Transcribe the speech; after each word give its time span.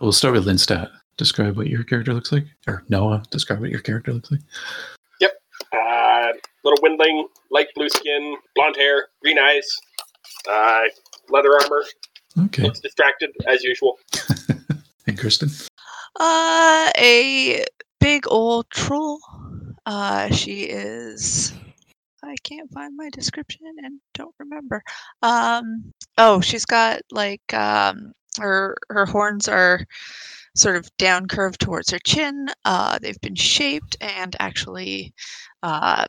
we'll 0.00 0.12
start 0.12 0.34
with 0.34 0.46
Lindstad. 0.46 0.90
Describe 1.16 1.56
what 1.56 1.66
your 1.66 1.84
character 1.84 2.14
looks 2.14 2.32
like, 2.32 2.46
or 2.66 2.84
Noah. 2.88 3.22
Describe 3.30 3.60
what 3.60 3.70
your 3.70 3.80
character 3.80 4.12
looks 4.12 4.30
like. 4.30 4.40
Yep, 5.20 5.32
uh, 5.72 6.28
little 6.64 6.78
windling, 6.82 7.26
light 7.50 7.68
blue 7.74 7.88
skin, 7.90 8.36
blonde 8.54 8.76
hair, 8.76 9.08
green 9.22 9.38
eyes, 9.38 9.68
uh, 10.48 10.82
leather 11.28 11.52
armor. 11.60 11.84
Okay. 12.46 12.62
Looks 12.62 12.80
distracted 12.80 13.30
as 13.46 13.62
usual. 13.62 13.98
and 15.06 15.18
Kristen. 15.18 15.50
Uh, 16.18 16.90
a 16.96 17.64
big 17.98 18.24
old 18.28 18.70
troll. 18.70 19.20
Uh, 19.84 20.30
she 20.30 20.62
is. 20.62 21.52
I 22.22 22.36
can't 22.44 22.70
find 22.72 22.96
my 22.96 23.08
description 23.10 23.66
and 23.82 24.00
don't 24.14 24.34
remember. 24.38 24.82
Um, 25.22 25.92
oh, 26.18 26.40
she's 26.40 26.64
got 26.64 27.00
like 27.10 27.52
um, 27.52 28.12
her 28.40 28.76
her 28.88 29.06
horns 29.06 29.48
are 29.48 29.84
sort 30.56 30.76
of 30.76 30.90
down 30.96 31.28
curved 31.28 31.60
towards 31.60 31.90
her 31.90 31.98
chin. 32.00 32.48
Uh, 32.64 32.98
they've 32.98 33.20
been 33.20 33.36
shaped 33.36 33.96
and 34.00 34.34
actually 34.40 35.14
uh, 35.62 36.04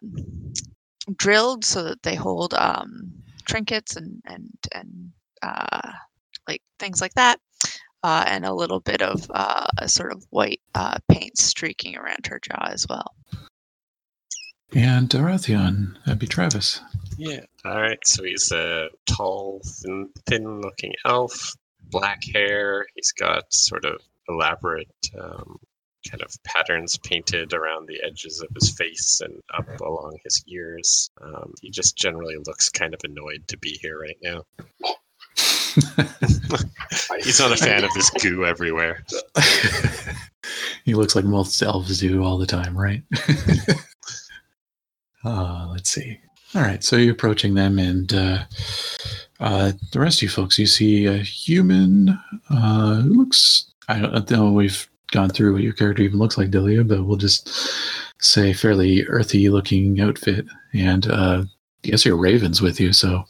drilled 1.16 1.64
so 1.64 1.84
that 1.84 2.02
they 2.04 2.16
hold 2.16 2.54
um, 2.56 3.12
trinkets 3.46 3.96
and 3.96 4.22
and 4.26 4.50
and 4.74 5.12
uh, 5.42 5.92
like 6.48 6.62
things 6.80 7.02
like 7.02 7.14
that. 7.14 7.40
Uh, 8.04 8.24
and 8.26 8.46
a 8.46 8.54
little 8.54 8.80
bit 8.80 9.04
of 9.04 9.30
uh, 9.30 9.68
a 9.78 9.88
sort 9.88 10.12
of 10.12 10.26
white 10.32 10.60
uh, 10.74 10.98
paint 11.08 11.38
streaking 11.38 11.96
around 11.96 12.26
her 12.26 12.40
jaw 12.40 12.68
as 12.72 12.88
well. 12.90 13.14
And 14.74 15.08
Arathion. 15.10 15.98
That'd 16.06 16.18
be 16.18 16.26
Travis. 16.26 16.82
Yeah. 17.18 17.42
All 17.64 17.80
right. 17.80 18.00
So 18.06 18.24
he's 18.24 18.52
a 18.52 18.90
tall, 19.06 19.62
thin, 19.64 20.10
thin-looking 20.26 20.94
elf, 21.06 21.54
black 21.92 22.22
hair. 22.34 22.86
He's 22.96 23.12
got 23.12 23.54
sort 23.54 23.86
of 23.86 24.02
elaborate 24.28 24.88
um, 25.20 25.58
kind 26.10 26.24
of 26.24 26.32
patterns 26.44 26.98
painted 26.98 27.54
around 27.54 27.88
the 27.88 28.02
edges 28.04 28.42
of 28.42 28.50
his 28.56 28.72
face 28.72 29.22
and 29.22 29.40
up 29.56 29.68
along 29.82 30.18
his 30.24 30.44
ears. 30.48 31.12
Um, 31.22 31.54
he 31.62 31.70
just 31.70 31.98
generally 31.98 32.38
looks 32.48 32.70
kind 32.70 32.94
of 32.94 33.02
annoyed 33.04 33.48
to 33.48 33.58
be 33.58 33.78
here 33.82 34.00
right 34.00 34.18
now. 34.24 34.44
He's 37.24 37.40
not 37.40 37.52
a 37.52 37.58
fan 37.58 37.84
of 37.84 37.94
this 37.94 38.10
goo 38.10 38.46
everywhere. 38.46 39.04
he 40.86 40.96
looks 40.96 41.16
like 41.16 41.26
most 41.26 41.62
elves 41.62 42.00
do 42.00 42.24
all 42.24 42.38
the 42.38 42.46
time, 42.46 42.78
right? 42.78 43.04
uh, 45.24 45.68
let's 45.72 45.90
see. 45.90 46.20
All 46.54 46.62
right, 46.62 46.84
so 46.84 46.98
you're 46.98 47.14
approaching 47.14 47.54
them, 47.54 47.80
and 47.80 48.14
uh, 48.14 48.44
uh, 49.42 49.72
the 49.92 50.00
rest 50.00 50.20
of 50.20 50.24
you 50.24 50.30
folks, 50.30 50.58
you 50.58 50.68
see 50.68 51.08
a 51.08 51.18
human 51.18 52.18
uh, 52.50 53.02
who 53.02 53.14
looks. 53.14 53.66
I 53.90 54.00
don't 54.00 54.30
know. 54.30 54.52
We've 54.52 54.88
gone 55.12 55.30
through 55.30 55.54
what 55.54 55.64
your 55.64 55.74
character 55.74 56.04
even 56.04 56.20
looks 56.20 56.38
like, 56.38 56.52
Delia, 56.52 56.84
but 56.84 57.04
we'll 57.04 57.18
just 57.18 57.50
say 58.20 58.54
fairly 58.54 59.04
earthy-looking 59.08 60.00
outfit, 60.00 60.46
and 60.74 61.08
uh, 61.10 61.44
I 61.84 61.88
guess 61.88 62.06
your 62.06 62.18
raven's 62.18 62.62
with 62.62 62.80
you, 62.80 62.94
so 62.94 63.26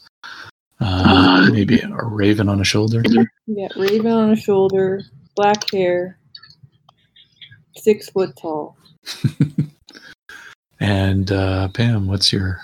uh, 0.80 1.48
maybe 1.50 1.80
a 1.80 2.04
raven 2.04 2.48
on 2.48 2.60
a 2.60 2.64
shoulder. 2.64 3.02
Yeah, 3.46 3.68
raven 3.76 4.12
on 4.12 4.30
a 4.30 4.36
shoulder, 4.36 5.02
black 5.34 5.70
hair, 5.72 6.18
six 7.76 8.10
foot 8.10 8.36
tall. 8.36 8.76
and 10.80 11.32
uh, 11.32 11.68
Pam, 11.68 12.06
what's 12.06 12.32
your 12.32 12.60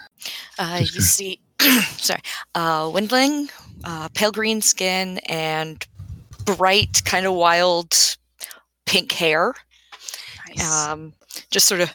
Uh, 0.58 0.78
you 0.80 1.00
see, 1.00 1.40
sorry, 1.96 2.20
uh, 2.54 2.90
windling, 2.92 3.48
uh, 3.84 4.08
pale 4.14 4.32
green 4.32 4.60
skin, 4.60 5.18
and 5.26 5.86
bright, 6.44 7.02
kind 7.04 7.26
of 7.26 7.34
wild 7.34 7.94
pink 8.86 9.12
hair. 9.12 9.54
Nice. 10.48 10.88
Um, 10.88 11.12
just 11.50 11.66
sort 11.66 11.80
of 11.80 11.94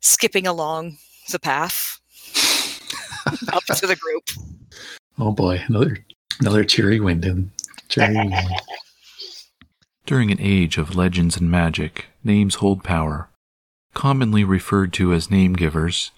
skipping 0.00 0.46
along 0.46 0.96
the 1.30 1.38
path 1.38 2.00
up 3.52 3.64
to 3.76 3.86
the 3.86 3.96
group. 3.96 4.24
Oh 5.18 5.32
boy, 5.32 5.62
another 5.68 5.98
another 6.40 6.64
cheery 6.64 7.00
windling. 7.00 7.52
Cheery 7.88 8.16
windling. 8.16 8.48
During 10.06 10.30
an 10.30 10.38
age 10.40 10.76
of 10.76 10.94
legends 10.94 11.36
and 11.36 11.50
magic, 11.50 12.06
names 12.22 12.56
hold 12.56 12.84
power. 12.84 13.30
Commonly 13.94 14.44
referred 14.44 14.92
to 14.94 15.14
as 15.14 15.30
name 15.30 15.54
givers, 15.54 16.10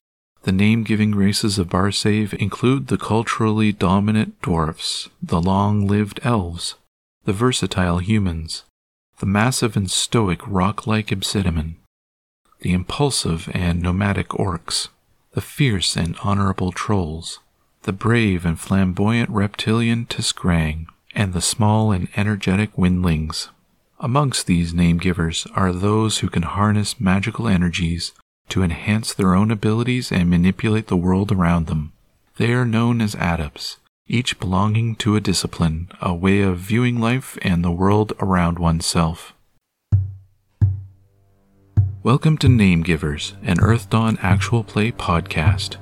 the 0.46 0.52
name 0.52 0.84
giving 0.84 1.12
races 1.12 1.58
of 1.58 1.68
Barsaive 1.68 2.32
include 2.34 2.86
the 2.86 2.96
culturally 2.96 3.72
dominant 3.72 4.40
dwarfs, 4.42 5.08
the 5.20 5.40
long 5.40 5.88
lived 5.88 6.20
elves, 6.22 6.76
the 7.24 7.32
versatile 7.32 7.98
humans, 7.98 8.62
the 9.18 9.26
massive 9.26 9.76
and 9.76 9.90
stoic 9.90 10.40
rock 10.46 10.86
like 10.86 11.10
Obsidimen, 11.10 11.74
the 12.60 12.72
impulsive 12.72 13.50
and 13.54 13.82
nomadic 13.82 14.28
orcs, 14.28 14.86
the 15.32 15.40
fierce 15.40 15.96
and 15.96 16.16
honorable 16.22 16.70
trolls, 16.70 17.40
the 17.82 17.92
brave 17.92 18.46
and 18.46 18.60
flamboyant 18.60 19.28
reptilian 19.30 20.06
T'skrang, 20.06 20.86
and 21.12 21.32
the 21.32 21.40
small 21.40 21.90
and 21.90 22.06
energetic 22.14 22.78
windlings. 22.78 23.48
Amongst 23.98 24.46
these 24.46 24.72
name 24.72 24.98
givers 24.98 25.48
are 25.56 25.72
those 25.72 26.18
who 26.18 26.28
can 26.28 26.44
harness 26.44 27.00
magical 27.00 27.48
energies 27.48 28.12
to 28.48 28.62
enhance 28.62 29.12
their 29.12 29.34
own 29.34 29.50
abilities 29.50 30.10
and 30.12 30.30
manipulate 30.30 30.88
the 30.88 30.96
world 30.96 31.32
around 31.32 31.66
them. 31.66 31.92
They 32.36 32.52
are 32.52 32.64
known 32.64 33.00
as 33.00 33.14
adepts, 33.14 33.78
each 34.06 34.38
belonging 34.38 34.96
to 34.96 35.16
a 35.16 35.20
discipline, 35.20 35.88
a 36.00 36.14
way 36.14 36.42
of 36.42 36.58
viewing 36.58 37.00
life 37.00 37.38
and 37.42 37.64
the 37.64 37.70
world 37.70 38.12
around 38.20 38.58
oneself. 38.58 39.34
Welcome 42.02 42.38
to 42.38 42.48
Name 42.48 42.82
Givers, 42.82 43.34
an 43.42 43.58
Earthdawn 43.58 44.18
actual 44.22 44.62
play 44.62 44.92
podcast. 44.92 45.76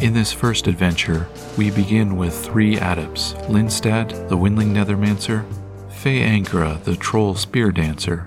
In 0.00 0.14
this 0.14 0.32
first 0.32 0.66
adventure, 0.66 1.28
we 1.58 1.70
begin 1.70 2.16
with 2.16 2.34
three 2.34 2.78
adepts 2.78 3.34
Lindstad, 3.50 4.30
the 4.30 4.36
Windling 4.36 4.72
Nethermancer, 4.72 5.44
Fey 5.92 6.20
Angra, 6.20 6.82
the 6.84 6.96
Troll 6.96 7.34
Spear 7.34 7.70
Dancer, 7.70 8.26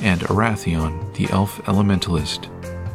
and 0.00 0.22
Arathion, 0.22 1.14
the 1.14 1.28
Elf 1.28 1.60
Elementalist. 1.66 2.48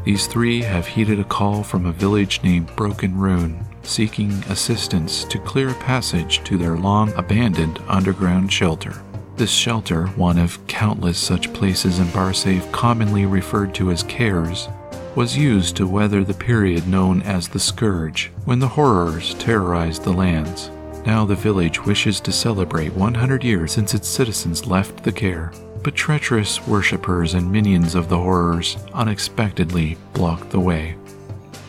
These 0.04 0.26
three 0.26 0.64
have 0.64 0.88
heeded 0.88 1.20
a 1.20 1.24
call 1.24 1.62
from 1.62 1.86
a 1.86 1.92
village 1.92 2.42
named 2.42 2.76
Broken 2.76 3.16
Rune, 3.16 3.64
seeking 3.84 4.32
assistance 4.50 5.24
to 5.26 5.38
clear 5.38 5.70
a 5.70 5.76
passage 5.76 6.44
to 6.46 6.58
their 6.58 6.76
long 6.76 7.14
abandoned 7.14 7.80
underground 7.88 8.52
shelter. 8.52 9.00
This 9.36 9.52
shelter, 9.52 10.08
one 10.08 10.40
of 10.40 10.66
countless 10.66 11.20
such 11.20 11.54
places 11.54 12.00
in 12.00 12.08
Barsaive 12.08 12.72
commonly 12.72 13.28
referred 13.28 13.76
to 13.76 13.92
as 13.92 14.04
kaers, 14.04 14.74
was 15.18 15.36
used 15.36 15.76
to 15.76 15.88
weather 15.88 16.24
the 16.24 16.32
period 16.32 16.88
known 16.88 17.24
as 17.24 17.48
the 17.48 17.60
Scourge, 17.60 18.32
when 18.46 18.60
the 18.60 18.68
horrors 18.68 19.34
terrorized 19.34 20.04
the 20.04 20.12
lands. 20.12 20.70
Now 21.08 21.26
the 21.26 21.34
village 21.34 21.84
wishes 21.84 22.20
to 22.20 22.32
celebrate 22.32 22.94
100 22.94 23.44
years 23.44 23.72
since 23.72 23.96
its 23.96 24.08
citizens 24.08 24.68
left 24.68 25.04
the 25.04 25.12
kaer, 25.12 25.52
but 25.82 25.96
treacherous 25.96 26.68
worshippers 26.68 27.34
and 27.34 27.52
minions 27.52 27.96
of 27.96 28.10
the 28.10 28.18
horrors 28.18 28.78
unexpectedly 28.94 29.98
blocked 30.14 30.52
the 30.52 30.60
way. 30.60 30.96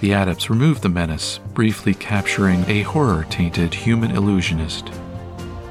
The 0.03 0.13
adepts 0.13 0.51
removed 0.51 0.83
the 0.83 0.91
menace, 0.91 1.41
briefly 1.55 1.95
capturing 1.95 2.69
a 2.69 2.83
horror 2.83 3.25
tainted 3.31 3.73
human 3.73 4.11
illusionist. 4.11 4.91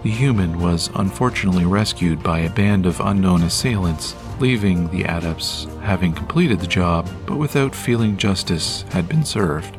The 0.02 0.10
human 0.10 0.60
was 0.60 0.90
unfortunately 0.96 1.66
rescued 1.66 2.24
by 2.24 2.40
a 2.40 2.50
band 2.50 2.88
of 2.88 3.00
unknown 3.02 3.44
assailants, 3.44 4.16
leaving 4.40 4.90
the 4.90 5.04
adepts 5.04 5.68
having 5.82 6.14
completed 6.14 6.60
the 6.60 6.68
job, 6.68 7.10
but 7.26 7.38
without 7.38 7.76
feeling 7.76 8.18
justice 8.18 8.84
had 8.92 9.08
been 9.08 9.24
served. 9.24 9.78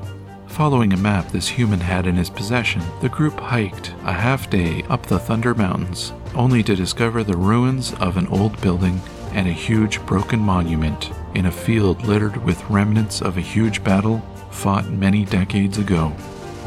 Following 0.49 0.93
a 0.93 0.97
map 0.97 1.29
this 1.29 1.47
human 1.47 1.81
had 1.81 2.07
in 2.07 2.17
his 2.17 2.31
possession, 2.31 2.83
the 3.01 3.09
group 3.09 3.39
hiked 3.39 3.95
a 4.05 4.13
half 4.13 4.51
day 4.51 4.83
up 4.89 5.07
the 5.07 5.19
Thunder 5.19 5.55
Mountains, 5.55 6.13
only 6.35 6.63
to 6.65 6.75
discover 6.75 7.23
the 7.23 7.37
ruins 7.37 7.95
of 7.95 8.17
an 8.17 8.27
old 8.29 8.61
building 8.61 9.01
and 9.33 9.47
a 9.47 9.53
huge 9.53 10.05
broken 10.07 10.41
monument 10.41 11.13
in 11.35 11.47
a 11.47 11.53
field 11.53 12.03
littered 12.05 12.37
with 12.45 12.69
remnants 12.69 13.23
of 13.23 13.37
a 13.37 13.43
huge 13.43 13.85
battle 13.85 14.19
fought 14.51 14.89
many 14.91 15.25
decades 15.25 15.79
ago. 15.79 16.09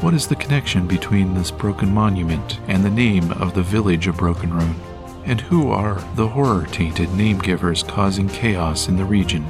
What 0.01 0.13
is 0.13 0.27
the 0.27 0.35
connection 0.35 0.87
between 0.87 1.33
this 1.33 1.51
broken 1.51 1.93
monument 1.93 2.59
and 2.67 2.83
the 2.83 2.89
name 2.89 3.31
of 3.33 3.53
the 3.53 3.63
village 3.63 4.07
of 4.07 4.17
Broken 4.17 4.53
Rune? 4.53 4.75
And 5.25 5.39
who 5.39 5.69
are 5.71 6.03
the 6.15 6.27
horror 6.27 6.65
tainted 6.71 7.13
name 7.13 7.39
givers 7.39 7.83
causing 7.83 8.27
chaos 8.27 8.87
in 8.87 8.97
the 8.97 9.05
region? 9.05 9.45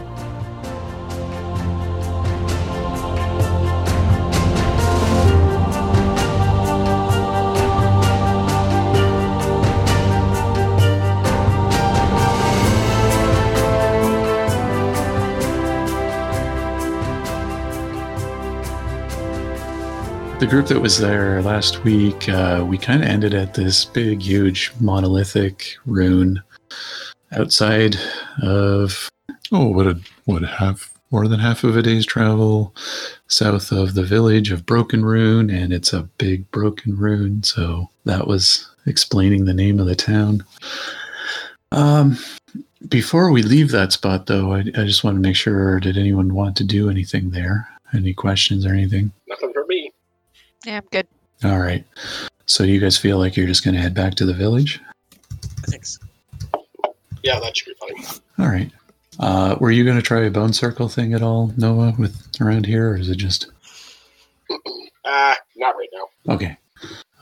The 20.42 20.48
group 20.48 20.66
that 20.66 20.82
was 20.82 20.98
there 20.98 21.40
last 21.44 21.84
week, 21.84 22.28
uh, 22.28 22.66
we 22.68 22.76
kind 22.76 23.04
of 23.04 23.08
ended 23.08 23.36
at 23.36 23.54
this 23.54 23.86
big, 23.86 24.24
huge 24.24 24.72
monolithic 24.80 25.76
rune 25.86 26.42
outside 27.34 27.96
of 28.42 29.08
oh, 29.52 29.68
what 29.68 29.86
a 29.86 30.00
what 30.26 30.42
half 30.42 30.92
more 31.12 31.28
than 31.28 31.40
half 31.40 31.64
of 31.64 31.78
a 31.78 31.84
day's 31.84 32.08
travel 32.08 32.74
south 33.28 33.72
of 33.72 33.94
the 33.94 34.02
village 34.02 34.52
of 34.52 34.66
Broken 34.66 35.06
Rune, 35.06 35.52
and 35.52 35.72
it's 35.72 35.94
a 35.94 36.10
big 36.18 36.50
broken 36.50 36.98
rune. 36.98 37.44
So 37.44 37.92
that 38.06 38.26
was 38.26 38.68
explaining 38.88 39.46
the 39.46 39.54
name 39.54 39.80
of 39.80 39.86
the 39.86 39.96
town. 39.96 40.44
Um, 41.72 42.18
before 42.90 43.30
we 43.30 43.44
leave 43.44 43.70
that 43.70 43.94
spot, 43.94 44.26
though, 44.26 44.54
I, 44.54 44.62
I 44.76 44.86
just 44.86 45.04
want 45.04 45.18
to 45.18 45.22
make 45.22 45.36
sure: 45.36 45.80
did 45.80 46.00
anyone 46.00 46.34
want 46.34 46.56
to 46.58 46.64
do 46.64 46.90
anything 46.90 47.30
there? 47.30 47.70
Any 47.94 48.16
questions 48.16 48.66
or 48.66 48.74
anything? 48.74 49.12
Nothing 49.28 49.54
for 49.54 49.68
me. 49.68 49.94
Yeah, 50.66 50.78
I'm 50.78 50.88
good. 50.92 51.08
All 51.44 51.60
right. 51.60 51.86
So 52.46 52.63
you 52.63 52.80
guys 52.80 52.98
feel 52.98 53.18
like 53.18 53.36
you're 53.36 53.48
just 53.48 53.63
going 53.63 53.75
to 53.75 53.81
head 53.81 53.94
back 53.94 54.16
to 54.16 54.25
the 54.25 54.34
village? 54.34 54.80
Thanks. 55.68 56.00
Yeah, 57.24 57.40
that 57.40 57.56
should 57.56 57.68
be 57.68 58.04
fine. 58.04 58.19
All 58.40 58.52
right. 58.52 58.72
Uh, 59.19 59.56
were 59.60 59.72
you 59.72 59.84
going 59.84 59.96
to 59.98 60.02
try 60.02 60.22
a 60.22 60.31
bone 60.31 60.54
circle 60.54 60.88
thing 60.88 61.13
at 61.13 61.22
all, 61.22 61.52
Noah, 61.58 61.94
with 61.98 62.28
around 62.40 62.66
here, 62.66 62.92
or 62.92 62.98
is 62.98 63.10
it 63.10 63.18
just 63.18 63.48
Ah, 65.06 65.36
not 65.56 65.75
right 65.75 65.90
now. 65.94 66.34
okay? 66.36 66.58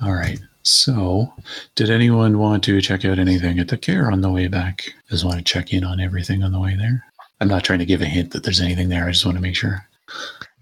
All 0.01 0.13
right. 0.13 0.39
So, 0.63 1.33
did 1.75 1.89
anyone 1.89 2.37
want 2.37 2.63
to 2.65 2.81
check 2.81 3.05
out 3.05 3.19
anything 3.19 3.59
at 3.59 3.69
the 3.69 3.77
kaer 3.77 4.11
on 4.11 4.21
the 4.21 4.29
way 4.29 4.47
back? 4.47 4.83
Just 5.09 5.25
want 5.25 5.37
to 5.37 5.43
check 5.43 5.73
in 5.73 5.83
on 5.83 5.99
everything 5.99 6.43
on 6.43 6.51
the 6.51 6.59
way 6.59 6.75
there. 6.75 7.03
I'm 7.41 7.47
not 7.47 7.63
trying 7.63 7.79
to 7.79 7.85
give 7.85 8.01
a 8.01 8.05
hint 8.05 8.31
that 8.31 8.43
there's 8.43 8.59
anything 8.61 8.89
there. 8.89 9.05
I 9.07 9.11
just 9.11 9.25
want 9.25 9.37
to 9.37 9.41
make 9.41 9.55
sure. 9.55 9.85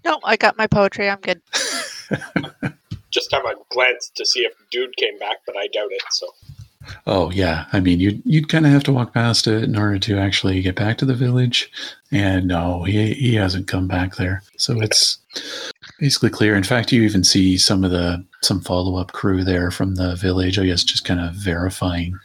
No, 0.04 0.20
I 0.24 0.36
got 0.36 0.56
my 0.56 0.66
poetry. 0.66 1.10
I'm 1.10 1.20
good. 1.20 1.42
Just 3.10 3.32
have 3.32 3.44
a 3.44 3.54
glance 3.70 4.10
to 4.16 4.26
see 4.26 4.40
if 4.40 4.52
dude 4.70 4.96
came 4.96 5.18
back, 5.18 5.38
but 5.46 5.56
I 5.56 5.66
doubt 5.68 5.90
it. 5.90 6.02
So 6.10 6.28
Oh 7.06 7.30
yeah, 7.30 7.66
I 7.72 7.80
mean 7.80 8.00
you'd 8.00 8.22
you'd 8.24 8.48
kind 8.48 8.66
of 8.66 8.72
have 8.72 8.84
to 8.84 8.92
walk 8.92 9.12
past 9.12 9.46
it 9.46 9.64
in 9.64 9.76
order 9.76 9.98
to 9.98 10.18
actually 10.18 10.60
get 10.62 10.76
back 10.76 10.98
to 10.98 11.04
the 11.04 11.14
village, 11.14 11.70
and 12.10 12.46
no, 12.46 12.84
he 12.84 13.14
he 13.14 13.34
hasn't 13.34 13.66
come 13.66 13.88
back 13.88 14.16
there. 14.16 14.42
So 14.56 14.80
it's 14.80 15.18
basically 15.98 16.30
clear. 16.30 16.54
In 16.54 16.62
fact, 16.62 16.92
you 16.92 17.02
even 17.02 17.24
see 17.24 17.58
some 17.58 17.84
of 17.84 17.90
the 17.90 18.24
some 18.42 18.60
follow 18.60 18.96
up 18.96 19.12
crew 19.12 19.44
there 19.44 19.70
from 19.70 19.96
the 19.96 20.16
village. 20.16 20.58
I 20.58 20.66
guess 20.66 20.84
just 20.84 21.04
kind 21.04 21.20
of 21.20 21.34
verifying 21.34 22.18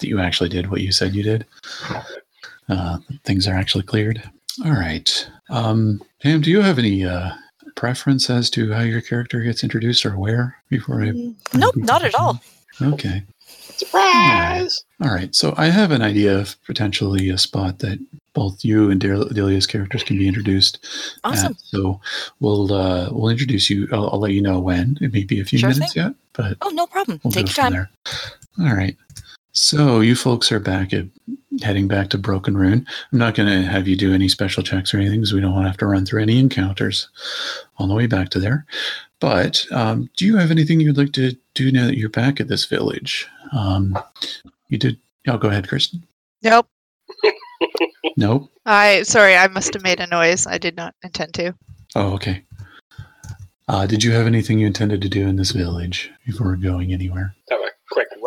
that 0.00 0.08
you 0.08 0.20
actually 0.20 0.48
did 0.48 0.70
what 0.70 0.80
you 0.80 0.92
said 0.92 1.14
you 1.14 1.22
did. 1.22 1.46
Uh, 2.68 2.98
things 3.24 3.46
are 3.46 3.54
actually 3.54 3.84
cleared. 3.84 4.22
All 4.64 4.72
right, 4.72 5.30
um, 5.50 6.02
Pam, 6.22 6.40
do 6.40 6.50
you 6.50 6.60
have 6.60 6.78
any 6.78 7.04
uh, 7.04 7.30
preference 7.78 8.28
as 8.28 8.50
to 8.50 8.72
how 8.72 8.80
your 8.82 9.00
character 9.00 9.40
gets 9.40 9.62
introduced 9.62 10.04
or 10.04 10.18
where 10.18 10.56
before 10.68 11.00
I? 11.02 11.06
Mm, 11.10 11.34
Nope, 11.54 11.76
not 11.76 12.04
at 12.04 12.14
all. 12.16 12.40
Okay. 12.82 13.22
surprise. 13.76 14.84
All 15.00 15.08
right, 15.14 15.34
so 15.34 15.54
I 15.56 15.66
have 15.66 15.90
an 15.92 16.02
idea 16.02 16.36
of 16.38 16.56
potentially 16.66 17.28
a 17.30 17.38
spot 17.38 17.78
that 17.78 17.98
both 18.34 18.64
you 18.64 18.90
and 18.90 19.00
Delia's 19.00 19.66
characters 19.66 20.02
can 20.02 20.18
be 20.18 20.26
introduced. 20.28 20.78
at. 21.24 21.32
Awesome. 21.32 21.54
so 21.58 22.00
we'll 22.40 22.72
uh, 22.72 23.08
we'll 23.12 23.30
introduce 23.30 23.70
you. 23.70 23.88
I'll, 23.92 24.10
I'll 24.10 24.20
let 24.20 24.32
you 24.32 24.42
know 24.42 24.58
when. 24.60 24.98
It 25.00 25.12
may 25.12 25.24
be 25.24 25.40
a 25.40 25.44
few 25.44 25.58
Sure 25.60 25.70
minutes 25.70 25.94
yet, 25.96 26.14
but 26.34 26.56
Oh, 26.62 26.70
no 26.70 26.86
problem. 26.86 27.20
we'll 27.22 27.32
Take 27.32 27.46
your 27.46 27.54
time. 27.64 27.72
there. 27.72 27.90
All 28.60 28.74
right. 28.74 28.96
So 29.52 30.00
you 30.00 30.14
folks 30.16 30.50
are 30.52 30.60
back 30.60 30.92
at 30.92 31.06
heading 31.62 31.88
back 31.88 32.08
to 32.10 32.18
Broken 32.18 32.56
Rune. 32.56 32.86
I'm 33.12 33.18
not 33.18 33.34
going 33.34 33.48
to 33.48 33.68
have 33.68 33.88
you 33.88 33.96
do 33.96 34.14
any 34.14 34.28
special 34.28 34.62
checks 34.62 34.92
or 34.92 34.98
anything 34.98 35.20
because 35.20 35.32
we 35.32 35.40
don't 35.40 35.52
want 35.52 35.64
to 35.64 35.68
have 35.68 35.78
to 35.78 35.86
run 35.86 36.06
through 36.06 36.22
any 36.22 36.38
encounters 36.38 37.08
on 37.78 37.88
the 37.88 37.94
way 37.94 38.06
back 38.06 38.28
to 38.30 38.38
there. 38.38 38.66
But 39.20 39.66
um, 39.72 40.08
do 40.16 40.24
you 40.24 40.36
have 40.36 40.50
anything 40.50 40.80
you'd 40.80 40.96
like 40.96 41.12
to 41.12 41.36
do 41.54 41.72
now 41.72 41.86
that 41.86 41.98
you're 41.98 42.08
back 42.08 42.40
at 42.40 42.48
this 42.48 42.64
village? 42.66 43.26
Um, 43.52 43.98
you 44.68 44.78
did. 44.78 44.98
Oh, 45.26 45.38
go 45.38 45.48
ahead, 45.48 45.68
Kristen. 45.68 46.06
Nope. 46.42 46.68
Nope. 48.16 48.50
I 48.66 49.02
sorry, 49.04 49.36
I 49.36 49.46
must 49.46 49.74
have 49.74 49.82
made 49.84 50.00
a 50.00 50.06
noise. 50.08 50.44
I 50.46 50.58
did 50.58 50.76
not 50.76 50.94
intend 51.04 51.34
to. 51.34 51.54
Oh, 51.94 52.14
okay. 52.14 52.42
Uh, 53.68 53.86
did 53.86 54.02
you 54.02 54.10
have 54.12 54.26
anything 54.26 54.58
you 54.58 54.66
intended 54.66 55.00
to 55.02 55.08
do 55.08 55.28
in 55.28 55.36
this 55.36 55.52
village 55.52 56.10
before 56.26 56.56
going 56.56 56.92
anywhere? 56.92 57.34
Have 57.50 57.60
a 57.60 57.62
quick 57.62 57.67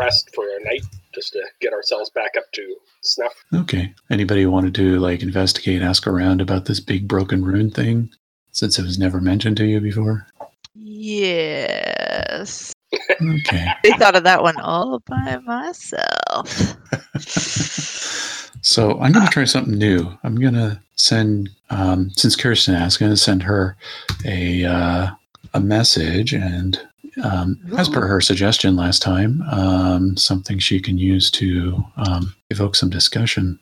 rest 0.02 0.34
for 0.34 0.46
a 0.46 0.64
night 0.64 0.84
just 1.14 1.34
to 1.34 1.44
get 1.60 1.74
ourselves 1.74 2.10
back 2.10 2.32
up 2.38 2.52
to 2.54 2.76
snuff. 3.02 3.34
Okay. 3.54 3.94
Anybody 4.10 4.46
wanted 4.46 4.74
to 4.76 5.00
like 5.00 5.22
investigate, 5.22 5.82
ask 5.82 6.08
around 6.08 6.42
about 6.42 6.66
this 6.66 6.80
big 6.80 7.08
broken 7.08 7.46
rune 7.46 7.70
thing, 7.70 8.10
since 8.52 8.80
it 8.80 8.84
was 8.84 8.98
never 8.98 9.22
mentioned 9.22 9.58
to 9.58 9.66
you 9.66 9.80
before? 9.80 10.26
Yes. 10.74 12.74
Okay. 13.22 13.68
I 13.86 13.98
thought 13.98 14.16
of 14.16 14.24
that 14.24 14.42
one 14.42 14.60
all 14.60 15.00
by 15.06 15.38
myself. 15.46 16.76
so 18.62 19.00
I'm 19.00 19.12
going 19.12 19.26
to 19.26 19.32
try 19.32 19.46
something 19.46 19.78
new. 19.78 20.18
I'm 20.24 20.36
going 20.36 20.56
to 20.56 20.80
send, 20.96 21.50
um, 21.70 22.10
since 22.12 22.36
Kirsten 22.36 22.76
asked, 22.76 23.02
I'm 23.02 23.08
going 23.08 23.16
to 23.16 23.22
send 23.22 23.44
her 23.44 23.78
a 24.26 24.66
uh, 24.66 25.12
a 25.54 25.60
message, 25.60 26.34
and 26.34 26.80
um, 27.24 27.60
as 27.78 27.90
per 27.90 28.08
her 28.08 28.22
suggestion 28.22 28.76
last 28.76 29.02
time, 29.02 29.42
um, 29.52 30.18
something 30.18 30.60
she 30.60 30.80
can 30.80 30.98
use 30.98 31.30
to 31.32 31.84
um, 31.98 32.34
evoke 32.50 32.76
some 32.76 32.90
discussion. 32.90 33.60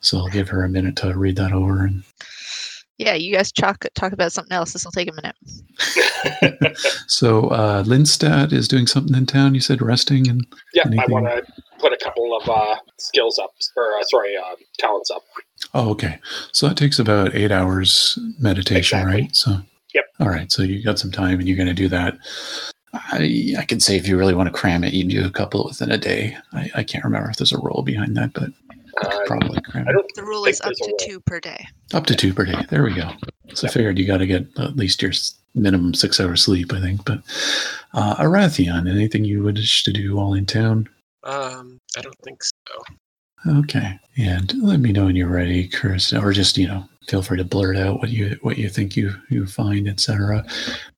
So 0.00 0.18
I'll 0.18 0.28
give 0.28 0.48
her 0.50 0.62
a 0.64 0.68
minute 0.68 0.96
to 0.96 1.16
read 1.16 1.36
that 1.36 1.52
over 1.52 1.84
and 1.84 2.04
Yeah, 2.98 3.14
you 3.14 3.34
guys 3.34 3.50
talk 3.52 3.84
talk 3.94 4.12
about 4.12 4.32
something 4.32 4.52
else. 4.54 4.72
This 4.72 4.84
will 4.84 4.92
take 4.92 5.08
a 5.10 5.14
minute. 5.14 5.36
So 7.06 7.48
uh, 7.48 7.82
Lindstad 7.84 8.52
is 8.52 8.68
doing 8.68 8.86
something 8.86 9.16
in 9.16 9.26
town. 9.26 9.54
You 9.54 9.60
said 9.60 9.80
resting 9.82 10.28
and 10.28 10.46
Yeah, 10.74 10.84
I 10.86 11.06
want 11.08 11.26
to 11.26 11.42
put 11.78 11.92
a 11.92 11.96
couple 11.96 12.36
of 12.36 12.48
uh, 12.48 12.76
skills 12.98 13.38
up, 13.38 13.50
or 13.76 13.96
uh, 13.98 14.02
sorry, 14.04 14.36
uh, 14.36 14.54
talents 14.78 15.10
up. 15.10 15.22
oh, 15.74 15.90
okay. 15.90 16.18
So 16.52 16.68
that 16.68 16.76
takes 16.76 16.98
about 16.98 17.34
eight 17.34 17.50
hours 17.50 18.18
meditation, 18.38 18.98
Exactly. 18.98 19.22
right? 19.22 19.34
So 19.36 19.62
Yep. 19.98 20.04
All 20.20 20.28
right. 20.28 20.50
So 20.52 20.62
you 20.62 20.82
got 20.84 20.98
some 20.98 21.10
time, 21.10 21.40
and 21.40 21.48
you're 21.48 21.56
going 21.56 21.68
to 21.68 21.74
do 21.74 21.88
that. 21.88 22.16
I 22.94 23.54
I 23.58 23.64
can 23.64 23.80
say 23.80 23.96
if 23.96 24.06
you 24.06 24.16
really 24.16 24.34
want 24.34 24.46
to 24.52 24.58
cram 24.58 24.84
it, 24.84 24.92
you 24.94 25.02
can 25.02 25.10
do 25.10 25.26
a 25.26 25.30
couple 25.30 25.64
within 25.64 25.90
a 25.90 25.98
day. 25.98 26.36
I, 26.52 26.70
I 26.76 26.82
can't 26.84 27.04
remember 27.04 27.28
if 27.30 27.36
there's 27.36 27.52
a 27.52 27.58
rule 27.58 27.82
behind 27.84 28.16
that, 28.16 28.32
but 28.32 28.50
I 28.70 29.04
could 29.04 29.12
Uh, 29.12 29.26
probably 29.26 29.60
cram 29.62 29.86
it. 29.88 29.94
The 30.14 30.22
rule 30.22 30.44
is 30.46 30.60
up 30.62 30.72
to 30.72 30.96
two 31.00 31.20
per 31.20 31.40
day. 31.40 31.66
up 31.92 32.06
to 32.06 32.14
two 32.14 32.32
per 32.32 32.44
day. 32.44 32.64
There 32.70 32.82
we 32.84 32.94
go. 32.94 33.10
So 33.54 33.66
I 33.66 33.70
figured 33.70 33.98
you 33.98 34.06
got 34.06 34.18
to 34.18 34.26
get 34.26 34.46
at 34.58 34.76
least 34.76 35.02
your 35.02 35.12
minimum 35.54 35.94
six 35.94 36.20
hours 36.20 36.42
sleep, 36.44 36.72
I 36.72 36.80
think. 36.80 37.04
But 37.04 37.18
uh, 37.94 38.16
Arathion, 38.16 38.88
anything 38.88 39.24
you 39.24 39.42
would 39.42 39.56
wish 39.56 39.82
to 39.84 39.92
do 39.92 40.16
while 40.16 40.34
in 40.34 40.46
town? 40.46 40.88
Um, 41.24 41.78
I 41.96 42.00
don't 42.02 42.18
think 42.24 42.42
so. 42.42 43.58
Okay. 43.58 43.98
And 44.16 44.52
let 44.62 44.80
me 44.80 44.92
know 44.92 45.06
when 45.06 45.16
you're 45.16 45.28
ready, 45.28 45.68
Chris, 45.68 46.12
or 46.12 46.32
just, 46.32 46.56
you 46.58 46.66
know, 46.68 46.84
feel 47.08 47.22
free 47.22 47.38
to 47.38 47.44
blurt 47.44 47.76
out 47.76 47.98
what 47.98 48.10
you 48.10 48.38
what 48.42 48.58
you 48.58 48.68
think 48.68 48.96
you 48.96 49.14
you 49.30 49.46
find, 49.46 49.88
etc. 49.88 50.44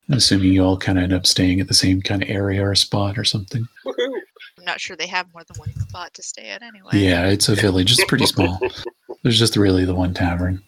Assuming 0.09 0.53
you 0.53 0.63
all 0.63 0.77
kind 0.77 0.97
of 0.97 1.05
end 1.05 1.13
up 1.13 1.25
staying 1.25 1.61
at 1.61 1.67
the 1.67 1.73
same 1.73 2.01
kind 2.01 2.21
of 2.21 2.29
area 2.29 2.63
or 2.63 2.75
spot 2.75 3.17
or 3.17 3.23
something. 3.23 3.65
I'm 3.87 4.65
not 4.65 4.81
sure 4.81 4.95
they 4.95 5.07
have 5.07 5.27
more 5.33 5.43
than 5.43 5.57
one 5.57 5.73
spot 5.73 6.13
to 6.15 6.23
stay 6.23 6.49
at 6.49 6.61
anyway. 6.61 6.91
Yeah, 6.93 7.29
it's 7.29 7.49
a 7.49 7.55
village. 7.55 7.91
It's 7.91 8.05
pretty 8.05 8.25
small. 8.25 8.59
There's 9.23 9.39
just 9.39 9.55
really 9.55 9.85
the 9.85 9.95
one 9.95 10.13
tavern. 10.13 10.61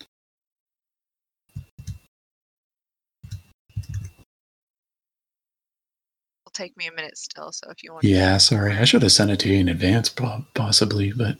It'll 6.42 6.52
take 6.54 6.78
me 6.78 6.88
a 6.88 6.92
minute 6.94 7.18
still, 7.18 7.52
so 7.52 7.70
if 7.70 7.84
you 7.84 7.94
want 7.94 8.06
Yeah, 8.06 8.38
sorry. 8.38 8.78
I 8.78 8.86
should 8.86 9.02
have 9.02 9.12
sent 9.12 9.32
it 9.32 9.40
to 9.42 9.50
you 9.50 9.60
in 9.60 9.70
advance, 9.70 10.10
possibly, 10.54 11.12
but 11.12 11.38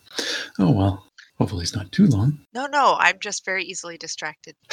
oh 0.60 0.72
well. 0.72 1.08
Hopefully 1.44 1.64
it's 1.64 1.76
not 1.76 1.92
too 1.92 2.08
long. 2.08 2.40
No, 2.54 2.68
no, 2.68 2.96
I'm 2.98 3.20
just 3.20 3.44
very 3.44 3.66
easily 3.66 3.98
distracted. 3.98 4.56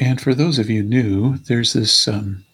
And 0.00 0.20
for 0.20 0.34
those 0.34 0.58
of 0.58 0.68
you 0.68 0.82
new, 0.82 1.36
there's 1.36 1.72
this. 1.72 2.08
Um, 2.08 2.44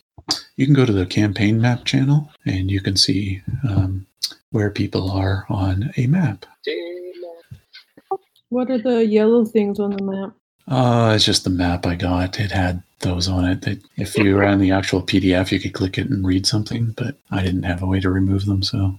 you 0.57 0.67
can 0.67 0.75
go 0.75 0.85
to 0.85 0.93
the 0.93 1.07
campaign 1.07 1.59
map 1.59 1.87
channel, 1.87 2.31
and 2.45 2.71
you 2.71 2.83
can 2.83 2.97
see 2.97 3.41
um, 3.67 4.07
where 4.51 4.71
people 4.71 5.11
are 5.11 5.47
on 5.49 5.91
a 5.97 6.07
map. 6.07 6.45
What 8.51 8.71
are 8.71 8.79
the 8.79 9.07
yellow 9.07 9.47
things 9.47 9.81
on 9.81 9.93
the 9.93 10.03
map? 10.03 10.35
Uh, 10.71 11.13
it's 11.17 11.25
just 11.25 11.45
the 11.45 11.51
map 11.51 11.85
I 11.85 11.97
got. 11.97 12.39
It 12.41 12.53
had 12.53 12.83
those 13.01 13.29
on 13.29 13.45
it. 13.45 13.63
That 13.63 13.81
if 13.97 14.17
you 14.17 14.37
ran 14.39 14.61
the 14.61 14.71
actual 14.71 15.03
PDF, 15.03 15.51
you 15.51 15.59
could 15.61 15.75
click 15.75 15.99
it 15.99 16.09
and 16.09 16.25
read 16.27 16.47
something, 16.47 16.95
but 16.97 17.17
I 17.31 17.43
didn't 17.43 17.65
have 17.65 17.83
a 17.83 17.87
way 17.87 17.99
to 18.01 18.09
remove 18.11 18.47
them. 18.47 18.63
So, 18.63 18.97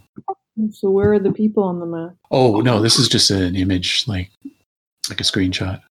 So 0.72 0.90
where 0.90 1.14
are 1.14 1.20
the 1.20 1.32
people 1.32 1.64
on 1.64 1.80
the 1.80 1.86
map? 1.86 2.16
oh 2.30 2.60
no, 2.62 2.82
this 2.82 3.00
is 3.00 3.08
just 3.08 3.32
an 3.32 3.56
image, 3.56 4.04
like 4.08 4.30
like 5.10 5.22
a 5.22 5.24
screenshot. 5.24 5.82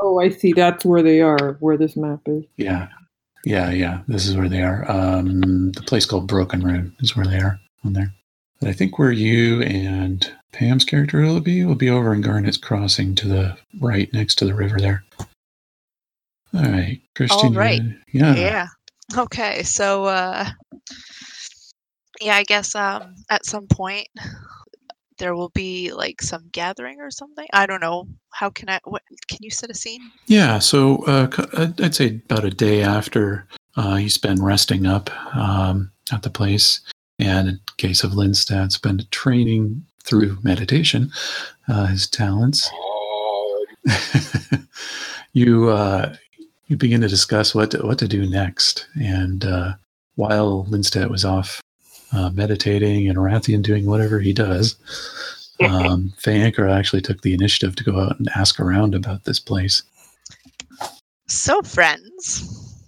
Oh, 0.00 0.20
I 0.20 0.28
see. 0.30 0.52
That's 0.52 0.84
where 0.84 1.02
they 1.02 1.20
are. 1.20 1.56
Where 1.60 1.76
this 1.76 1.96
map 1.96 2.20
is. 2.26 2.44
Yeah, 2.56 2.88
yeah, 3.44 3.70
yeah. 3.70 4.02
This 4.08 4.26
is 4.26 4.36
where 4.36 4.48
they 4.48 4.62
are. 4.62 4.90
Um, 4.90 5.70
the 5.72 5.82
place 5.82 6.04
called 6.06 6.26
Broken 6.28 6.62
Rune 6.62 6.94
is 7.00 7.16
where 7.16 7.26
they 7.26 7.38
are 7.38 7.60
on 7.84 7.92
there. 7.92 8.12
But 8.60 8.70
I 8.70 8.72
think 8.72 8.98
where 8.98 9.12
you 9.12 9.62
and 9.62 10.28
Pam's 10.52 10.84
character 10.84 11.20
will 11.20 11.40
be? 11.40 11.64
Will 11.64 11.74
be 11.74 11.90
over 11.90 12.14
in 12.14 12.20
Garnet's 12.20 12.56
Crossing 12.56 13.14
to 13.16 13.28
the 13.28 13.56
right, 13.80 14.12
next 14.12 14.36
to 14.36 14.44
the 14.44 14.54
river 14.54 14.78
there. 14.78 15.04
All 16.54 16.62
right, 16.62 17.00
Christian. 17.14 17.52
you 17.52 18.20
Yeah. 18.20 18.34
Yeah. 18.34 18.66
Okay. 19.16 19.62
So, 19.62 20.04
uh, 20.04 20.48
yeah, 22.20 22.36
I 22.36 22.44
guess 22.44 22.74
um, 22.74 23.14
at 23.30 23.44
some 23.44 23.66
point 23.66 24.08
there 25.18 25.34
will 25.34 25.50
be 25.50 25.92
like 25.92 26.22
some 26.22 26.48
gathering 26.52 27.00
or 27.00 27.10
something. 27.10 27.46
I 27.52 27.66
don't 27.66 27.80
know. 27.80 28.06
How 28.30 28.50
can 28.50 28.68
I? 28.70 28.80
What 28.84 29.02
can 29.28 29.38
you 29.40 29.50
set 29.50 29.70
a 29.70 29.74
scene? 29.74 30.00
Yeah, 30.26 30.58
so 30.58 31.04
uh, 31.04 31.28
I'd 31.78 31.94
say 31.94 32.20
about 32.24 32.44
a 32.44 32.50
day 32.50 32.82
after 32.82 33.46
uh, 33.76 33.96
he's 33.96 34.18
been 34.18 34.42
resting 34.42 34.86
up 34.86 35.10
um, 35.36 35.90
at 36.12 36.22
the 36.22 36.30
place, 36.30 36.80
and 37.18 37.48
in 37.48 37.60
case 37.76 38.04
of 38.04 38.14
Lindstad's 38.14 38.78
been 38.78 39.02
training 39.10 39.84
through 40.08 40.38
meditation 40.42 41.10
uh, 41.68 41.86
his 41.86 42.08
talents. 42.08 42.70
Oh, 42.72 43.66
you 45.32 45.68
uh, 45.68 46.14
you 46.66 46.76
begin 46.76 47.00
to 47.00 47.08
discuss 47.08 47.54
what 47.54 47.70
to, 47.72 47.78
what 47.78 47.98
to 47.98 48.08
do 48.08 48.28
next, 48.28 48.86
and 49.00 49.44
uh, 49.44 49.74
while 50.16 50.66
Lindstad 50.68 51.10
was 51.10 51.24
off 51.24 51.60
uh, 52.12 52.30
meditating 52.30 53.08
and 53.08 53.18
Arathion 53.18 53.62
doing 53.62 53.86
whatever 53.86 54.18
he 54.18 54.32
does, 54.32 54.76
um, 55.60 56.12
actually 56.26 57.02
took 57.02 57.22
the 57.22 57.34
initiative 57.34 57.76
to 57.76 57.84
go 57.84 58.00
out 58.00 58.18
and 58.18 58.28
ask 58.34 58.60
around 58.60 58.94
about 58.94 59.24
this 59.24 59.38
place. 59.38 59.82
So, 61.26 61.60
friends, 61.62 62.84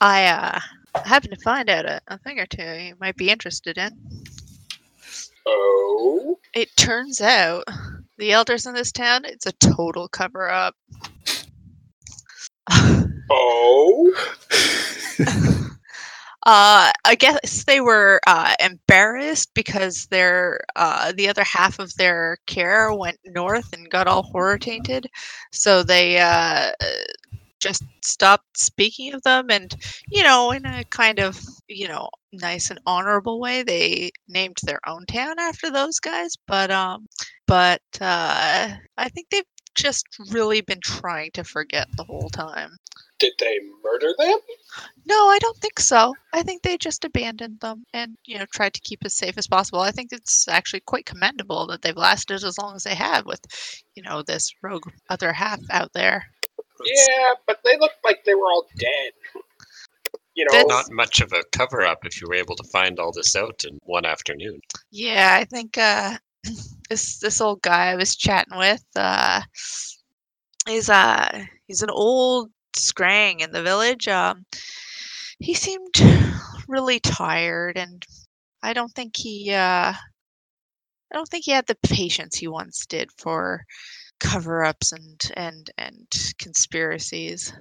I 0.00 0.26
uh, 0.26 0.60
happened 1.04 1.34
to 1.34 1.40
find 1.40 1.70
out 1.70 1.86
a, 1.86 2.00
a 2.08 2.18
thing 2.18 2.38
or 2.38 2.46
two 2.46 2.62
you 2.62 2.94
might 3.00 3.16
be 3.16 3.30
interested 3.30 3.78
in. 3.78 3.90
Oh, 5.46 6.38
It 6.54 6.68
turns 6.76 7.20
out 7.20 7.64
the 8.18 8.32
elders 8.32 8.66
in 8.66 8.74
this 8.74 8.92
town, 8.92 9.24
it's 9.24 9.46
a 9.46 9.52
total 9.52 10.08
cover 10.08 10.50
up. 10.50 10.74
oh. 13.30 14.14
uh, 16.44 16.92
I 17.04 17.14
guess 17.18 17.64
they 17.64 17.80
were 17.80 18.20
uh, 18.26 18.54
embarrassed 18.60 19.50
because 19.54 20.06
their 20.06 20.60
uh, 20.76 21.12
the 21.16 21.28
other 21.28 21.44
half 21.44 21.78
of 21.78 21.94
their 21.94 22.38
kaer 22.46 22.94
went 22.94 23.18
north 23.24 23.72
and 23.72 23.90
got 23.90 24.06
all 24.06 24.22
horror 24.22 24.58
tainted, 24.58 25.06
so 25.50 25.82
they 25.82 26.20
uh, 26.20 26.70
just 27.62 27.84
stopped 28.02 28.58
speaking 28.58 29.14
of 29.14 29.22
them. 29.22 29.46
And 29.50 29.74
you 30.10 30.22
know, 30.22 30.50
in 30.50 30.66
a 30.66 30.84
kind 30.84 31.18
of 31.20 31.40
you 31.68 31.88
know 31.88 32.08
nice 32.32 32.70
and 32.70 32.80
honorable 32.86 33.40
way, 33.40 33.62
they 33.62 34.10
named 34.28 34.58
their 34.62 34.80
own 34.86 35.06
town 35.06 35.38
after 35.38 35.70
those 35.70 36.00
guys. 36.00 36.34
But 36.46 36.70
um, 36.70 37.06
but 37.46 37.82
uh, 38.00 38.74
I 38.98 39.08
think 39.08 39.28
they've 39.30 39.44
just 39.74 40.06
really 40.30 40.60
been 40.60 40.80
trying 40.82 41.30
to 41.32 41.44
forget 41.44 41.88
the 41.96 42.04
whole 42.04 42.28
time. 42.28 42.76
Did 43.18 43.32
they 43.38 43.60
murder 43.84 44.12
them? 44.18 44.38
No, 45.06 45.28
I 45.28 45.38
don't 45.38 45.56
think 45.58 45.78
so. 45.78 46.14
I 46.32 46.42
think 46.42 46.62
they 46.62 46.76
just 46.76 47.04
abandoned 47.04 47.60
them 47.60 47.84
and, 47.94 48.16
you 48.26 48.38
know, 48.38 48.46
tried 48.52 48.74
to 48.74 48.80
keep 48.80 49.04
as 49.04 49.14
safe 49.14 49.38
as 49.38 49.46
possible. 49.46 49.80
I 49.80 49.92
think 49.92 50.08
it's 50.12 50.48
actually 50.48 50.80
quite 50.80 51.06
commendable 51.06 51.68
that 51.68 51.82
they've 51.82 51.96
lasted 51.96 52.42
as 52.42 52.58
long 52.58 52.74
as 52.74 52.82
they 52.82 52.96
have 52.96 53.24
with, 53.24 53.40
you 53.94 54.02
know, 54.02 54.22
this 54.22 54.52
rogue 54.60 54.88
other 55.08 55.32
half 55.32 55.60
out 55.70 55.92
there. 55.92 56.26
Yeah, 56.84 57.34
but 57.46 57.60
they 57.64 57.76
looked 57.78 58.04
like 58.04 58.24
they 58.24 58.34
were 58.34 58.46
all 58.46 58.66
dead. 58.76 59.12
You 60.34 60.46
know, 60.46 60.52
That's- 60.52 60.88
Not 60.88 60.96
much 60.96 61.20
of 61.20 61.30
a 61.34 61.44
cover 61.52 61.82
up 61.82 62.06
if 62.06 62.18
you 62.18 62.26
were 62.26 62.34
able 62.34 62.56
to 62.56 62.64
find 62.72 62.98
all 62.98 63.12
this 63.12 63.36
out 63.36 63.64
in 63.68 63.78
one 63.82 64.06
afternoon. 64.06 64.60
Yeah, 64.90 65.36
I 65.38 65.44
think 65.44 65.76
uh 65.76 66.16
this 66.88 67.18
this 67.18 67.38
old 67.42 67.60
guy 67.60 67.88
I 67.90 67.96
was 67.96 68.16
chatting 68.16 68.56
with, 68.56 68.82
uh 68.96 69.42
he's 70.66 70.88
uh 70.88 71.44
he's 71.66 71.82
an 71.82 71.90
old 71.90 72.50
t'skrang 72.72 73.42
in 73.42 73.50
the 73.52 73.62
village. 73.62 74.08
Um 74.08 74.46
he 75.38 75.52
seemed 75.52 76.00
really 76.66 76.98
tired 76.98 77.76
and 77.76 78.02
I 78.62 78.72
don't 78.72 78.92
think 78.94 79.14
he 79.18 79.52
uh 79.52 79.92
I 79.92 81.14
don't 81.14 81.28
think 81.28 81.44
he 81.44 81.50
had 81.52 81.66
the 81.66 81.76
patience 81.82 82.36
he 82.38 82.48
once 82.48 82.86
did 82.86 83.10
for 83.18 83.66
cover-ups 84.22 84.92
and 84.92 85.20
and 85.36 85.70
and 85.76 86.06
conspiracies. 86.38 87.52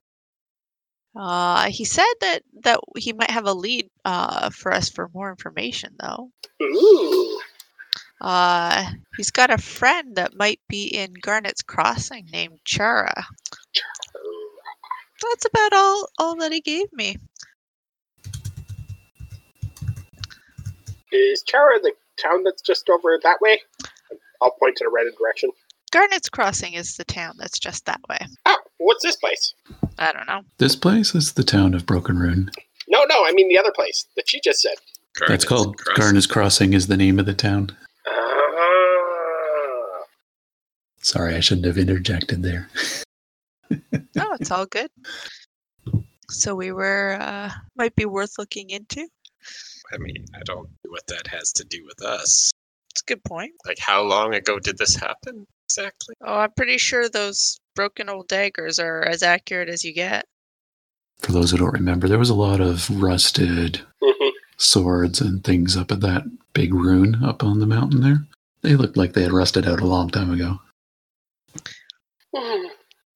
Uh, 1.19 1.69
he 1.69 1.83
said 1.83 2.13
that 2.21 2.43
that 2.63 2.79
he 2.97 3.11
might 3.13 3.31
have 3.31 3.45
a 3.47 3.53
lead 3.53 3.89
uh, 4.05 4.49
for 4.51 4.71
us 4.71 4.89
for 4.89 5.09
more 5.13 5.29
information, 5.29 5.95
though. 5.99 6.31
ooh, 6.61 7.41
Uh, 8.21 8.85
he's 9.17 9.31
got 9.31 9.49
a 9.49 9.57
friend 9.57 10.15
that 10.15 10.37
might 10.37 10.61
be 10.69 10.85
in 10.85 11.11
Garnet's 11.21 11.63
Crossing 11.63 12.27
named 12.31 12.59
Chara. 12.63 13.25
That's 15.21 15.45
about 15.45 15.73
all 15.73 16.07
all 16.19 16.35
that 16.37 16.51
he 16.51 16.61
gave 16.61 16.91
me. 16.93 17.17
is 21.11 21.43
Chara 21.43 21.79
the 21.81 21.93
town 22.21 22.43
that's 22.43 22.61
just 22.61 22.89
over 22.89 23.19
that 23.23 23.41
way? 23.41 23.59
I'll 24.41 24.51
point 24.51 24.77
to 24.77 24.85
the 24.85 24.89
right 24.89 25.05
direction. 25.19 25.51
Garnet's 25.91 26.29
Crossing 26.29 26.73
is 26.73 26.95
the 26.95 27.03
town 27.03 27.35
that's 27.37 27.59
just 27.59 27.85
that 27.85 27.99
way. 28.09 28.17
Oh, 28.45 28.57
what's 28.77 29.03
this 29.03 29.17
place? 29.17 29.53
I 29.99 30.13
don't 30.13 30.27
know. 30.27 30.41
This 30.57 30.75
place 30.75 31.13
is 31.13 31.33
the 31.33 31.43
town 31.43 31.73
of 31.73 31.85
Broken 31.85 32.17
Rune. 32.17 32.49
No, 32.87 33.03
no, 33.09 33.25
I 33.25 33.33
mean 33.33 33.49
the 33.49 33.57
other 33.57 33.71
place 33.71 34.05
that 34.15 34.29
she 34.29 34.39
just 34.41 34.61
said. 34.61 34.75
That's 35.27 35.45
called 35.45 35.77
Crossing. 35.77 36.01
Garner's 36.01 36.27
Crossing 36.27 36.73
is 36.73 36.87
the 36.87 36.97
name 36.97 37.19
of 37.19 37.25
the 37.25 37.33
town. 37.33 37.75
Ah, 38.07 40.03
Sorry, 41.01 41.35
I 41.35 41.41
shouldn't 41.41 41.67
have 41.67 41.77
interjected 41.77 42.43
there. 42.43 42.69
No, 44.13 44.33
it's 44.33 44.51
all 44.51 44.65
good. 44.65 44.91
So 46.29 46.55
we 46.55 46.73
were 46.73 47.17
uh, 47.21 47.49
might 47.77 47.95
be 47.95 48.03
worth 48.03 48.37
looking 48.37 48.69
into. 48.69 49.07
I 49.93 49.97
mean, 49.97 50.25
I 50.35 50.41
don't 50.43 50.63
know 50.65 50.89
what 50.89 51.07
that 51.07 51.27
has 51.27 51.53
to 51.53 51.63
do 51.63 51.85
with 51.85 52.03
us. 52.03 52.51
It's 52.91 53.01
a 53.01 53.05
good 53.05 53.23
point. 53.23 53.53
Like, 53.65 53.79
how 53.79 54.01
long 54.03 54.33
ago 54.33 54.59
did 54.59 54.77
this 54.77 54.93
happen 54.95 55.47
exactly? 55.77 56.15
Oh, 56.21 56.39
I'm 56.39 56.51
pretty 56.51 56.77
sure 56.77 57.07
those 57.09 57.59
broken 57.75 58.09
old 58.09 58.27
daggers 58.27 58.79
are 58.79 59.03
as 59.03 59.23
accurate 59.23 59.69
as 59.69 59.83
you 59.83 59.93
get. 59.93 60.25
For 61.19 61.31
those 61.31 61.51
who 61.51 61.57
don't 61.57 61.73
remember, 61.73 62.07
there 62.07 62.19
was 62.19 62.29
a 62.29 62.35
lot 62.35 62.59
of 62.59 62.89
rusted 62.89 63.81
mhm. 64.01 64.31
swords 64.57 65.21
and 65.21 65.43
things 65.43 65.77
up 65.77 65.91
at 65.91 66.01
that 66.01 66.23
big 66.53 66.73
rune 66.73 67.23
up 67.23 67.43
on 67.43 67.59
the 67.59 67.67
mountain 67.67 68.01
there. 68.01 68.23
They 68.61 68.75
looked 68.75 68.97
like 68.97 69.13
they 69.13 69.23
had 69.23 69.31
rusted 69.31 69.67
out 69.67 69.81
a 69.81 69.87
long 69.87 70.09
time 70.09 70.31
ago. 70.31 70.59
Hmm. 72.35 72.67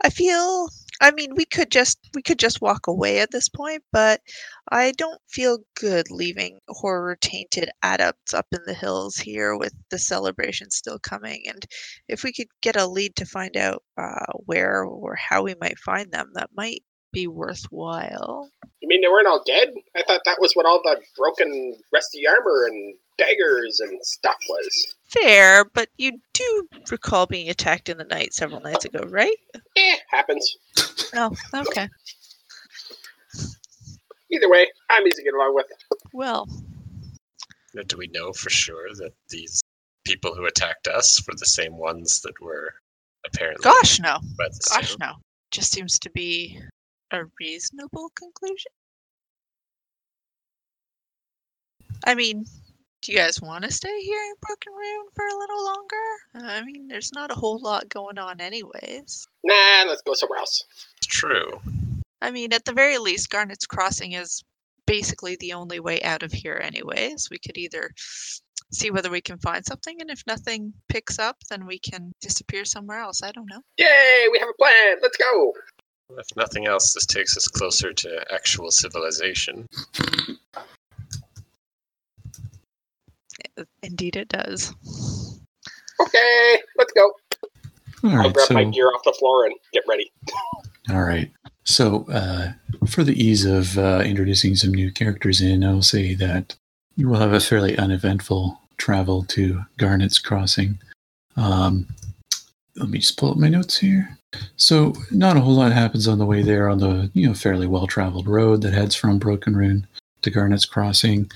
I 0.03 0.09
feel 0.09 0.69
I 1.01 1.11
mean 1.11 1.35
we 1.35 1.45
could 1.45 1.71
just 1.71 1.99
we 2.13 2.21
could 2.21 2.39
just 2.39 2.61
walk 2.61 2.87
away 2.87 3.19
at 3.19 3.31
this 3.31 3.49
point, 3.49 3.83
but 3.91 4.21
I 4.69 4.91
don't 4.93 5.21
feel 5.29 5.59
good 5.79 6.09
leaving 6.09 6.59
horror 6.67 7.17
tainted 7.19 7.69
adepts 7.83 8.33
up 8.33 8.47
in 8.51 8.59
the 8.65 8.73
hills 8.73 9.17
here 9.17 9.57
with 9.57 9.73
the 9.89 9.99
celebration 9.99 10.71
still 10.71 10.99
coming 10.99 11.43
and 11.47 11.65
if 12.07 12.23
we 12.23 12.33
could 12.33 12.47
get 12.61 12.75
a 12.75 12.87
lead 12.87 13.15
to 13.17 13.25
find 13.25 13.57
out 13.57 13.83
uh, 13.97 14.31
where 14.45 14.83
or 14.83 15.15
how 15.15 15.43
we 15.43 15.55
might 15.59 15.79
find 15.79 16.11
them 16.11 16.31
that 16.33 16.49
might 16.55 16.83
be 17.15 17.27
worthwhile. 17.27 18.49
You 18.81 18.89
mean 18.89 19.01
they 19.01 19.07
weren't 19.07 19.25
all 19.25 19.41
dead? 19.45 19.69
I 19.95 20.03
thought 20.03 20.21
that 20.25 20.37
was 20.39 20.53
what 20.53 20.65
all 20.65 20.81
the 20.83 21.01
broken, 21.17 21.73
rusty 21.93 22.27
armor 22.27 22.65
and 22.67 22.93
daggers 23.17 23.79
and 23.79 23.97
stuff 24.05 24.35
was. 24.49 24.95
Fair, 25.05 25.65
but 25.73 25.87
you 25.97 26.19
do 26.33 26.67
recall 26.91 27.25
being 27.25 27.49
attacked 27.49 27.87
in 27.87 27.97
the 27.97 28.03
night 28.03 28.33
several 28.33 28.59
nights 28.59 28.83
ago, 28.83 28.99
right? 29.07 29.37
Eh, 29.77 29.95
happens. 30.09 30.57
Oh, 31.15 31.35
okay. 31.53 31.89
Either 34.31 34.49
way, 34.49 34.67
I'm 34.89 35.05
easy 35.07 35.17
to 35.17 35.23
get 35.23 35.33
along 35.33 35.55
with. 35.55 35.65
Well, 36.13 36.47
Or 37.75 37.83
do 37.83 37.97
we 37.97 38.07
know 38.07 38.33
for 38.33 38.49
sure 38.49 38.89
that 38.95 39.13
these 39.29 39.61
people 40.05 40.33
who 40.35 40.45
attacked 40.45 40.87
us 40.87 41.25
were 41.27 41.35
the 41.37 41.45
same 41.45 41.77
ones 41.77 42.21
that 42.21 42.39
were 42.41 42.73
apparently 43.25 43.63
gosh 43.63 43.99
no. 43.99 44.19
Gosh, 44.37 44.89
sound? 44.89 44.99
no. 44.99 45.13
Just 45.51 45.71
seems 45.73 45.99
to 45.99 46.09
be 46.11 46.59
a 47.11 47.23
reasonable 47.39 48.09
conclusion. 48.15 48.71
I 52.05 52.13
mean, 52.13 52.45
do 53.05 53.11
you 53.11 53.17
guys 53.19 53.39
want 53.39 53.63
to 53.63 53.71
stay 53.71 54.01
here 54.01 54.19
in 54.19 54.33
Broken 54.41 54.73
Rune 54.73 55.07
for 55.15 55.27
a 55.27 55.37
little 55.37 55.63
longer? 55.63 56.53
I 56.53 56.63
mean, 56.63 56.87
there's 56.87 57.13
not 57.13 57.29
a 57.29 57.35
whole 57.35 57.59
lot 57.59 57.87
going 57.89 58.17
on, 58.17 58.41
anyways. 58.41 59.27
Nah, 59.43 59.83
let's 59.87 60.01
go 60.01 60.15
somewhere 60.15 60.39
else. 60.39 60.63
It's 60.97 61.07
true. 61.07 61.61
I 62.23 62.31
mean, 62.31 62.51
at 62.51 62.65
the 62.65 62.73
very 62.73 62.97
least, 62.97 63.29
Garnet's 63.29 63.67
Crossing 63.67 64.13
is 64.13 64.43
basically 64.87 65.35
the 65.35 65.53
only 65.53 65.79
way 65.79 66.01
out 66.01 66.23
of 66.23 66.31
here, 66.31 66.59
anyways. 66.63 67.27
We 67.29 67.37
could 67.37 67.57
either 67.57 67.91
see 68.71 68.89
whether 68.89 69.11
we 69.11 69.21
can 69.21 69.37
find 69.37 69.63
something, 69.63 70.01
and 70.01 70.09
if 70.09 70.23
nothing 70.25 70.73
picks 70.89 71.19
up, 71.19 71.37
then 71.51 71.67
we 71.67 71.77
can 71.77 72.11
disappear 72.21 72.65
somewhere 72.65 72.99
else. 72.99 73.21
I 73.21 73.31
don't 73.31 73.49
know. 73.49 73.61
Yay, 73.77 74.27
we 74.31 74.39
have 74.39 74.49
a 74.49 74.57
plan. 74.57 74.97
Let's 75.03 75.17
go. 75.17 75.53
If 76.17 76.35
nothing 76.35 76.65
else, 76.65 76.93
this 76.93 77.05
takes 77.05 77.37
us 77.37 77.47
closer 77.47 77.93
to 77.93 78.25
actual 78.33 78.71
civilization. 78.71 79.67
Indeed, 83.83 84.15
it 84.15 84.29
does. 84.29 84.73
Okay, 86.01 86.57
let's 86.77 86.93
go. 86.93 87.11
All 88.03 88.11
I'll 88.11 88.17
right. 88.17 88.33
grab 88.33 88.51
my 88.51 88.63
gear 88.65 88.87
off 88.89 89.03
the 89.03 89.15
floor 89.17 89.45
and 89.45 89.55
get 89.73 89.83
ready. 89.87 90.11
all 90.89 91.03
right. 91.03 91.31
So, 91.63 92.05
uh, 92.11 92.51
for 92.87 93.03
the 93.03 93.19
ease 93.19 93.45
of 93.45 93.77
uh, 93.77 94.03
introducing 94.05 94.55
some 94.55 94.71
new 94.71 94.91
characters 94.91 95.41
in, 95.41 95.63
I'll 95.63 95.81
say 95.81 96.13
that 96.15 96.55
you 96.95 97.09
will 97.09 97.19
have 97.19 97.33
a 97.33 97.39
fairly 97.39 97.77
uneventful 97.77 98.59
travel 98.77 99.23
to 99.23 99.61
Garnet's 99.77 100.19
Crossing. 100.19 100.77
Um, 101.37 101.87
let 102.75 102.89
me 102.89 102.99
just 102.99 103.17
pull 103.17 103.31
up 103.31 103.37
my 103.37 103.49
notes 103.49 103.77
here. 103.77 104.17
So, 104.57 104.93
not 105.11 105.37
a 105.37 105.39
whole 105.39 105.55
lot 105.55 105.71
happens 105.71 106.07
on 106.07 106.19
the 106.19 106.25
way 106.25 106.43
there 106.43 106.69
on 106.69 106.79
the 106.79 107.09
you 107.13 107.27
know 107.27 107.33
fairly 107.33 107.67
well 107.67 107.87
traveled 107.87 108.27
road 108.27 108.61
that 108.61 108.73
heads 108.73 108.93
from 108.95 109.17
Broken 109.17 109.55
Rune 109.55 109.87
to 110.21 110.29
Garnet's 110.29 110.65
Crossing. 110.65 111.31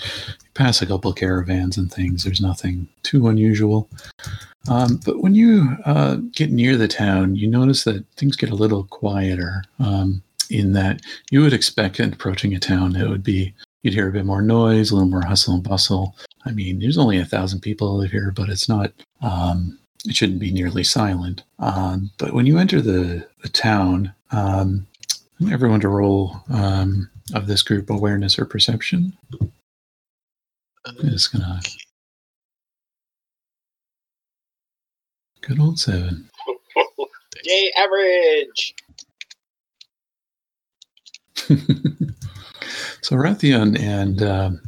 Pass 0.60 0.82
a 0.82 0.86
couple 0.86 1.14
caravans 1.14 1.78
and 1.78 1.90
things. 1.90 2.26
There's 2.26 2.42
nothing 2.42 2.90
too 3.04 3.30
unusual. 3.30 3.90
Um, 4.70 5.00
but 5.06 5.22
when 5.22 5.34
you 5.34 5.78
uh, 5.86 6.18
get 6.34 6.52
near 6.52 6.76
the 6.76 6.90
town, 6.90 7.38
you 7.38 7.48
notice 7.48 7.86
that 7.86 8.06
things 8.18 8.36
get 8.36 8.50
a 8.50 8.56
little 8.56 8.84
quieter. 8.84 9.64
Um, 9.80 10.22
in 10.50 10.74
that 10.74 11.00
you 11.32 11.42
would 11.42 11.54
expect 11.54 12.02
in 12.02 12.12
approaching 12.12 12.54
a 12.54 12.60
town, 12.60 12.98
it 12.98 13.08
would 13.08 13.24
be 13.24 13.54
you'd 13.84 13.94
hear 13.94 14.10
a 14.10 14.12
bit 14.12 14.26
more 14.26 14.42
noise, 14.42 14.92
a 14.92 14.96
little 14.96 15.10
more 15.10 15.26
hustle 15.26 15.54
and 15.54 15.64
bustle. 15.64 16.14
I 16.46 16.52
mean, 16.52 16.80
there's 16.80 16.98
only 16.98 17.18
a 17.20 17.26
thousand 17.26 17.62
people 17.62 17.96
live 17.96 18.12
here, 18.12 18.34
but 18.36 18.50
it's 18.50 18.68
not. 18.68 18.92
Um, 19.22 19.80
it 20.06 20.16
shouldn't 20.16 20.40
be 20.40 20.52
nearly 20.52 20.84
silent. 20.84 21.42
Um, 21.60 22.12
but 22.18 22.34
when 22.34 22.46
you 22.46 22.58
enter 22.58 22.82
the, 22.82 23.26
the 23.44 23.50
town, 23.50 24.14
um, 24.32 24.88
everyone 25.50 25.80
to 25.80 25.88
roll 25.88 26.42
um, 26.50 27.10
of 27.34 27.48
this 27.48 27.62
group 27.62 27.90
awareness 27.90 28.38
or 28.38 28.44
perception. 28.44 29.14
I'm 30.86 30.96
just 31.10 31.32
gonna 31.32 31.60
good 35.42 35.60
old 35.60 35.80
seven. 35.80 36.30
Yay, 37.46 37.72
average! 37.78 38.76
so 43.02 43.16
Rathian 43.16 43.80
and 43.80 44.22
um, 44.22 44.62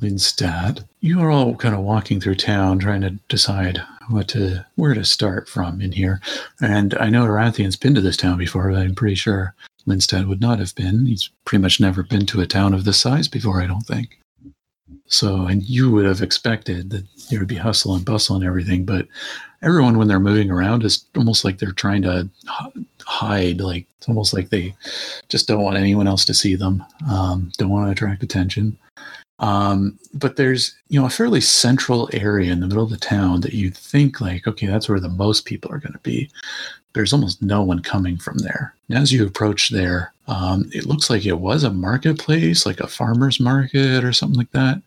Lindstad, 0.00 0.84
you 1.00 1.20
are 1.20 1.30
all 1.30 1.56
kind 1.56 1.74
of 1.74 1.80
walking 1.80 2.20
through 2.20 2.36
town 2.36 2.78
trying 2.78 3.00
to 3.00 3.10
decide 3.28 3.82
what 4.10 4.28
to 4.28 4.64
where 4.76 4.94
to 4.94 5.04
start 5.04 5.48
from 5.48 5.80
in 5.80 5.92
here. 5.92 6.20
And 6.60 6.94
I 6.98 7.08
know 7.08 7.26
Rathian's 7.26 7.76
been 7.76 7.94
to 7.94 8.00
this 8.00 8.16
town 8.16 8.38
before, 8.38 8.70
but 8.70 8.78
I'm 8.78 8.94
pretty 8.94 9.16
sure 9.16 9.54
Lindstad 9.86 10.28
would 10.28 10.40
not 10.40 10.58
have 10.58 10.74
been. 10.74 11.06
He's 11.06 11.30
pretty 11.44 11.62
much 11.62 11.80
never 11.80 12.02
been 12.02 12.26
to 12.26 12.40
a 12.40 12.46
town 12.46 12.74
of 12.74 12.84
this 12.84 13.00
size 13.00 13.28
before, 13.28 13.60
I 13.60 13.66
don't 13.66 13.86
think. 13.86 14.18
So, 15.08 15.46
and 15.46 15.62
you 15.62 15.90
would 15.90 16.04
have 16.04 16.22
expected 16.22 16.90
that 16.90 17.04
there 17.30 17.38
would 17.38 17.48
be 17.48 17.56
hustle 17.56 17.94
and 17.94 18.04
bustle 18.04 18.36
and 18.36 18.44
everything, 18.44 18.84
but 18.84 19.08
everyone, 19.62 19.98
when 19.98 20.06
they're 20.06 20.20
moving 20.20 20.50
around, 20.50 20.84
is 20.84 21.04
almost 21.16 21.44
like 21.44 21.58
they're 21.58 21.72
trying 21.72 22.02
to 22.02 22.28
hide. 23.06 23.60
Like 23.60 23.86
it's 23.96 24.08
almost 24.08 24.34
like 24.34 24.50
they 24.50 24.74
just 25.28 25.48
don't 25.48 25.62
want 25.62 25.78
anyone 25.78 26.06
else 26.06 26.24
to 26.26 26.34
see 26.34 26.54
them, 26.54 26.84
um, 27.10 27.50
don't 27.56 27.70
want 27.70 27.86
to 27.86 27.92
attract 27.92 28.22
attention. 28.22 28.76
Um, 29.40 29.98
but 30.14 30.36
there's, 30.36 30.76
you 30.88 30.98
know, 31.00 31.06
a 31.06 31.10
fairly 31.10 31.40
central 31.40 32.08
area 32.12 32.52
in 32.52 32.60
the 32.60 32.66
middle 32.66 32.82
of 32.82 32.90
the 32.90 32.96
town 32.96 33.40
that 33.42 33.54
you 33.54 33.70
think 33.70 34.20
like, 34.20 34.46
okay, 34.46 34.66
that's 34.66 34.88
where 34.88 35.00
the 35.00 35.08
most 35.08 35.44
people 35.44 35.70
are 35.72 35.78
going 35.78 35.92
to 35.92 35.98
be. 36.00 36.28
There's 36.94 37.12
almost 37.12 37.40
no 37.42 37.62
one 37.62 37.80
coming 37.80 38.16
from 38.16 38.38
there. 38.38 38.74
And 38.88 38.98
as 38.98 39.12
you 39.12 39.24
approach 39.24 39.68
there, 39.68 40.12
um, 40.26 40.68
it 40.72 40.86
looks 40.86 41.08
like 41.08 41.24
it 41.24 41.38
was 41.38 41.62
a 41.62 41.70
marketplace, 41.70 42.66
like 42.66 42.80
a 42.80 42.88
farmer's 42.88 43.38
market 43.38 44.02
or 44.02 44.12
something 44.12 44.38
like 44.38 44.50
that. 44.52 44.82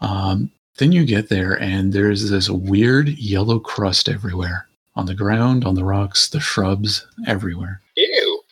Um, 0.00 0.50
then 0.78 0.92
you 0.92 1.04
get 1.04 1.28
there 1.28 1.60
and 1.60 1.92
there's 1.92 2.30
this 2.30 2.48
weird 2.50 3.08
yellow 3.08 3.58
crust 3.58 4.08
everywhere 4.08 4.68
on 4.94 5.06
the 5.06 5.14
ground, 5.14 5.64
on 5.64 5.74
the 5.74 5.84
rocks, 5.84 6.28
the 6.28 6.40
shrubs, 6.40 7.06
everywhere. 7.26 7.80
Ew. 7.96 8.42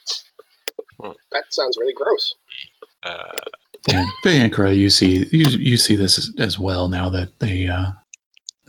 Hmm. 1.00 1.10
That 1.32 1.44
sounds 1.50 1.76
really 1.78 1.92
gross. 1.92 2.34
Uh, 3.02 3.38
And 3.92 4.08
Bayankra, 4.24 4.74
you 4.76 4.88
see 4.88 5.26
you, 5.30 5.46
you 5.46 5.76
see 5.76 5.94
this 5.96 6.18
as, 6.18 6.32
as 6.38 6.58
well 6.58 6.88
now 6.88 7.10
that 7.10 7.38
they 7.38 7.66
uh, 7.66 7.92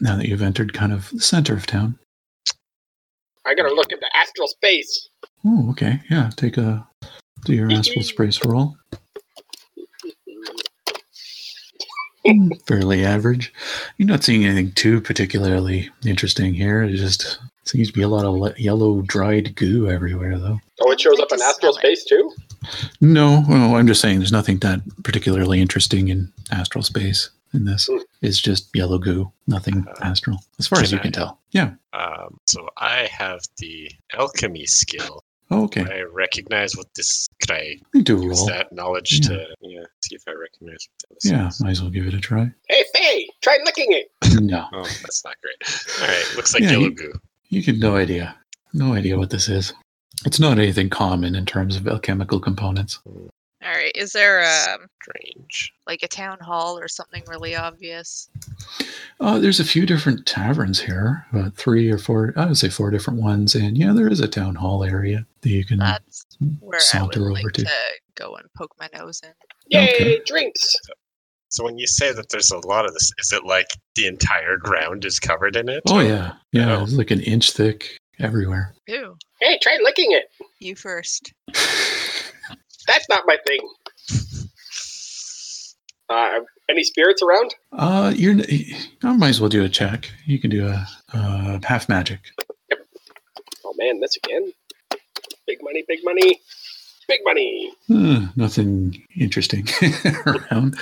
now 0.01 0.17
that 0.17 0.27
you've 0.27 0.41
entered 0.41 0.73
kind 0.73 0.91
of 0.91 1.09
the 1.11 1.21
center 1.21 1.53
of 1.53 1.65
town. 1.65 1.97
I 3.45 3.53
gotta 3.55 3.73
look 3.73 3.91
into 3.91 4.05
astral 4.15 4.47
space. 4.47 5.09
Oh, 5.45 5.69
okay, 5.71 6.01
yeah. 6.09 6.31
Take 6.35 6.57
a 6.57 6.85
do 7.45 7.53
your 7.53 7.71
astral 7.71 8.03
space 8.03 8.43
roll. 8.43 8.75
Hmm, 12.25 12.49
Fairly 12.67 13.05
average. 13.05 13.53
You're 13.97 14.07
not 14.07 14.23
seeing 14.23 14.45
anything 14.45 14.71
too 14.71 14.99
particularly 14.99 15.89
interesting 16.05 16.55
here. 16.55 16.81
It 16.83 16.95
just 16.95 17.39
seems 17.65 17.89
to 17.89 17.93
be 17.93 18.01
a 18.01 18.07
lot 18.07 18.25
of 18.25 18.33
le- 18.33 18.55
yellow 18.57 19.01
dried 19.03 19.55
goo 19.55 19.89
everywhere, 19.89 20.39
though. 20.39 20.59
Oh, 20.81 20.91
it 20.91 20.99
shows 20.99 21.19
up 21.19 21.31
in 21.31 21.39
astral 21.41 21.73
space 21.73 22.03
too. 22.03 22.31
No, 23.01 23.43
well, 23.47 23.75
I'm 23.75 23.87
just 23.87 24.01
saying 24.01 24.19
there's 24.19 24.31
nothing 24.31 24.57
that 24.59 24.81
particularly 25.03 25.61
interesting 25.61 26.07
in 26.09 26.31
astral 26.51 26.83
space 26.83 27.29
in 27.53 27.65
this. 27.65 27.87
Hmm. 27.91 27.97
It's 28.21 28.39
just 28.41 28.69
yellow 28.75 28.97
goo, 28.97 29.31
nothing 29.47 29.85
astral, 30.01 30.39
as 30.59 30.67
far 30.67 30.81
as 30.81 30.91
you 30.91 30.99
can 30.99 31.11
tell. 31.11 31.39
Yeah. 31.51 31.71
um, 31.93 32.37
so 32.47 32.67
I 32.77 33.07
have 33.11 33.41
the 33.59 33.91
alchemy 34.13 34.65
skill. 34.65 35.23
Oh, 35.51 35.65
okay. 35.65 35.83
I 35.83 36.01
recognize 36.11 36.75
what 36.75 36.87
this. 36.95 37.27
Could 37.39 37.51
I 37.51 37.75
do 38.01 38.19
use 38.23 38.39
roll. 38.39 38.47
that 38.47 38.71
knowledge 38.73 39.19
Yeah. 39.21 39.27
to 39.37 39.47
yeah 39.61 39.83
see 40.03 40.15
if 40.15 40.23
I 40.27 40.31
recognize 40.31 40.87
what 40.99 41.09
this 41.21 41.31
Yeah, 41.31 41.47
is? 41.49 41.61
might 41.61 41.69
as 41.71 41.81
well 41.81 41.91
give 41.91 42.07
it 42.07 42.15
a 42.15 42.19
try. 42.19 42.49
Hey, 42.67 42.83
Faye, 42.95 43.29
try 43.43 43.59
licking 43.63 43.91
it. 43.91 44.07
no, 44.41 44.65
Oh, 44.73 44.81
that's 45.03 45.23
not 45.23 45.35
great. 45.43 46.01
All 46.01 46.07
right, 46.07 46.35
looks 46.35 46.53
like 46.55 46.63
Yeah, 46.63 46.71
yellow 46.71 46.85
you- 46.85 46.95
goo. 46.95 47.13
you 47.49 47.61
get 47.61 47.77
no 47.77 47.95
idea. 47.95 48.35
No 48.73 48.93
idea 48.93 49.17
what 49.19 49.29
this 49.29 49.47
is. 49.47 49.71
It's 50.25 50.39
not 50.39 50.57
anything 50.57 50.89
common 50.89 51.35
in 51.35 51.45
terms 51.45 51.75
of 51.75 51.87
alchemical 51.87 52.39
components. 52.39 52.99
All 53.05 53.71
right. 53.71 53.91
Is 53.95 54.11
there 54.11 54.39
a 54.39 54.77
Strange. 55.01 55.73
like 55.87 56.03
a 56.03 56.07
town 56.07 56.37
hall 56.39 56.77
or 56.77 56.87
something 56.87 57.23
really 57.27 57.55
obvious? 57.55 58.29
Uh, 59.19 59.39
there's 59.39 59.59
a 59.59 59.63
few 59.65 59.85
different 59.85 60.25
taverns 60.25 60.79
here, 60.79 61.25
about 61.31 61.55
three 61.55 61.89
or 61.89 61.97
four, 61.97 62.33
I 62.35 62.45
would 62.45 62.57
say 62.57 62.69
four 62.69 62.91
different 62.91 63.21
ones. 63.21 63.55
And 63.55 63.77
yeah, 63.77 63.91
there 63.93 64.07
is 64.11 64.19
a 64.19 64.27
town 64.27 64.55
hall 64.55 64.83
area 64.83 65.25
that 65.41 65.49
you 65.49 65.63
can 65.65 65.79
That's 65.79 66.25
where 66.59 66.75
I 66.75 66.77
would 66.77 66.81
saunter 66.81 67.31
like 67.31 67.43
over 67.43 67.51
to. 67.51 67.63
to 67.63 67.71
go 68.15 68.35
and 68.35 68.45
poke 68.55 68.71
my 68.79 68.89
nose 68.97 69.21
in. 69.23 69.31
Yay, 69.69 69.93
Okay. 69.95 70.21
drinks. 70.25 70.75
So 71.49 71.63
when 71.63 71.77
you 71.77 71.87
say 71.87 72.11
that 72.11 72.29
there's 72.29 72.51
a 72.51 72.57
lot 72.67 72.85
of 72.85 72.93
this, 72.93 73.11
is 73.19 73.31
it 73.31 73.45
like 73.45 73.67
the 73.95 74.05
entire 74.07 74.57
ground 74.57 75.05
is 75.05 75.19
covered 75.19 75.55
in 75.55 75.69
it? 75.69 75.81
Oh, 75.87 75.97
or- 75.99 76.03
yeah. 76.03 76.33
Yeah, 76.51 76.77
Oh. 76.77 76.83
it's 76.83 76.93
like 76.93 77.11
an 77.11 77.21
inch 77.21 77.51
thick 77.51 77.97
everywhere. 78.19 78.73
Ew. 78.87 79.17
Hey, 79.41 79.59
try 79.61 79.77
licking 79.83 80.11
it. 80.11 80.31
You 80.59 80.75
first. 80.75 81.33
That's 82.87 83.09
not 83.09 83.23
my 83.25 83.37
thing. 83.45 83.59
Uh, 86.07 86.41
any 86.69 86.83
spirits 86.83 87.21
around? 87.23 87.55
Uh, 87.71 88.13
you're. 88.15 88.35
I 89.03 89.15
might 89.15 89.29
as 89.29 89.41
well 89.41 89.49
do 89.49 89.63
a 89.63 89.69
check. 89.69 90.11
You 90.25 90.39
can 90.39 90.51
do 90.51 90.67
a 90.67 90.87
uh, 91.13 91.59
half 91.63 91.89
magic. 91.89 92.19
Oh 93.65 93.73
man, 93.77 93.99
this 93.99 94.17
again. 94.17 94.51
Big 95.47 95.59
money, 95.61 95.83
big 95.87 95.99
money, 96.03 96.39
big 97.07 97.19
money. 97.23 97.71
Uh, 97.91 98.27
nothing 98.35 99.03
interesting 99.19 99.67
around. 100.25 100.75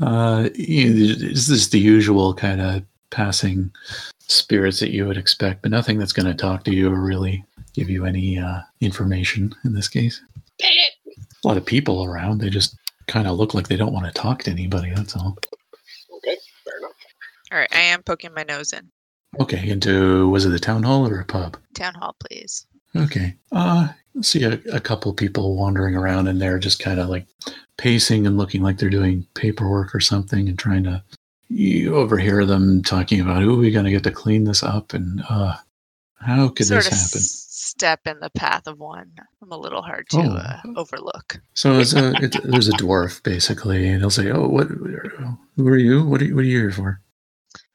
Uh, 0.00 0.48
you 0.54 0.88
know, 0.90 1.14
this 1.14 1.48
is 1.48 1.70
the 1.70 1.78
usual 1.78 2.34
kind 2.34 2.60
of 2.60 2.82
passing 3.16 3.72
spirits 4.18 4.78
that 4.80 4.90
you 4.90 5.06
would 5.06 5.16
expect, 5.16 5.62
but 5.62 5.70
nothing 5.70 5.98
that's 5.98 6.12
going 6.12 6.26
to 6.26 6.34
talk 6.34 6.64
to 6.64 6.74
you 6.74 6.92
or 6.92 7.00
really 7.00 7.42
give 7.72 7.88
you 7.88 8.04
any 8.04 8.38
uh, 8.38 8.60
information 8.82 9.54
in 9.64 9.72
this 9.72 9.88
case. 9.88 10.20
A 10.62 11.48
lot 11.48 11.56
of 11.56 11.64
people 11.64 12.04
around. 12.04 12.38
They 12.38 12.50
just 12.50 12.76
kind 13.06 13.26
of 13.26 13.38
look 13.38 13.54
like 13.54 13.68
they 13.68 13.76
don't 13.76 13.92
want 13.92 14.06
to 14.06 14.12
talk 14.12 14.42
to 14.42 14.50
anybody. 14.50 14.92
That's 14.94 15.16
all. 15.16 15.38
Okay, 16.18 16.36
fair 16.64 16.78
enough. 16.78 16.92
All 17.52 17.58
right. 17.58 17.68
I 17.72 17.80
am 17.80 18.02
poking 18.02 18.34
my 18.34 18.42
nose 18.42 18.74
in. 18.74 18.90
Okay, 19.40 19.68
into 19.68 20.28
was 20.28 20.44
it 20.44 20.50
the 20.50 20.58
town 20.58 20.82
hall 20.82 21.08
or 21.08 21.18
a 21.18 21.24
pub? 21.24 21.56
Town 21.74 21.94
hall, 21.94 22.16
please. 22.28 22.66
Okay. 22.94 23.34
Uh, 23.52 23.88
see 24.22 24.42
a, 24.44 24.60
a 24.72 24.80
couple 24.80 25.12
people 25.14 25.56
wandering 25.56 25.94
around 25.94 26.28
in 26.28 26.38
there, 26.38 26.58
just 26.58 26.80
kind 26.80 27.00
of 27.00 27.08
like 27.08 27.26
pacing 27.78 28.26
and 28.26 28.36
looking 28.36 28.62
like 28.62 28.78
they're 28.78 28.90
doing 28.90 29.26
paperwork 29.34 29.94
or 29.94 30.00
something, 30.00 30.48
and 30.48 30.58
trying 30.58 30.84
to. 30.84 31.02
You 31.48 31.94
overhear 31.96 32.44
them 32.44 32.82
talking 32.82 33.20
about, 33.20 33.42
"Who 33.42 33.54
are 33.54 33.58
we 33.58 33.70
going 33.70 33.84
to 33.84 33.90
get 33.90 34.02
to 34.04 34.10
clean 34.10 34.44
this 34.44 34.62
up?" 34.62 34.92
and 34.94 35.22
uh, 35.28 35.56
how 36.20 36.48
could 36.48 36.66
sort 36.66 36.84
this 36.84 36.90
happen? 37.12 37.20
step 37.20 38.00
in 38.06 38.18
the 38.20 38.30
path 38.30 38.66
of 38.66 38.78
one. 38.78 39.12
I'm 39.42 39.52
a 39.52 39.58
little 39.58 39.82
hard 39.82 40.08
to 40.10 40.18
Oh. 40.18 40.34
uh, 40.36 40.60
overlook. 40.76 41.38
So 41.54 41.78
it's 41.78 41.94
a 41.94 42.12
it, 42.22 42.36
there's 42.44 42.68
a 42.68 42.72
dwarf 42.72 43.22
basically, 43.22 43.86
and 43.88 44.00
he'll 44.00 44.10
say, 44.10 44.30
"Oh, 44.30 44.48
what? 44.48 44.68
Who 44.68 44.86
are 45.68 45.76
you? 45.78 46.04
What 46.04 46.20
are 46.20 46.24
you, 46.24 46.36
what 46.36 46.44
are 46.44 46.44
you 46.54 46.60
here 46.62 46.72
for?" 46.72 47.00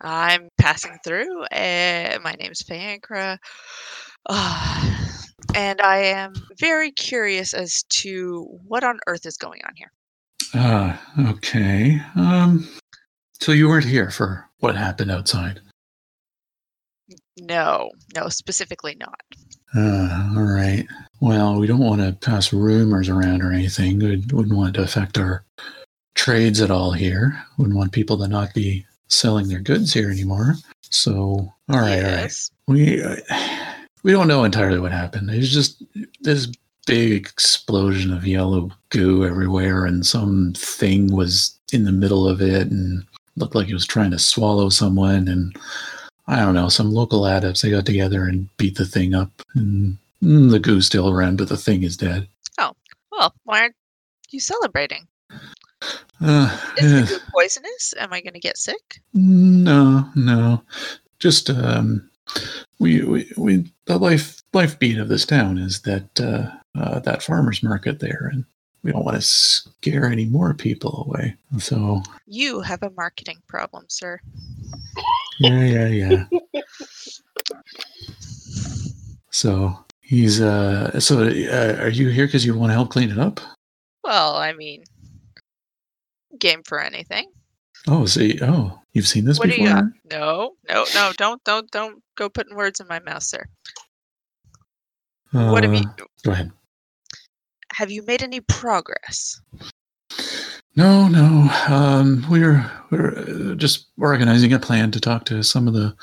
I'm 0.01 0.49
passing 0.57 0.97
through. 1.03 1.43
Uh, 1.45 2.19
my 2.23 2.33
name's 2.39 2.63
Fayankra. 2.63 3.37
Uh, 4.29 4.97
and 5.55 5.79
I 5.81 5.97
am 5.99 6.33
very 6.59 6.91
curious 6.91 7.53
as 7.53 7.83
to 7.83 8.43
what 8.67 8.83
on 8.83 8.99
earth 9.07 9.25
is 9.25 9.37
going 9.37 9.61
on 9.65 9.73
here. 9.75 9.91
Ah, 10.53 11.01
okay. 11.29 12.01
Um, 12.15 12.67
so 13.41 13.51
you 13.51 13.67
weren't 13.67 13.85
here 13.85 14.11
for 14.11 14.47
what 14.59 14.75
happened 14.75 15.11
outside. 15.11 15.59
No, 17.39 17.89
no, 18.15 18.29
specifically 18.29 18.95
not. 18.95 19.21
Uh, 19.75 20.33
all 20.37 20.43
right. 20.43 20.85
Well, 21.21 21.59
we 21.59 21.67
don't 21.67 21.79
want 21.79 22.01
to 22.01 22.13
pass 22.13 22.53
rumors 22.53 23.09
around 23.09 23.41
or 23.41 23.51
anything. 23.51 23.99
We 23.99 24.17
wouldn't 24.31 24.55
want 24.55 24.69
it 24.75 24.79
to 24.79 24.83
affect 24.83 25.17
our 25.17 25.43
trades 26.15 26.61
at 26.61 26.71
all 26.71 26.91
here. 26.91 27.41
Wouldn't 27.57 27.77
want 27.77 27.93
people 27.93 28.17
to 28.19 28.27
not 28.27 28.53
be 28.53 28.85
selling 29.07 29.47
their 29.47 29.59
goods 29.59 29.93
here 29.93 30.11
anymore. 30.11 30.55
So, 30.81 31.51
all 31.69 31.79
right, 31.79 32.03
all 32.03 32.11
right. 32.11 32.33
We 32.67 33.03
uh, 33.03 33.15
we 34.03 34.11
don't 34.11 34.27
know 34.27 34.43
entirely 34.43 34.79
what 34.79 34.91
happened. 34.91 35.29
It's 35.29 35.49
just 35.49 35.83
this 36.21 36.51
big 36.85 37.13
explosion 37.13 38.11
of 38.11 38.27
yellow 38.27 38.71
goo 38.89 39.25
everywhere, 39.25 39.85
and 39.85 40.05
some 40.05 40.53
thing 40.55 41.15
was 41.15 41.57
in 41.71 41.85
the 41.85 41.91
middle 41.91 42.27
of 42.27 42.41
it 42.41 42.69
and 42.69 43.05
looked 43.41 43.55
like 43.55 43.67
he 43.67 43.73
was 43.73 43.85
trying 43.85 44.11
to 44.11 44.19
swallow 44.19 44.69
someone. 44.69 45.27
And 45.27 45.57
I 46.27 46.37
don't 46.37 46.53
know, 46.53 46.69
some 46.69 46.91
local 46.91 47.25
adepts 47.25 47.61
they 47.61 47.71
got 47.71 47.85
together 47.85 48.23
and 48.23 48.47
beat 48.57 48.75
the 48.77 48.85
thing 48.85 49.13
up, 49.13 49.29
and 49.55 49.97
mm, 50.23 50.51
the 50.51 50.59
goo's 50.59 50.85
still 50.85 51.09
around, 51.09 51.37
but 51.37 51.49
the 51.49 51.57
thing 51.57 51.83
is 51.83 51.97
dead. 51.97 52.27
Oh, 52.57 52.73
well, 53.11 53.33
why 53.43 53.61
aren't 53.61 53.75
you 54.29 54.39
celebrating? 54.39 55.07
Uh, 56.21 56.57
Is 56.77 56.93
eh, 56.93 57.01
the 57.01 57.07
goo 57.07 57.19
poisonous? 57.33 57.93
Am 57.97 58.13
I 58.13 58.21
going 58.21 58.33
to 58.33 58.39
get 58.39 58.57
sick? 58.57 59.01
No, 59.13 60.07
no. 60.15 60.61
Just 61.19 61.49
um, 61.49 62.09
we, 62.79 63.03
we 63.03 63.31
we 63.37 63.71
the 63.85 63.97
life 63.97 64.41
life 64.53 64.77
beat 64.77 64.99
of 64.99 65.09
this 65.09 65.25
town 65.25 65.57
is 65.57 65.81
that 65.81 66.19
uh, 66.19 66.51
uh, 66.79 66.99
that 66.99 67.23
farmers 67.23 67.63
market 67.63 67.99
there, 67.99 68.29
and 68.31 68.45
we 68.83 68.91
don't 68.91 69.05
want 69.05 69.15
to 69.15 69.21
scare 69.21 70.05
any 70.05 70.25
more 70.25 70.53
people 70.53 71.05
away. 71.07 71.35
So 71.59 72.01
You 72.27 72.61
have 72.61 72.81
a 72.83 72.89
marketing 72.91 73.37
problem, 73.47 73.85
sir. 73.89 74.19
yeah, 75.39 75.63
yeah, 75.63 75.87
yeah. 75.87 76.61
so 79.31 79.77
he's 80.01 80.41
uh, 80.41 80.99
so 80.99 81.21
uh, 81.23 81.77
are 81.81 81.89
you 81.89 82.09
here 82.09 82.25
because 82.25 82.45
you 82.45 82.57
want 82.57 82.69
to 82.69 82.73
help 82.73 82.89
clean 82.89 83.09
it 83.11 83.19
up? 83.19 83.39
Well, 84.03 84.35
I 84.35 84.53
mean, 84.53 84.83
game 86.39 86.63
for 86.65 86.81
anything. 86.81 87.31
Oh, 87.87 88.05
see, 88.05 88.39
oh, 88.41 88.79
you've 88.93 89.07
seen 89.07 89.25
this 89.25 89.39
what 89.39 89.49
do 89.49 89.55
before? 89.57 89.67
you? 89.79 89.91
No, 90.11 90.53
no, 90.69 90.85
no! 90.93 91.11
Don't, 91.17 91.43
don't, 91.43 91.69
don't 91.71 92.03
go 92.15 92.29
putting 92.29 92.55
words 92.55 92.79
in 92.79 92.87
my 92.87 92.99
mouth, 92.99 93.23
sir. 93.23 93.43
what 95.31 95.63
have 95.63 95.73
you? 95.73 95.79
Uh, 95.81 96.05
Go 96.23 96.31
ahead. 96.31 96.51
Have 97.73 97.91
you 97.91 98.03
made 98.03 98.21
any 98.21 98.41
progress? 98.41 99.41
No, 100.75 101.07
no. 101.07 101.49
Um, 101.67 102.25
we're 102.29 102.69
we're 102.91 103.17
uh, 103.17 103.55
just 103.55 103.87
organizing 103.97 104.53
a 104.53 104.59
plan 104.59 104.91
to 104.91 105.01
talk 105.01 105.25
to 105.25 105.43
some 105.43 105.67
of 105.67 105.73
the. 105.73 105.93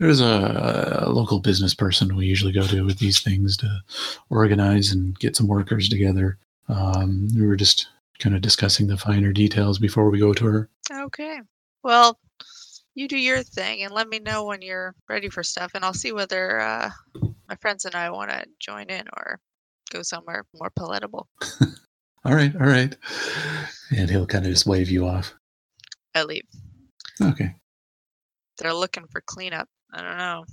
There's 0.00 0.20
a, 0.20 1.02
a 1.06 1.10
local 1.10 1.38
business 1.38 1.74
person 1.74 2.16
we 2.16 2.26
usually 2.26 2.52
go 2.52 2.66
to 2.66 2.84
with 2.84 2.98
these 2.98 3.20
things 3.20 3.56
to 3.58 3.82
organize 4.30 4.90
and 4.90 5.16
get 5.18 5.36
some 5.36 5.46
workers 5.46 5.88
together. 5.88 6.38
Um, 6.68 7.28
we 7.36 7.46
were 7.46 7.56
just 7.56 7.88
kind 8.18 8.34
of 8.34 8.42
discussing 8.42 8.88
the 8.88 8.96
finer 8.96 9.32
details 9.32 9.78
before 9.78 10.10
we 10.10 10.18
go 10.18 10.32
to 10.32 10.44
her. 10.44 10.70
Okay. 10.92 11.40
Well, 11.84 12.18
you 12.94 13.06
do 13.06 13.18
your 13.18 13.42
thing 13.42 13.82
and 13.82 13.92
let 13.92 14.08
me 14.08 14.18
know 14.18 14.44
when 14.44 14.60
you're 14.60 14.94
ready 15.08 15.28
for 15.28 15.44
stuff, 15.44 15.72
and 15.74 15.84
I'll 15.84 15.94
see 15.94 16.12
whether 16.12 16.60
uh, 16.60 16.90
my 17.48 17.54
friends 17.56 17.84
and 17.84 17.94
I 17.94 18.10
want 18.10 18.30
to 18.30 18.44
join 18.58 18.86
in 18.86 19.06
or 19.16 19.38
go 19.90 20.02
somewhere 20.02 20.44
more 20.54 20.70
palatable. 20.70 21.28
All 22.24 22.34
right, 22.34 22.54
all 22.56 22.66
right. 22.66 22.96
And 23.96 24.10
he'll 24.10 24.26
kind 24.26 24.44
of 24.44 24.50
just 24.50 24.66
wave 24.66 24.90
you 24.90 25.06
off. 25.06 25.34
I 26.14 26.24
leave. 26.24 26.46
Okay. 27.22 27.54
They're 28.58 28.74
looking 28.74 29.06
for 29.06 29.20
cleanup. 29.20 29.68
I 29.92 30.02
don't 30.02 30.18
know. 30.18 30.44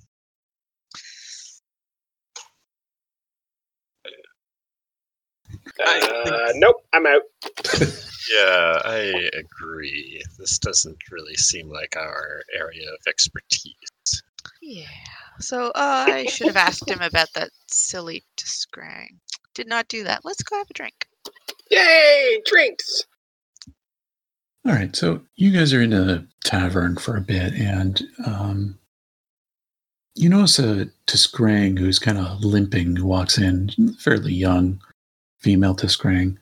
Uh, 5.83 6.51
nope, 6.55 6.75
I'm 6.93 7.07
out. 7.07 7.21
Yeah, 8.31 8.79
I 8.85 9.29
agree. 9.33 10.21
This 10.39 10.57
doesn't 10.57 10.97
really 11.11 11.35
seem 11.35 11.69
like 11.69 11.95
our 11.97 12.41
area 12.57 12.87
of 12.89 12.99
expertise. 13.07 14.23
Yeah. 14.61 14.85
So 15.39 15.67
uh, 15.67 16.05
I 16.07 16.25
should 16.27 16.47
have 16.47 16.55
asked 16.55 16.89
him 16.89 17.01
about 17.01 17.33
that 17.35 17.49
silly 17.67 18.23
discrang. 18.37 19.19
Did 19.53 19.67
not 19.67 19.87
do 19.87 20.03
that. 20.03 20.21
Let's 20.23 20.43
go 20.43 20.57
have 20.57 20.69
a 20.69 20.73
drink. 20.73 21.07
Yay, 21.69 22.41
drinks! 22.45 23.05
All 24.65 24.71
right, 24.73 24.95
so 24.95 25.21
you 25.35 25.51
guys 25.51 25.73
are 25.73 25.81
in 25.81 25.93
a 25.93 26.25
tavern 26.43 26.95
for 26.95 27.17
a 27.17 27.21
bit, 27.21 27.53
and 27.53 28.01
um, 28.25 28.79
you 30.15 30.29
notice 30.29 30.59
a 30.59 30.87
T'skrang 31.07 31.77
who's 31.77 31.99
kind 31.99 32.17
of 32.17 32.43
limping 32.43 32.95
who 32.95 33.05
walks 33.05 33.37
in, 33.37 33.69
fairly 33.99 34.33
young 34.33 34.81
female 35.39 35.75
T'skrang, 35.75 36.37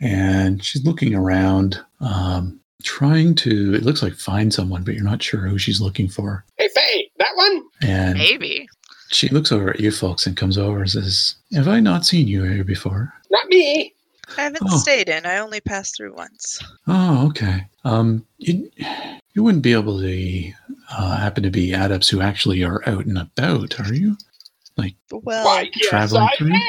and 0.00 0.62
she's 0.64 0.84
looking 0.84 1.14
around, 1.14 1.80
um, 2.00 2.60
trying 2.82 3.34
to. 3.36 3.74
It 3.74 3.84
looks 3.84 4.02
like 4.02 4.14
find 4.14 4.52
someone, 4.52 4.82
but 4.82 4.94
you're 4.94 5.04
not 5.04 5.22
sure 5.22 5.40
who 5.40 5.58
she's 5.58 5.80
looking 5.80 6.08
for. 6.08 6.44
Hey, 6.56 6.68
Faye, 6.74 7.10
that 7.18 7.36
one? 7.36 7.62
And 7.82 8.18
Maybe. 8.18 8.68
She 9.14 9.28
looks 9.28 9.52
over 9.52 9.70
at 9.70 9.80
you 9.80 9.90
folks 9.90 10.26
and 10.26 10.36
comes 10.36 10.56
over 10.58 10.80
and 10.80 10.90
says, 10.90 11.36
"Have 11.54 11.68
I 11.68 11.80
not 11.80 12.04
seen 12.06 12.26
you 12.28 12.42
here 12.44 12.64
before?" 12.64 13.12
Not 13.30 13.46
me. 13.48 13.94
I 14.38 14.42
haven't 14.42 14.62
Oh. 14.70 14.78
stayed 14.78 15.08
in. 15.08 15.26
I 15.26 15.38
only 15.38 15.60
passed 15.60 15.96
through 15.96 16.14
once. 16.14 16.58
Oh, 16.86 17.26
okay. 17.28 17.66
Um, 17.84 18.24
you, 18.38 18.70
you 19.34 19.42
wouldn't 19.42 19.62
be 19.64 19.72
able 19.72 19.98
to 20.00 20.52
uh, 20.90 21.16
happen 21.16 21.42
to 21.42 21.50
be 21.50 21.72
adepts 21.72 22.08
who 22.08 22.20
actually 22.22 22.62
are 22.62 22.80
out 22.88 23.04
and 23.04 23.18
about, 23.18 23.78
are 23.80 23.92
you? 23.92 24.16
Like, 24.76 24.94
well, 25.10 25.44
Why, 25.44 25.70
yes, 25.74 25.88
traveling 25.90 26.22
I 26.22 26.36
through? 26.36 26.54
am. 26.54 26.60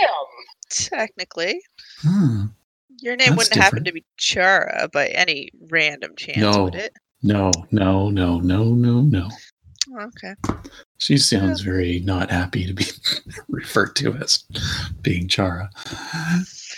technically, 0.70 1.62
Hmm. 2.02 2.46
your 3.00 3.16
name 3.16 3.30
That's 3.36 3.38
wouldn't 3.50 3.62
happen 3.64 3.84
to 3.86 3.94
be 3.94 4.04
Chara 4.18 4.90
by 4.92 5.08
any 5.10 5.50
random 5.70 6.16
chance, 6.18 6.40
No. 6.40 6.64
would 6.66 6.76
it? 6.76 6.94
No, 7.22 7.52
no, 7.72 8.10
no, 8.10 8.40
no, 8.40 8.64
no, 8.74 9.02
no. 9.02 9.30
Okay. 10.02 10.34
She 11.04 11.18
sounds 11.18 11.60
very 11.60 12.00
not 12.00 12.32
happy 12.32 12.66
to 12.66 12.72
be 12.72 12.86
referred 13.50 13.94
to 13.98 14.14
as 14.14 14.46
being 15.02 15.28
Chara. 15.28 15.70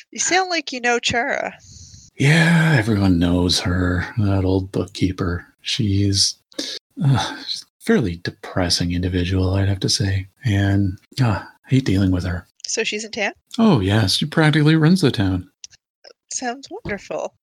You 0.09 0.17
sound 0.17 0.49
like 0.49 0.73
you 0.73 0.81
know 0.81 0.97
Chara. 0.97 1.53
Yeah, 2.17 2.75
everyone 2.75 3.19
knows 3.19 3.59
her, 3.59 4.03
that 4.17 4.43
old 4.43 4.71
bookkeeper. 4.71 5.45
She's 5.61 6.39
uh, 7.03 7.43
she's 7.45 7.61
a 7.61 7.65
fairly 7.81 8.15
depressing 8.15 8.93
individual, 8.93 9.53
I'd 9.53 9.69
have 9.69 9.79
to 9.81 9.89
say. 9.89 10.25
And 10.43 10.97
ah, 11.21 11.47
I 11.67 11.69
hate 11.69 11.85
dealing 11.85 12.09
with 12.09 12.23
her. 12.23 12.47
So 12.65 12.83
she's 12.83 13.03
in 13.03 13.11
town? 13.11 13.33
Oh, 13.59 13.79
yes, 13.79 14.15
she 14.15 14.25
practically 14.25 14.75
runs 14.75 15.01
the 15.01 15.11
town. 15.11 15.51
Sounds 16.33 16.67
wonderful. 16.71 17.35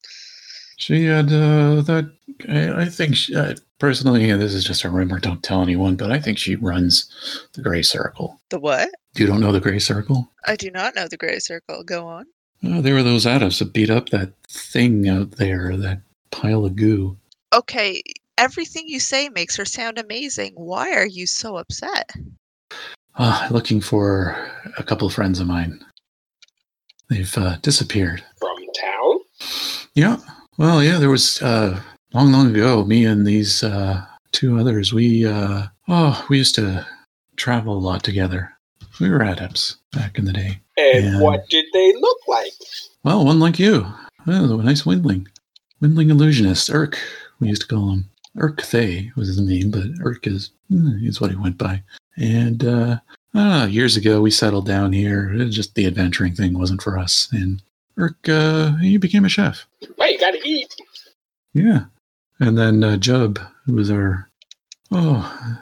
She 0.82 1.04
had 1.04 1.26
uh, 1.26 1.80
that. 1.82 2.10
I, 2.48 2.82
I 2.82 2.84
think 2.86 3.14
she, 3.14 3.36
uh, 3.36 3.54
personally, 3.78 4.28
and 4.28 4.42
this 4.42 4.52
is 4.52 4.64
just 4.64 4.82
a 4.82 4.90
rumor. 4.90 5.20
Don't 5.20 5.40
tell 5.40 5.62
anyone, 5.62 5.94
but 5.94 6.10
I 6.10 6.18
think 6.18 6.38
she 6.38 6.56
runs 6.56 7.08
the 7.52 7.62
Gray 7.62 7.82
Circle. 7.82 8.40
The 8.48 8.58
what? 8.58 8.90
You 9.14 9.28
don't 9.28 9.40
know 9.40 9.52
the 9.52 9.60
Gray 9.60 9.78
Circle? 9.78 10.28
I 10.44 10.56
do 10.56 10.72
not 10.72 10.96
know 10.96 11.06
the 11.06 11.16
Grey 11.16 11.38
Circle. 11.38 11.84
Go 11.84 12.08
on. 12.08 12.26
Oh, 12.64 12.80
there 12.80 12.94
were 12.94 13.04
those 13.04 13.26
adepts 13.26 13.60
that 13.60 13.72
beat 13.72 13.90
up 13.90 14.08
that 14.08 14.32
thing 14.48 15.08
out 15.08 15.30
there, 15.30 15.76
that 15.76 16.00
pile 16.32 16.64
of 16.64 16.74
goo. 16.74 17.16
Okay, 17.54 18.02
everything 18.36 18.88
you 18.88 18.98
say 18.98 19.28
makes 19.28 19.54
her 19.54 19.64
sound 19.64 20.00
amazing. 20.00 20.54
Why 20.56 20.90
are 20.94 21.06
you 21.06 21.28
so 21.28 21.58
upset? 21.58 22.10
Ah, 23.14 23.46
looking 23.52 23.80
for 23.80 24.36
a 24.78 24.82
couple 24.82 25.06
of 25.06 25.14
friends 25.14 25.38
of 25.38 25.46
mine. 25.46 25.84
They've 27.08 27.38
uh, 27.38 27.58
disappeared. 27.62 28.24
From 28.40 28.56
town? 28.80 29.18
Yeah. 29.94 30.16
Well, 30.58 30.82
yeah, 30.82 30.98
there 30.98 31.10
was 31.10 31.40
uh, 31.42 31.80
long, 32.12 32.32
long 32.32 32.50
ago. 32.54 32.84
Me 32.84 33.04
and 33.04 33.26
these 33.26 33.62
uh, 33.64 34.04
two 34.32 34.58
others. 34.58 34.92
We 34.92 35.26
uh, 35.26 35.66
oh, 35.88 36.26
we 36.28 36.38
used 36.38 36.54
to 36.56 36.86
travel 37.36 37.76
a 37.76 37.80
lot 37.80 38.02
together. 38.02 38.52
We 39.00 39.08
were 39.10 39.22
adepts 39.22 39.76
back 39.92 40.18
in 40.18 40.26
the 40.26 40.32
day. 40.32 40.60
And 40.76 41.04
Yeah. 41.04 41.20
what 41.20 41.48
did 41.48 41.64
they 41.72 41.92
look 41.94 42.18
like? 42.28 42.52
Well, 43.04 43.24
one 43.24 43.40
like 43.40 43.58
you. 43.58 43.86
Oh, 44.26 44.58
a 44.60 44.62
nice 44.62 44.84
windling. 44.86 45.26
Windling 45.80 46.10
illusionist. 46.10 46.70
Urk, 46.70 46.98
we 47.40 47.48
used 47.48 47.62
to 47.62 47.68
call 47.68 47.90
him. 47.90 48.08
Urk 48.38 48.62
Thay 48.62 49.10
was 49.16 49.28
his 49.28 49.40
name, 49.40 49.70
but 49.70 49.84
Urk 50.04 50.26
is, 50.26 50.50
hmm, 50.70 50.96
is 51.04 51.20
what 51.20 51.30
he 51.30 51.36
went 51.36 51.58
by. 51.58 51.82
And 52.16 52.64
uh, 52.64 52.98
I 53.34 53.38
don't 53.38 53.48
know, 53.48 53.64
years 53.66 53.96
ago, 53.96 54.20
we 54.20 54.30
settled 54.30 54.66
down 54.66 54.92
here. 54.92 55.32
It 55.32 55.44
was 55.44 55.56
just 55.56 55.74
the 55.74 55.86
adventuring 55.86 56.34
thing 56.34 56.58
wasn't 56.58 56.82
for 56.82 56.98
us. 56.98 57.28
And 57.32 57.60
Urk, 58.02 58.28
uh, 58.28 58.74
he 58.78 58.96
became 58.96 59.24
a 59.24 59.28
chef. 59.28 59.64
Well, 59.96 60.10
you 60.10 60.18
gotta 60.18 60.40
eat. 60.44 60.74
Yeah. 61.54 61.84
And 62.40 62.58
then 62.58 62.82
uh, 62.82 62.96
Jub, 62.96 63.38
who 63.64 63.74
was 63.74 63.90
our. 63.92 64.28
Oh, 64.90 65.58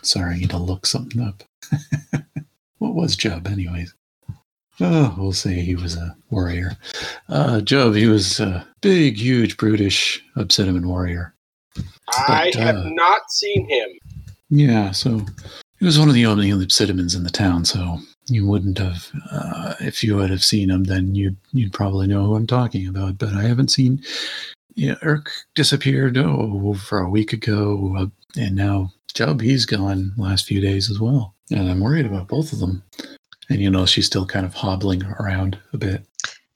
sorry, 0.00 0.34
I 0.34 0.38
need 0.38 0.50
to 0.50 0.56
look 0.58 0.86
something 0.86 1.20
up. 1.20 1.42
what 2.78 2.94
was 2.94 3.16
Jub, 3.16 3.50
anyways? 3.50 3.94
Oh, 4.80 5.14
we'll 5.18 5.32
say 5.34 5.60
he 5.60 5.74
was 5.74 5.94
a 5.96 6.16
warrior. 6.30 6.72
Uh, 7.28 7.60
Jub, 7.62 7.94
he 7.94 8.06
was 8.06 8.40
a 8.40 8.66
big, 8.80 9.18
huge, 9.18 9.58
brutish, 9.58 10.24
obsidian 10.36 10.88
warrior. 10.88 11.34
I 12.08 12.50
But, 12.54 12.62
have 12.62 12.76
uh, 12.76 12.88
not 12.88 13.30
seen 13.30 13.68
him. 13.68 13.88
Yeah, 14.48 14.90
so 14.92 15.20
he 15.78 15.84
was 15.84 15.98
one 15.98 16.08
of 16.08 16.14
the 16.14 16.24
only 16.24 16.50
Obsidimen 16.50 17.14
in 17.14 17.24
the 17.24 17.30
town, 17.30 17.66
so 17.66 17.98
you 18.30 18.46
wouldn't 18.46 18.78
have, 18.78 19.10
uh, 19.30 19.74
if 19.80 20.02
you 20.02 20.16
would 20.16 20.30
have 20.30 20.44
seen 20.44 20.70
him, 20.70 20.84
then 20.84 21.14
you'd, 21.14 21.36
you'd 21.52 21.72
probably 21.72 22.06
know 22.06 22.24
who 22.24 22.36
I'm 22.36 22.46
talking 22.46 22.86
about. 22.86 23.18
But 23.18 23.34
I 23.34 23.42
haven't 23.42 23.70
seen, 23.70 24.02
yeah, 24.74 24.94
Irk 25.02 25.30
disappeared 25.54 26.16
oh, 26.16 26.74
for 26.74 27.00
a 27.00 27.10
week 27.10 27.32
ago, 27.32 27.94
uh, 27.98 28.06
and 28.40 28.56
now 28.56 28.92
Jub, 29.14 29.40
he's 29.40 29.66
gone 29.66 30.12
last 30.16 30.46
few 30.46 30.60
days 30.60 30.90
as 30.90 31.00
well. 31.00 31.34
And 31.50 31.68
I'm 31.68 31.80
worried 31.80 32.06
about 32.06 32.28
both 32.28 32.52
of 32.52 32.60
them. 32.60 32.82
And 33.48 33.60
you 33.60 33.70
know, 33.70 33.86
she's 33.86 34.06
still 34.06 34.26
kind 34.26 34.46
of 34.46 34.54
hobbling 34.54 35.04
around 35.04 35.58
a 35.72 35.78
bit. 35.78 36.06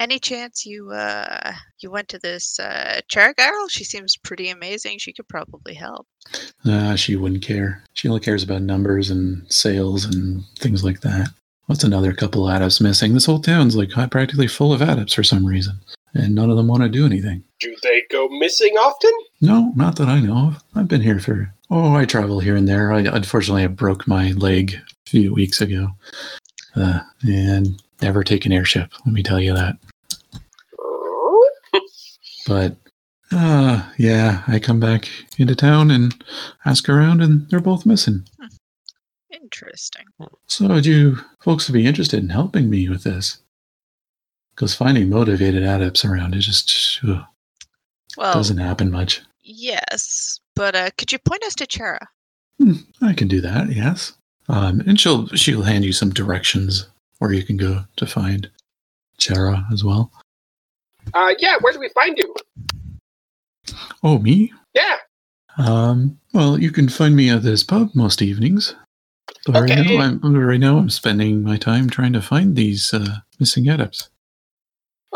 Any 0.01 0.19
chance 0.19 0.67
you 0.67 0.91
uh 0.91 1.53
you 1.81 1.91
went 1.91 2.09
to 2.09 2.19
this 2.19 2.59
uh 2.61 3.01
chair 3.09 3.35
girl? 3.35 3.69
She 3.69 3.85
seems 3.85 4.17
pretty 4.17 4.51
amazing. 4.51 4.99
She 4.99 5.13
could 5.13 5.29
probably 5.29 5.75
help. 5.75 6.07
Uh, 6.65 6.97
she 6.97 7.17
wouldn't 7.17 7.43
care. 7.43 7.83
She 7.95 8.09
only 8.09 8.21
cares 8.21 8.43
about 8.43 8.63
numbers 8.63 9.11
and 9.11 9.51
sales 9.53 10.05
and 10.05 10.45
things 10.59 10.85
like 10.85 11.01
that. 11.01 11.29
What's 11.67 11.85
another 11.85 12.13
couple 12.13 12.49
adepts 12.49 12.81
missing? 12.81 13.15
This 13.15 13.25
whole 13.25 13.41
town's 13.41 13.75
like 13.75 13.91
practically 14.11 14.47
full 14.47 14.73
of 14.73 14.83
adepts 14.83 15.15
for 15.15 15.23
some 15.23 15.47
reason, 15.47 15.81
and 16.13 16.35
none 16.35 16.51
of 16.51 16.57
them 16.57 16.69
want 16.69 16.83
to 16.83 16.89
do 16.91 17.07
anything. 17.07 17.43
Do 17.61 17.75
they 17.83 18.03
go 18.11 18.29
missing 18.29 18.75
often? 18.75 19.13
No, 19.41 19.73
not 19.75 19.97
that 19.97 20.09
I 20.09 20.21
know 20.21 20.49
of. 20.49 20.63
I've 20.75 20.89
been 20.89 21.01
here 21.01 21.19
for 21.19 21.55
oh, 21.71 21.95
I 21.95 22.05
travel 22.05 22.41
here 22.41 22.55
and 22.55 22.69
there. 22.69 22.93
I 22.93 23.01
unfortunately 23.01 23.65
I 23.65 23.69
broke 23.69 24.07
my 24.07 24.33
leg 24.33 24.75
a 24.75 25.11
few 25.11 25.33
weeks 25.33 25.63
ago, 25.63 25.89
uh, 26.77 27.01
and 27.27 27.83
never 28.03 28.23
take 28.23 28.45
an 28.45 28.53
airship. 28.53 28.93
Let 29.07 29.15
me 29.15 29.23
tell 29.23 29.41
you 29.41 29.55
that. 29.55 29.77
But 32.47 32.77
uh, 33.33 33.89
yeah, 33.97 34.43
I 34.47 34.59
come 34.59 34.81
back 34.81 35.09
into 35.39 35.55
town 35.55 35.91
and 35.91 36.23
ask 36.67 36.91
around, 36.91 37.23
and 37.23 37.49
they're 37.49 37.61
both 37.61 37.87
missing. 37.87 38.27
Interesting. 39.35 40.05
So 40.47 40.69
would 40.69 40.87
you 40.87 41.19
folks 41.41 41.69
be 41.69 41.87
interested 41.87 42.23
in 42.23 42.29
helping 42.31 42.71
me 42.71 42.89
with 42.89 43.03
this? 43.05 43.39
Because 44.55 44.75
finding 44.75 45.09
motivated 45.11 45.63
adepts 45.65 46.05
around 46.05 46.35
is 46.35 46.47
just 46.47 47.01
ugh, 47.09 47.25
Well, 48.17 48.33
doesn't 48.35 48.59
happen 48.59 48.91
much. 48.91 49.23
yes, 49.43 50.39
but 50.55 50.75
uh 50.77 50.91
could 50.97 51.11
you 51.13 51.19
point 51.19 51.43
us 51.45 51.55
to 51.57 51.67
Chera? 51.67 51.99
Hmm, 52.61 52.75
I 53.03 53.13
can 53.15 53.27
do 53.29 53.41
that, 53.41 53.71
yes. 53.75 54.13
Um, 54.49 54.81
and 54.87 55.01
she'll 55.01 55.27
she'll 55.29 55.63
hand 55.63 55.85
you 55.85 55.93
some 55.93 56.11
directions 56.11 56.87
where 57.19 57.33
you 57.33 57.43
can 57.43 57.57
go 57.57 57.85
to 57.97 58.07
find 58.07 58.49
Chera 59.19 59.65
as 59.73 59.83
well. 59.83 60.13
uh, 61.15 61.35
yeah. 61.39 61.57
Where 61.61 61.73
do 61.73 61.81
we 61.81 61.89
find 61.91 62.17
you? 62.19 62.35
Oh, 64.03 64.19
me? 64.19 64.53
Yeah. 64.75 64.97
Um, 65.57 66.19
well, 66.35 66.59
you 66.61 66.71
can 66.71 66.89
find 66.89 67.17
me 67.17 67.31
at 67.31 67.43
this 67.43 67.63
pub 67.63 67.91
most 67.95 68.21
evenings. 68.21 68.75
But 69.47 69.61
right 69.61 69.69
now, 69.79 69.99
I'm 70.01 70.21
right 70.37 70.61
now 70.61 70.79
I'm 70.79 70.89
spending 70.91 71.43
my 71.43 71.57
time 71.59 71.91
trying 71.91 72.15
to 72.15 72.23
find 72.23 72.57
these 72.57 72.95
uh, 72.95 73.19
missing 73.39 73.69
adepts. 73.69 74.09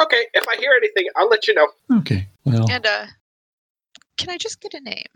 Okay. 0.00 0.24
If 0.34 0.46
I 0.48 0.56
hear 0.56 0.72
anything, 0.76 1.06
I'll 1.16 1.28
let 1.28 1.48
you 1.48 1.54
know. 1.54 1.68
Okay, 1.98 2.28
well, 2.44 2.70
And 2.70 2.86
uh 2.86 3.06
can 4.16 4.30
I 4.30 4.36
just 4.36 4.60
get 4.60 4.74
a 4.74 4.80
name? 4.80 5.06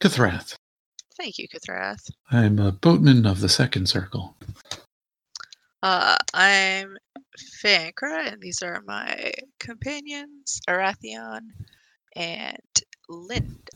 Kathrath. 0.00 0.54
Thank 1.16 1.38
you, 1.38 1.46
Kathrath. 1.48 2.10
I'm 2.30 2.58
a 2.58 2.72
boatman 2.72 3.26
of 3.26 3.40
the 3.40 3.48
second 3.48 3.88
circle. 3.88 4.34
Uh 5.82 6.16
I'm 6.34 6.96
Fankra 7.62 8.32
and 8.32 8.40
these 8.42 8.62
are 8.62 8.82
my 8.86 9.32
companions, 9.60 10.60
Arathion 10.68 11.40
and 12.16 12.58
Lind. 13.08 13.70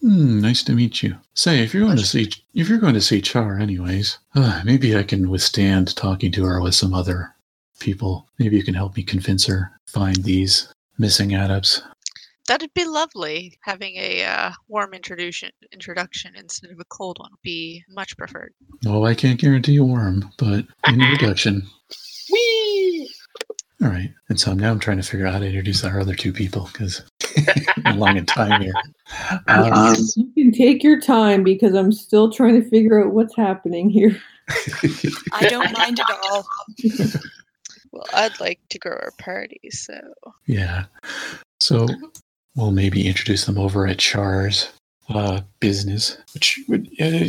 Hmm, 0.00 0.40
nice 0.40 0.62
to 0.64 0.72
meet 0.72 1.02
you. 1.02 1.16
Say, 1.34 1.62
if 1.62 1.74
you're 1.74 1.84
going 1.84 1.98
to 1.98 2.06
see 2.06 2.30
if 2.54 2.68
you're 2.68 2.78
going 2.78 2.94
to 2.94 3.00
see 3.00 3.20
Char, 3.20 3.58
anyways, 3.58 4.18
uh, 4.34 4.62
maybe 4.64 4.96
I 4.96 5.02
can 5.02 5.28
withstand 5.28 5.94
talking 5.94 6.32
to 6.32 6.44
her 6.44 6.60
with 6.60 6.74
some 6.74 6.94
other 6.94 7.34
people. 7.80 8.26
Maybe 8.38 8.56
you 8.56 8.62
can 8.62 8.74
help 8.74 8.96
me 8.96 9.02
convince 9.02 9.46
her 9.46 9.72
find 9.86 10.16
these 10.16 10.72
missing 10.98 11.34
adepts. 11.34 11.82
That'd 12.46 12.72
be 12.74 12.84
lovely. 12.84 13.58
Having 13.62 13.96
a 13.96 14.24
uh, 14.24 14.52
warm 14.68 14.94
introduction 14.94 15.50
introduction 15.72 16.34
instead 16.34 16.70
of 16.70 16.80
a 16.80 16.84
cold 16.84 17.18
one 17.20 17.30
would 17.30 17.42
be 17.42 17.84
much 17.88 18.16
preferred. 18.16 18.54
Oh, 18.86 19.04
I 19.04 19.14
can't 19.14 19.40
guarantee 19.40 19.76
a 19.76 19.84
worm, 19.84 20.32
but 20.38 20.66
an 20.84 21.00
introduction. 21.00 21.62
Whee! 22.32 22.59
All 23.82 23.88
right. 23.88 24.12
And 24.28 24.38
so 24.38 24.52
now 24.52 24.70
I'm 24.70 24.78
trying 24.78 24.98
to 24.98 25.02
figure 25.02 25.26
out 25.26 25.34
how 25.34 25.38
to 25.38 25.46
introduce 25.46 25.84
our 25.84 26.00
other 26.00 26.14
two 26.14 26.32
people 26.32 26.68
because 26.72 27.02
I'm 27.84 27.98
long 27.98 28.16
in 28.16 28.26
time 28.26 28.60
here. 28.60 28.74
Um, 29.48 29.96
you 30.16 30.32
can 30.34 30.52
take 30.52 30.82
your 30.82 31.00
time 31.00 31.42
because 31.42 31.74
I'm 31.74 31.92
still 31.92 32.30
trying 32.30 32.62
to 32.62 32.68
figure 32.68 33.02
out 33.02 33.14
what's 33.14 33.34
happening 33.36 33.88
here. 33.88 34.20
I 35.32 35.46
don't 35.48 35.72
mind 35.78 36.00
at 36.00 36.10
all. 36.30 36.46
Well, 37.92 38.04
I'd 38.12 38.38
like 38.38 38.60
to 38.68 38.78
grow 38.78 38.92
our 38.92 39.12
party, 39.18 39.60
so 39.70 39.98
yeah. 40.46 40.84
So 41.58 41.88
we'll 42.54 42.70
maybe 42.70 43.06
introduce 43.06 43.46
them 43.46 43.58
over 43.58 43.86
at 43.86 43.98
Char's 43.98 44.70
uh, 45.08 45.40
business, 45.60 46.16
which 46.34 46.60
would 46.68 46.88
uh, 47.00 47.28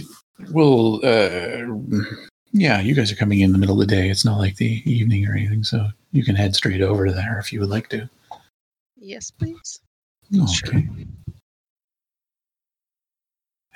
will 0.51 0.99
uh, 1.03 1.65
yeah. 2.51 2.79
You 2.81 2.93
guys 2.93 3.11
are 3.11 3.15
coming 3.15 3.41
in 3.41 3.51
the 3.51 3.57
middle 3.57 3.81
of 3.81 3.87
the 3.87 3.95
day. 3.95 4.09
It's 4.09 4.25
not 4.25 4.37
like 4.37 4.57
the 4.57 4.81
evening 4.89 5.27
or 5.27 5.35
anything, 5.35 5.63
so 5.63 5.87
you 6.11 6.23
can 6.23 6.35
head 6.35 6.55
straight 6.55 6.81
over 6.81 7.05
to 7.05 7.13
there 7.13 7.39
if 7.39 7.51
you 7.51 7.59
would 7.59 7.69
like 7.69 7.89
to. 7.89 8.09
yes, 10.29 10.49
please. 10.49 10.65
Okay. 10.69 10.87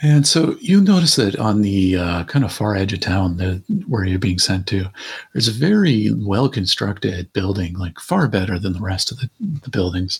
And 0.02 0.28
so 0.28 0.58
you 0.60 0.82
notice 0.82 1.16
that 1.16 1.38
on 1.38 1.62
the 1.62 1.96
uh, 1.96 2.24
kind 2.26 2.44
of 2.44 2.52
far 2.52 2.76
edge 2.76 2.92
of 2.92 3.00
town, 3.00 3.38
the, 3.38 3.64
where 3.88 4.04
you're 4.04 4.20
being 4.20 4.40
sent 4.40 4.68
to, 4.68 4.88
there's 5.34 5.48
a 5.48 5.54
very 5.54 6.12
well 6.12 6.50
constructed 6.50 7.32
building, 7.32 7.76
like 7.76 8.00
far 8.00 8.28
better 8.28 8.60
than 8.60 8.74
the 8.74 8.82
rest 8.82 9.12
of 9.12 9.20
the, 9.20 9.30
the 9.40 9.70
buildings. 9.70 10.20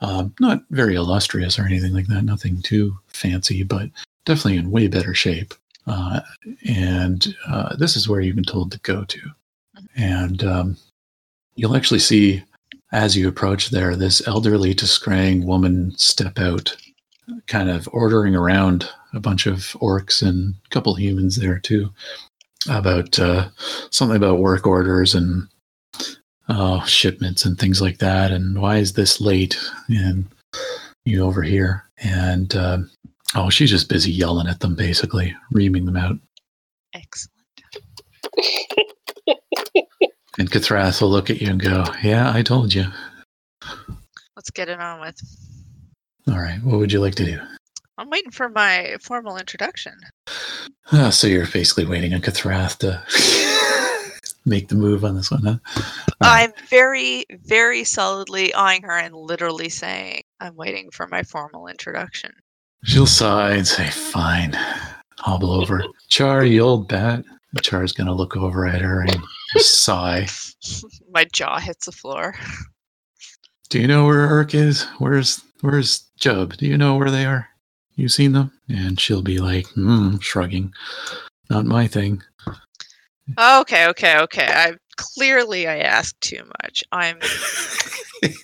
Um, 0.00 0.34
not 0.40 0.62
very 0.70 0.94
illustrious 0.94 1.58
or 1.58 1.64
anything 1.64 1.92
like 1.92 2.06
that, 2.06 2.24
nothing 2.24 2.62
too 2.62 2.98
fancy, 3.08 3.62
but 3.62 3.90
definitely 4.24 4.56
in 4.56 4.70
way 4.70 4.88
better 4.88 5.14
shape. 5.14 5.52
Uh, 5.90 6.20
and 6.68 7.34
uh, 7.48 7.74
this 7.74 7.96
is 7.96 8.08
where 8.08 8.20
you've 8.20 8.36
been 8.36 8.44
told 8.44 8.70
to 8.70 8.78
go 8.80 9.04
to. 9.04 9.20
And 9.96 10.44
um, 10.44 10.76
you'll 11.56 11.76
actually 11.76 11.98
see 11.98 12.44
as 12.92 13.16
you 13.16 13.28
approach 13.28 13.70
there, 13.70 13.94
this 13.96 14.26
elderly 14.26 14.74
to 14.74 14.86
woman 15.44 15.92
step 15.96 16.38
out, 16.38 16.76
kind 17.46 17.70
of 17.70 17.88
ordering 17.92 18.34
around 18.34 18.88
a 19.12 19.20
bunch 19.20 19.46
of 19.46 19.58
orcs 19.80 20.26
and 20.26 20.54
a 20.66 20.68
couple 20.70 20.94
humans 20.94 21.36
there 21.36 21.58
too, 21.58 21.90
about 22.68 23.18
uh, 23.18 23.48
something 23.90 24.16
about 24.16 24.38
work 24.38 24.66
orders 24.66 25.14
and 25.14 25.48
uh, 26.48 26.84
shipments 26.84 27.44
and 27.44 27.58
things 27.58 27.80
like 27.80 27.98
that. 27.98 28.32
And 28.32 28.60
why 28.60 28.78
is 28.78 28.94
this 28.94 29.20
late? 29.20 29.56
And 29.88 30.26
you 31.04 31.24
over 31.24 31.42
here, 31.42 31.84
and 31.98 32.54
uh, 32.54 32.78
oh, 33.34 33.50
she's 33.50 33.70
just 33.70 33.88
busy 33.88 34.10
yelling 34.10 34.46
at 34.46 34.60
them, 34.60 34.74
basically 34.74 35.34
reaming 35.50 35.84
them 35.84 35.96
out. 35.96 36.16
Excellent. 36.94 37.30
And 40.38 40.50
Kathrath 40.50 41.02
will 41.02 41.10
look 41.10 41.28
at 41.28 41.42
you 41.42 41.50
and 41.50 41.60
go, 41.60 41.84
"Yeah, 42.02 42.32
I 42.32 42.42
told 42.42 42.72
you." 42.72 42.86
Let's 44.36 44.50
get 44.50 44.68
it 44.68 44.80
on 44.80 45.00
with. 45.00 45.20
All 46.28 46.38
right, 46.38 46.62
what 46.62 46.78
would 46.78 46.92
you 46.92 47.00
like 47.00 47.14
to 47.16 47.24
do? 47.24 47.40
I'm 47.98 48.08
waiting 48.08 48.30
for 48.30 48.48
my 48.48 48.96
formal 49.02 49.36
introduction. 49.36 49.92
Ah, 50.92 51.10
so 51.10 51.26
you're 51.26 51.46
basically 51.46 51.84
waiting 51.84 52.14
on 52.14 52.22
Kathrath 52.22 52.78
to 52.78 53.02
make 54.46 54.68
the 54.68 54.76
move 54.76 55.04
on 55.04 55.16
this 55.16 55.30
one, 55.30 55.42
huh? 55.42 55.58
All 55.76 55.82
right. 56.22 56.44
I'm 56.44 56.52
very, 56.68 57.26
very 57.44 57.84
solidly 57.84 58.54
eyeing 58.54 58.82
her 58.84 58.96
and 58.96 59.14
literally 59.14 59.68
saying, 59.68 60.22
I'm 60.40 60.56
waiting 60.56 60.90
for 60.90 61.06
my 61.08 61.22
formal 61.22 61.66
introduction. 61.66 62.32
She'll 62.84 63.06
sigh 63.06 63.52
and 63.52 63.66
say, 63.66 63.88
"Fine." 63.90 64.52
Hobble 65.18 65.52
over. 65.52 65.84
Char, 66.08 66.44
you 66.44 66.62
old 66.62 66.88
bat. 66.88 67.24
Char's 67.62 67.92
gonna 67.92 68.14
look 68.14 68.36
over 68.36 68.66
at 68.66 68.80
her 68.80 69.02
and 69.02 69.22
sigh. 69.56 70.26
my 71.10 71.24
jaw 71.24 71.58
hits 71.58 71.86
the 71.86 71.92
floor. 71.92 72.34
Do 73.68 73.80
you 73.80 73.86
know 73.86 74.06
where 74.06 74.28
Urk 74.28 74.54
is? 74.54 74.84
Where's 74.98 75.42
Where's 75.60 76.04
Jub? 76.18 76.56
Do 76.56 76.66
you 76.66 76.78
know 76.78 76.96
where 76.96 77.10
they 77.10 77.26
are? 77.26 77.48
You 77.96 78.08
seen 78.08 78.32
them? 78.32 78.52
And 78.68 78.98
she'll 78.98 79.22
be 79.22 79.38
like, 79.38 79.66
hmm, 79.68 80.16
shrugging. 80.18 80.72
Not 81.50 81.66
my 81.66 81.86
thing. 81.86 82.22
Okay, 83.38 83.86
okay, 83.88 84.18
okay. 84.20 84.46
I 84.48 84.72
clearly 84.96 85.68
I 85.68 85.78
asked 85.78 86.20
too 86.20 86.42
much. 86.62 86.82
I'm 86.92 87.18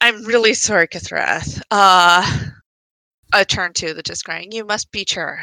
I'm 0.00 0.24
really 0.24 0.54
sorry, 0.54 0.88
Kathrath. 0.88 1.60
Uh 1.70 2.49
I 3.32 3.44
turn 3.44 3.72
to 3.74 3.94
the 3.94 4.02
just 4.02 4.24
crying. 4.24 4.50
You 4.52 4.64
must 4.64 4.90
be 4.90 5.04
Chur. 5.04 5.40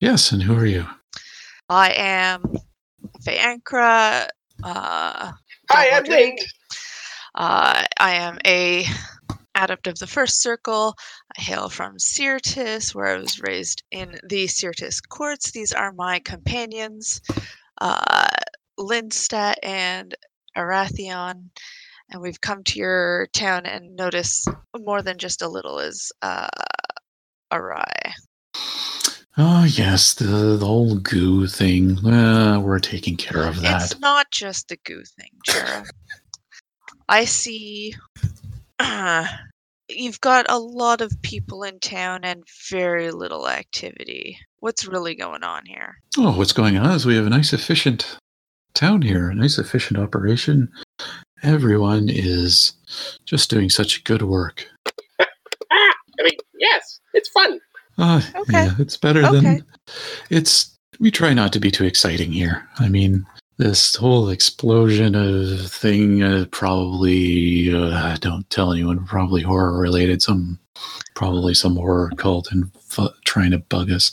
yes, 0.00 0.32
and 0.32 0.42
who 0.42 0.54
are 0.56 0.66
you? 0.66 0.86
I 1.68 1.92
am 1.92 2.42
Fayankra. 3.24 4.28
Uh, 4.62 5.32
Hi, 5.70 5.86
I'm 5.86 6.02
Downward 6.04 6.08
Link. 6.08 6.38
Link. 6.40 6.50
Uh, 7.34 7.84
I 7.98 8.14
am 8.14 8.38
a 8.46 8.84
adept 9.54 9.86
of 9.86 9.98
the 9.98 10.06
first 10.06 10.42
circle. 10.42 10.94
I 11.38 11.42
hail 11.42 11.68
from 11.68 11.98
Syrtis, 11.98 12.94
where 12.94 13.06
I 13.06 13.16
was 13.18 13.40
raised 13.40 13.82
in 13.90 14.18
the 14.28 14.46
Syrtis 14.46 15.00
courts. 15.00 15.52
These 15.52 15.72
are 15.72 15.92
my 15.92 16.18
companions, 16.18 17.20
uh, 17.80 18.26
Lindstad 18.78 19.54
and 19.62 20.14
Arathion. 20.56 21.50
And 22.12 22.20
we've 22.20 22.40
come 22.40 22.64
to 22.64 22.78
your 22.78 23.28
town 23.32 23.66
and 23.66 23.94
notice 23.94 24.44
more 24.76 25.00
than 25.00 25.16
just 25.16 25.42
a 25.42 25.48
little 25.48 25.78
is 25.78 26.10
uh, 26.22 26.48
awry. 27.52 28.14
Oh, 29.36 29.64
yes, 29.64 30.14
the, 30.14 30.56
the 30.56 30.66
whole 30.66 30.96
goo 30.96 31.46
thing. 31.46 32.04
Uh, 32.04 32.60
we're 32.60 32.78
taking 32.78 33.16
care 33.16 33.44
of 33.44 33.60
that. 33.62 33.82
It's 33.82 34.00
not 34.00 34.30
just 34.30 34.68
the 34.68 34.76
goo 34.84 35.02
thing, 35.04 35.30
Jera. 35.46 35.88
I 37.08 37.24
see 37.24 37.94
you've 39.88 40.20
got 40.20 40.46
a 40.48 40.58
lot 40.58 41.00
of 41.00 41.20
people 41.22 41.62
in 41.62 41.78
town 41.80 42.20
and 42.22 42.44
very 42.70 43.10
little 43.10 43.48
activity. 43.48 44.38
What's 44.58 44.86
really 44.86 45.14
going 45.14 45.42
on 45.42 45.64
here? 45.66 45.98
Oh, 46.18 46.36
what's 46.36 46.52
going 46.52 46.76
on 46.76 46.92
is 46.92 47.06
we 47.06 47.16
have 47.16 47.26
a 47.26 47.30
nice, 47.30 47.52
efficient 47.52 48.18
town 48.74 49.02
here, 49.02 49.30
a 49.30 49.34
nice, 49.34 49.58
efficient 49.58 49.98
operation. 49.98 50.68
Everyone 51.42 52.08
is 52.08 52.72
just 53.24 53.50
doing 53.50 53.70
such 53.70 54.04
good 54.04 54.22
work. 54.22 54.66
I 56.70 56.74
mean, 56.74 56.80
yes, 56.80 57.00
it's 57.14 57.28
fun. 57.30 57.60
Uh, 57.98 58.20
Okay. 58.42 58.52
Yeah, 58.64 58.74
it's 58.78 58.96
better 58.96 59.24
Okay. 59.24 59.40
than 59.40 59.64
it's. 60.30 60.76
We 61.00 61.10
try 61.10 61.32
not 61.34 61.52
to 61.54 61.60
be 61.60 61.70
too 61.70 61.84
exciting 61.84 62.32
here. 62.32 62.68
I 62.78 62.88
mean, 62.88 63.26
this 63.56 63.94
whole 63.96 64.28
explosion 64.28 65.14
of 65.14 65.70
thing 65.72 66.22
uh, 66.22 66.44
probably 66.50 67.74
uh, 67.74 68.16
don't 68.20 68.48
tell 68.50 68.72
anyone. 68.72 69.04
Probably 69.06 69.42
horror 69.42 69.78
related. 69.78 70.22
Some 70.22 70.58
probably 71.14 71.54
some 71.54 71.76
horror 71.76 72.10
cult 72.16 72.50
and 72.52 72.70
fu- 72.82 73.08
trying 73.24 73.50
to 73.52 73.58
bug 73.58 73.90
us. 73.90 74.12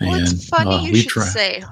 Well, 0.00 0.14
and 0.14 0.22
it's 0.28 0.48
funny 0.48 0.74
uh, 0.76 0.82
you 0.82 0.92
we 0.92 1.00
should 1.00 1.08
try. 1.10 1.24
say 1.26 1.64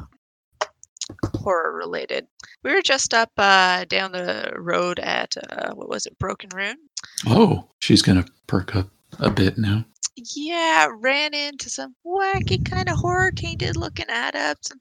horror 1.36 1.72
related. 1.76 2.26
We 2.62 2.72
were 2.72 2.82
just 2.82 3.14
up 3.14 3.30
uh, 3.36 3.84
down 3.86 4.12
the 4.12 4.52
road 4.56 4.98
at 5.00 5.34
uh, 5.50 5.74
what 5.74 5.88
was 5.88 6.06
it, 6.06 6.18
Broken 6.18 6.50
Rune? 6.54 6.76
Oh, 7.26 7.68
she's 7.80 8.02
gonna 8.02 8.26
perk 8.46 8.76
up 8.76 8.88
a 9.18 9.30
bit 9.30 9.58
now. 9.58 9.84
Yeah, 10.34 10.88
ran 10.98 11.34
into 11.34 11.70
some 11.70 11.94
wacky 12.04 12.64
kind 12.64 12.88
of 12.88 12.96
horror 12.96 13.30
tainted 13.30 13.76
looking 13.76 14.06
adepts 14.08 14.70
and 14.70 14.80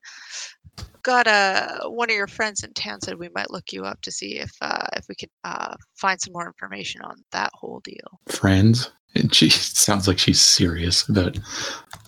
got 1.01 1.27
a 1.27 1.89
one 1.89 2.09
of 2.09 2.15
your 2.15 2.27
friends 2.27 2.63
in 2.63 2.73
town 2.73 2.99
said 2.99 3.17
we 3.17 3.29
might 3.33 3.51
look 3.51 3.71
you 3.71 3.83
up 3.83 4.01
to 4.01 4.11
see 4.11 4.39
if 4.39 4.51
uh, 4.61 4.87
if 4.97 5.05
we 5.07 5.15
could 5.15 5.29
uh, 5.43 5.75
find 5.95 6.19
some 6.19 6.33
more 6.33 6.47
information 6.47 7.01
on 7.01 7.23
that 7.31 7.51
whole 7.53 7.79
deal. 7.83 8.19
Friends, 8.27 8.91
and 9.15 9.33
she 9.33 9.49
sounds 9.49 10.07
like 10.07 10.19
she's 10.19 10.41
serious 10.41 11.07
about, 11.07 11.37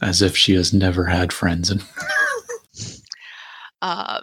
as 0.01 0.21
if 0.21 0.35
she 0.35 0.53
has 0.55 0.73
never 0.73 1.05
had 1.05 1.31
friends. 1.31 1.69
And 1.69 1.83
Um, 3.81 4.21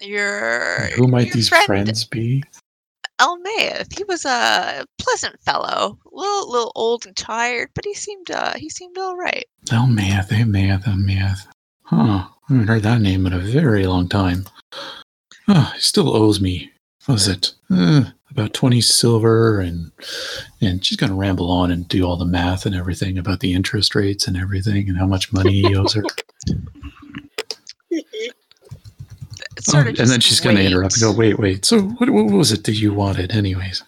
your 0.00 0.88
who 0.96 1.08
might 1.08 1.26
your 1.26 1.34
these 1.34 1.48
friend 1.48 1.66
friends 1.66 2.04
be? 2.04 2.42
Elmaeth, 3.20 3.88
he 3.96 4.04
was 4.04 4.24
a 4.24 4.84
pleasant 4.98 5.40
fellow, 5.42 5.98
a 6.04 6.16
little, 6.16 6.50
little 6.50 6.72
old 6.74 7.06
and 7.06 7.16
tired, 7.16 7.68
but 7.74 7.84
he 7.84 7.94
seemed 7.94 8.30
uh, 8.30 8.54
he 8.56 8.68
seemed 8.70 8.96
all 8.98 9.16
right. 9.16 9.46
Math, 10.46 10.86
oh, 10.86 10.94
oh. 11.92 11.96
Huh. 11.96 12.28
I 12.48 12.52
haven't 12.52 12.68
heard 12.68 12.82
that 12.82 13.00
name 13.00 13.26
in 13.26 13.32
a 13.32 13.38
very 13.38 13.86
long 13.86 14.08
time. 14.08 14.46
Oh, 15.46 15.72
he 15.74 15.80
still 15.80 16.14
owes 16.16 16.40
me, 16.40 16.72
what 17.06 17.14
was 17.14 17.28
it? 17.28 17.54
Uh, 17.70 18.04
about 18.30 18.54
20 18.54 18.80
silver, 18.80 19.60
and 19.60 19.92
and 20.60 20.84
she's 20.84 20.96
going 20.96 21.10
to 21.10 21.16
ramble 21.16 21.50
on 21.50 21.70
and 21.70 21.86
do 21.88 22.04
all 22.04 22.16
the 22.16 22.24
math 22.24 22.64
and 22.64 22.74
everything 22.74 23.18
about 23.18 23.40
the 23.40 23.52
interest 23.52 23.94
rates 23.94 24.26
and 24.26 24.36
everything 24.36 24.88
and 24.88 24.98
how 24.98 25.06
much 25.06 25.32
money 25.32 25.62
he 25.62 25.76
owes 25.76 25.92
her. 25.92 26.02
It's 29.60 29.74
Oh, 29.74 29.80
of 29.80 29.86
and 29.88 29.96
then 29.96 30.20
she's 30.20 30.40
going 30.40 30.56
to 30.56 30.64
interrupt 30.64 30.94
and 30.94 31.02
go, 31.02 31.12
wait, 31.12 31.38
wait. 31.38 31.66
So 31.66 31.82
what, 31.82 32.08
what 32.08 32.26
was 32.26 32.50
it 32.50 32.64
that 32.64 32.76
you 32.76 32.94
wanted, 32.94 33.32
anyways? 33.32 33.82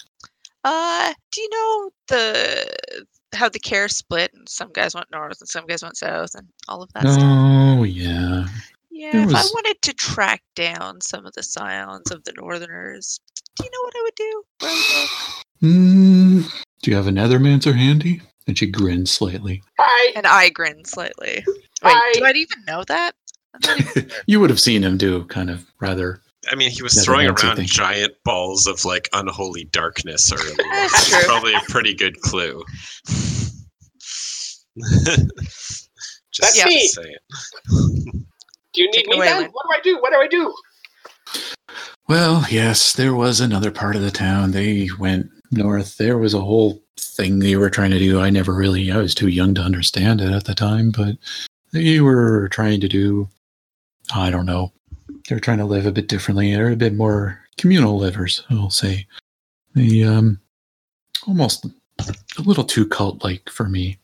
Uh, 0.65 1.15
do 1.33 1.41
you 1.41 1.49
know 1.51 1.91
the 2.09 3.07
how 3.35 3.49
the 3.49 3.59
kaer 3.59 3.89
split 3.89 4.33
and 4.35 4.47
some 4.49 4.71
guys 4.73 4.95
went 4.95 5.11
north 5.11 5.41
and 5.41 5.49
some 5.49 5.67
guys 5.67 5.83
went 5.83 5.97
south 5.97 6.35
and 6.35 6.47
all 6.69 6.83
of 6.83 6.93
that 6.93 7.09
stuff? 7.09 7.23
Oh, 7.25 7.85
yeah. 7.85 8.47
Yeah, 8.91 9.13
there 9.13 9.23
if 9.23 9.35
I 9.35 9.43
wanted 9.43 9.81
to 9.83 9.95
track 9.95 10.43
down 10.55 11.01
some 11.01 11.25
of 11.25 11.33
the 11.33 11.43
scions 11.43 12.11
of 12.11 12.23
the 12.25 12.35
northerners, 12.37 13.19
do 13.57 13.65
you 13.65 13.71
know 13.71 13.83
what 13.83 13.95
I 13.97 14.03
would 14.03 14.15
do? 14.15 14.43
Where 14.61 14.71
I 14.71 15.01
would? 15.01 15.69
Mm, 15.71 16.63
do 16.83 16.91
you 16.91 16.97
have 16.97 17.07
a 17.07 17.11
nethermancer 17.11 17.75
handy? 17.75 18.21
And 18.47 18.59
she 18.59 18.67
grins 18.67 19.11
slightly. 19.11 19.63
Hi. 19.79 20.13
And 20.15 20.27
I 20.27 20.51
grin 20.51 20.85
slightly. 20.85 21.45
Wait, 21.47 21.95
Hi. 21.95 22.13
do 22.13 22.25
I 22.25 22.33
even 22.33 22.65
know 22.67 22.85
that? 22.85 23.15
I'm 23.55 23.61
not 23.63 23.81
even- 23.97 24.11
you 24.27 24.41
would 24.41 24.51
have 24.51 24.61
seen 24.61 24.83
him 24.83 24.97
do 24.97 25.25
kind 25.25 25.51
of 25.51 25.65
rather. 25.81 26.21
I 26.51 26.55
mean, 26.57 26.71
he 26.71 26.83
was 26.83 27.05
throwing 27.05 27.29
around 27.29 27.57
thing. 27.57 27.67
giant 27.67 28.15
balls 28.25 28.67
of 28.67 28.85
like 28.85 29.09
unholy 29.13 29.65
darkness 29.65 30.33
earlier. 30.33 30.55
That's 30.73 31.09
true. 31.09 31.21
Probably 31.25 31.55
a 31.55 31.61
pretty 31.69 31.95
good 31.95 32.21
clue. 32.21 32.65
That's 34.77 35.89
Just 36.33 36.67
me. 36.67 36.87
saying. 36.89 37.17
Do 38.73 38.83
you 38.83 38.87
need 38.87 38.93
Take 38.93 39.07
me 39.09 39.17
away, 39.17 39.27
then? 39.27 39.43
Lynn. 39.43 39.51
What 39.53 39.67
do 39.69 39.75
I 39.77 39.81
do? 39.83 40.01
What 40.01 40.13
do 40.13 40.19
I 40.19 40.27
do? 40.29 40.55
Well, 42.09 42.45
yes, 42.51 42.93
there 42.95 43.15
was 43.15 43.41
another 43.41 43.71
part 43.71 43.97
of 43.97 44.03
the 44.03 44.11
town. 44.11 44.51
They 44.53 44.89
went 44.99 45.31
north. 45.51 45.97
There 45.99 46.19
was 46.19 46.35
a 46.35 46.41
whole 46.41 46.83
thing 46.99 47.39
they 47.39 47.57
were 47.57 47.71
trying 47.71 47.91
to 47.91 47.99
do. 47.99 48.19
I 48.21 48.31
never 48.31 48.55
really, 48.55 48.91
I 48.91 48.97
was 48.97 49.15
too 49.15 49.29
young 49.29 49.55
to 49.55 49.61
understand 49.63 50.21
it 50.21 50.33
at 50.33 50.45
the 50.45 50.55
time, 50.55 50.91
but 50.91 51.17
they 51.73 52.01
were 52.01 52.49
trying 52.49 52.81
to 52.81 52.89
do, 52.89 53.29
I 54.15 54.31
don't 54.31 54.47
know. 54.47 54.73
They're 55.29 55.41
trying 55.41 55.59
to 55.59 55.65
live 55.65 55.87
a 55.87 55.93
bit 55.93 56.09
differently. 56.09 56.55
They're 56.55 56.73
a 56.73 56.77
bit 56.77 56.95
more 56.95 57.41
communal 57.59 57.97
livers, 57.97 58.43
I'll 58.51 58.71
say. 58.71 59.07
They, 59.75 60.03
um, 60.03 60.41
almost 61.27 61.67
a 61.67 62.43
little 62.43 62.65
too 62.65 62.87
cult 62.87 63.23
like 63.23 63.49
for 63.49 63.69
me. 63.69 63.99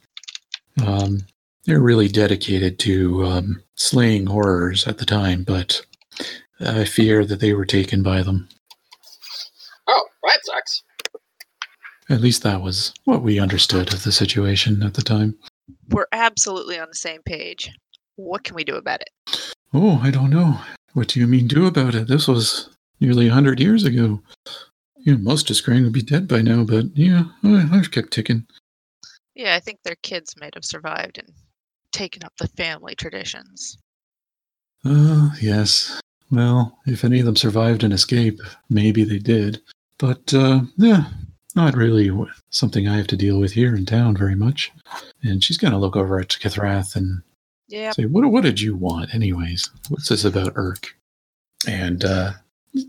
Um, 0.84 1.20
they're 1.64 1.80
really 1.80 2.08
dedicated 2.08 2.78
to 2.80 3.24
um, 3.24 3.62
slaying 3.74 4.26
horrors 4.26 4.86
at 4.86 4.98
the 4.98 5.04
time, 5.04 5.44
but 5.44 5.84
I 6.60 6.84
fear 6.84 7.24
that 7.24 7.40
they 7.40 7.52
were 7.52 7.66
taken 7.66 8.02
by 8.02 8.22
them. 8.22 8.48
Oh, 9.86 10.04
that 10.24 10.40
sucks. 10.44 10.82
At 12.10 12.20
least 12.20 12.42
that 12.42 12.62
was 12.62 12.94
what 13.04 13.22
we 13.22 13.38
understood 13.38 13.92
of 13.92 14.02
the 14.04 14.12
situation 14.12 14.82
at 14.82 14.94
the 14.94 15.02
time. 15.02 15.36
We're 15.90 16.06
absolutely 16.12 16.78
on 16.78 16.88
the 16.88 16.96
same 16.96 17.22
page. 17.22 17.70
What 18.16 18.44
can 18.44 18.54
we 18.56 18.64
do 18.64 18.76
about 18.76 19.02
it? 19.02 19.47
Oh, 19.72 20.00
I 20.02 20.10
don't 20.10 20.30
know. 20.30 20.60
What 20.94 21.08
do 21.08 21.20
you 21.20 21.26
mean 21.26 21.46
do 21.46 21.66
about 21.66 21.94
it? 21.94 22.08
This 22.08 22.26
was 22.26 22.70
nearly 23.00 23.28
a 23.28 23.32
hundred 23.32 23.60
years 23.60 23.84
ago. 23.84 24.20
You 24.96 25.14
know, 25.14 25.18
most 25.18 25.50
of 25.50 25.56
t'skrang 25.56 25.84
would 25.84 25.92
be 25.92 26.02
dead 26.02 26.26
by 26.26 26.42
now, 26.42 26.64
but 26.64 26.86
yeah, 26.94 27.24
I, 27.44 27.68
I've 27.72 27.90
kept 27.90 28.12
ticking. 28.12 28.46
Yeah, 29.34 29.54
I 29.54 29.60
think 29.60 29.78
their 29.82 29.96
kids 30.02 30.34
might 30.40 30.54
have 30.54 30.64
survived 30.64 31.18
and 31.18 31.28
taken 31.92 32.24
up 32.24 32.32
the 32.38 32.48
family 32.48 32.94
traditions. 32.94 33.78
Uh, 34.84 35.30
yes. 35.40 36.00
Well, 36.30 36.78
if 36.86 37.04
any 37.04 37.20
of 37.20 37.26
them 37.26 37.36
survived 37.36 37.84
an 37.84 37.92
escape, 37.92 38.40
maybe 38.68 39.04
they 39.04 39.18
did. 39.18 39.60
But, 39.98 40.34
uh, 40.34 40.62
yeah, 40.76 41.04
not 41.54 41.74
really 41.74 42.10
something 42.50 42.86
I 42.86 42.96
have 42.96 43.06
to 43.08 43.16
deal 43.16 43.40
with 43.40 43.52
here 43.52 43.74
in 43.74 43.86
town 43.86 44.16
very 44.16 44.34
much. 44.34 44.72
And 45.22 45.42
she's 45.42 45.58
going 45.58 45.72
to 45.72 45.78
look 45.78 45.96
over 45.96 46.18
at 46.18 46.28
Kithrath 46.28 46.96
and 46.96 47.22
Yeah, 47.68 47.92
say, 47.92 48.06
what, 48.06 48.24
what 48.30 48.44
did 48.44 48.60
you 48.60 48.74
want, 48.74 49.14
anyways? 49.14 49.70
What's 49.88 50.08
this 50.08 50.24
about 50.24 50.52
Urk? 50.56 50.94
And 51.66 52.04
uh, 52.04 52.32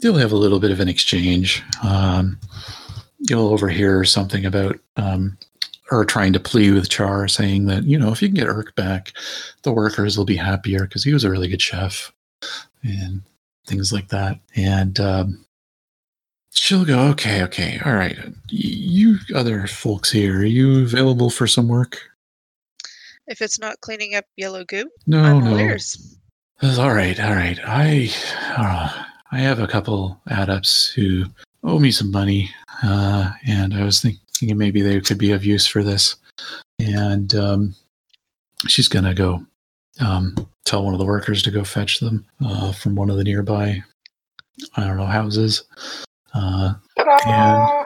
they'll 0.01 0.15
have 0.15 0.31
a 0.31 0.37
little 0.37 0.59
bit 0.59 0.71
of 0.71 0.79
an 0.79 0.87
exchange. 0.87 1.63
Um, 1.83 2.39
you'll 3.19 3.49
overhear 3.49 4.05
something 4.05 4.45
about 4.45 4.79
um, 4.95 5.37
her 5.87 6.05
trying 6.05 6.33
to 6.33 6.39
plea 6.39 6.71
with 6.71 6.89
Char, 6.89 7.27
saying 7.27 7.65
that, 7.65 7.83
you 7.83 7.97
know, 7.97 8.11
if 8.11 8.21
you 8.21 8.29
can 8.29 8.35
get 8.35 8.47
Urk 8.47 8.75
back, 8.75 9.11
the 9.63 9.73
workers 9.73 10.17
will 10.17 10.25
be 10.25 10.37
happier 10.37 10.81
because 10.81 11.03
he 11.03 11.13
was 11.13 11.23
a 11.23 11.29
really 11.29 11.47
good 11.47 11.61
chef 11.61 12.13
and 12.83 13.21
things 13.67 13.91
like 13.91 14.09
that. 14.09 14.39
And 14.55 14.99
um, 14.99 15.45
she'll 16.51 16.85
go, 16.85 16.99
okay, 17.09 17.43
okay, 17.43 17.81
all 17.85 17.93
right. 17.93 18.17
You 18.47 19.17
other 19.35 19.67
folks 19.67 20.11
here, 20.11 20.39
are 20.39 20.45
you 20.45 20.83
available 20.83 21.29
for 21.29 21.47
some 21.47 21.67
work? 21.67 22.08
If 23.29 23.41
it's 23.41 23.59
not 23.59 23.79
cleaning 23.81 24.15
up 24.15 24.25
yellow 24.35 24.65
goo, 24.65 24.89
No, 25.07 25.39
no. 25.39 25.55
That's 26.61 26.77
all 26.77 26.93
right, 26.93 27.17
all 27.19 27.31
right. 27.35 27.57
I 27.65 28.09
uh, 28.57 29.03
I 29.31 29.39
have 29.39 29.59
a 29.59 29.67
couple 29.67 30.19
adepts 30.27 30.89
who 30.89 31.23
owe 31.63 31.79
me 31.79 31.91
some 31.91 32.11
money, 32.11 32.49
uh, 32.83 33.31
and 33.47 33.73
I 33.73 33.85
was 33.85 34.01
thinking 34.01 34.57
maybe 34.57 34.81
they 34.81 34.99
could 34.99 35.17
be 35.17 35.31
of 35.31 35.45
use 35.45 35.65
for 35.65 35.83
this. 35.83 36.17
And 36.79 37.33
um, 37.35 37.75
she's 38.67 38.89
gonna 38.89 39.13
go 39.13 39.45
um, 40.01 40.35
tell 40.65 40.83
one 40.83 40.93
of 40.93 40.99
the 40.99 41.05
workers 41.05 41.41
to 41.43 41.51
go 41.51 41.63
fetch 41.63 41.99
them 41.99 42.25
uh, 42.43 42.73
from 42.73 42.95
one 42.95 43.09
of 43.09 43.17
the 43.17 43.23
nearby, 43.23 43.81
I 44.75 44.85
don't 44.85 44.97
know, 44.97 45.05
houses. 45.05 45.63
Uh, 46.33 46.73
Ta-da! 46.97 47.85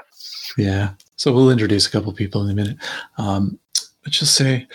yeah, 0.58 0.94
So 1.16 1.32
we'll 1.32 1.52
introduce 1.52 1.88
a 1.88 1.92
couple 1.92 2.12
people 2.14 2.44
in 2.44 2.52
a 2.52 2.56
minute. 2.56 2.78
Um, 3.18 3.60
but 4.04 4.12
just 4.12 4.36
say, 4.36 4.68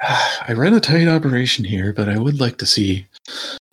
I 0.48 0.52
ran 0.52 0.74
a 0.74 0.80
tight 0.80 1.08
operation 1.08 1.64
here, 1.64 1.92
but 1.92 2.08
I 2.08 2.18
would 2.18 2.40
like 2.40 2.58
to 2.58 2.66
see 2.66 3.06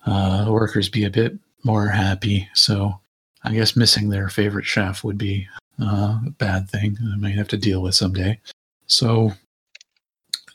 uh, 0.06 0.46
workers 0.48 0.88
be 0.88 1.04
a 1.04 1.10
bit 1.10 1.38
more 1.64 1.88
happy. 1.88 2.48
So 2.54 3.00
I 3.44 3.54
guess 3.54 3.76
missing 3.76 4.08
their 4.08 4.28
favorite 4.28 4.66
chef 4.66 5.04
would 5.04 5.18
be 5.18 5.46
uh, 5.80 6.18
a 6.26 6.30
bad 6.38 6.68
thing. 6.68 6.98
I 7.12 7.16
might 7.16 7.34
have 7.34 7.48
to 7.48 7.56
deal 7.56 7.82
with 7.82 7.94
someday. 7.94 8.40
So 8.86 9.32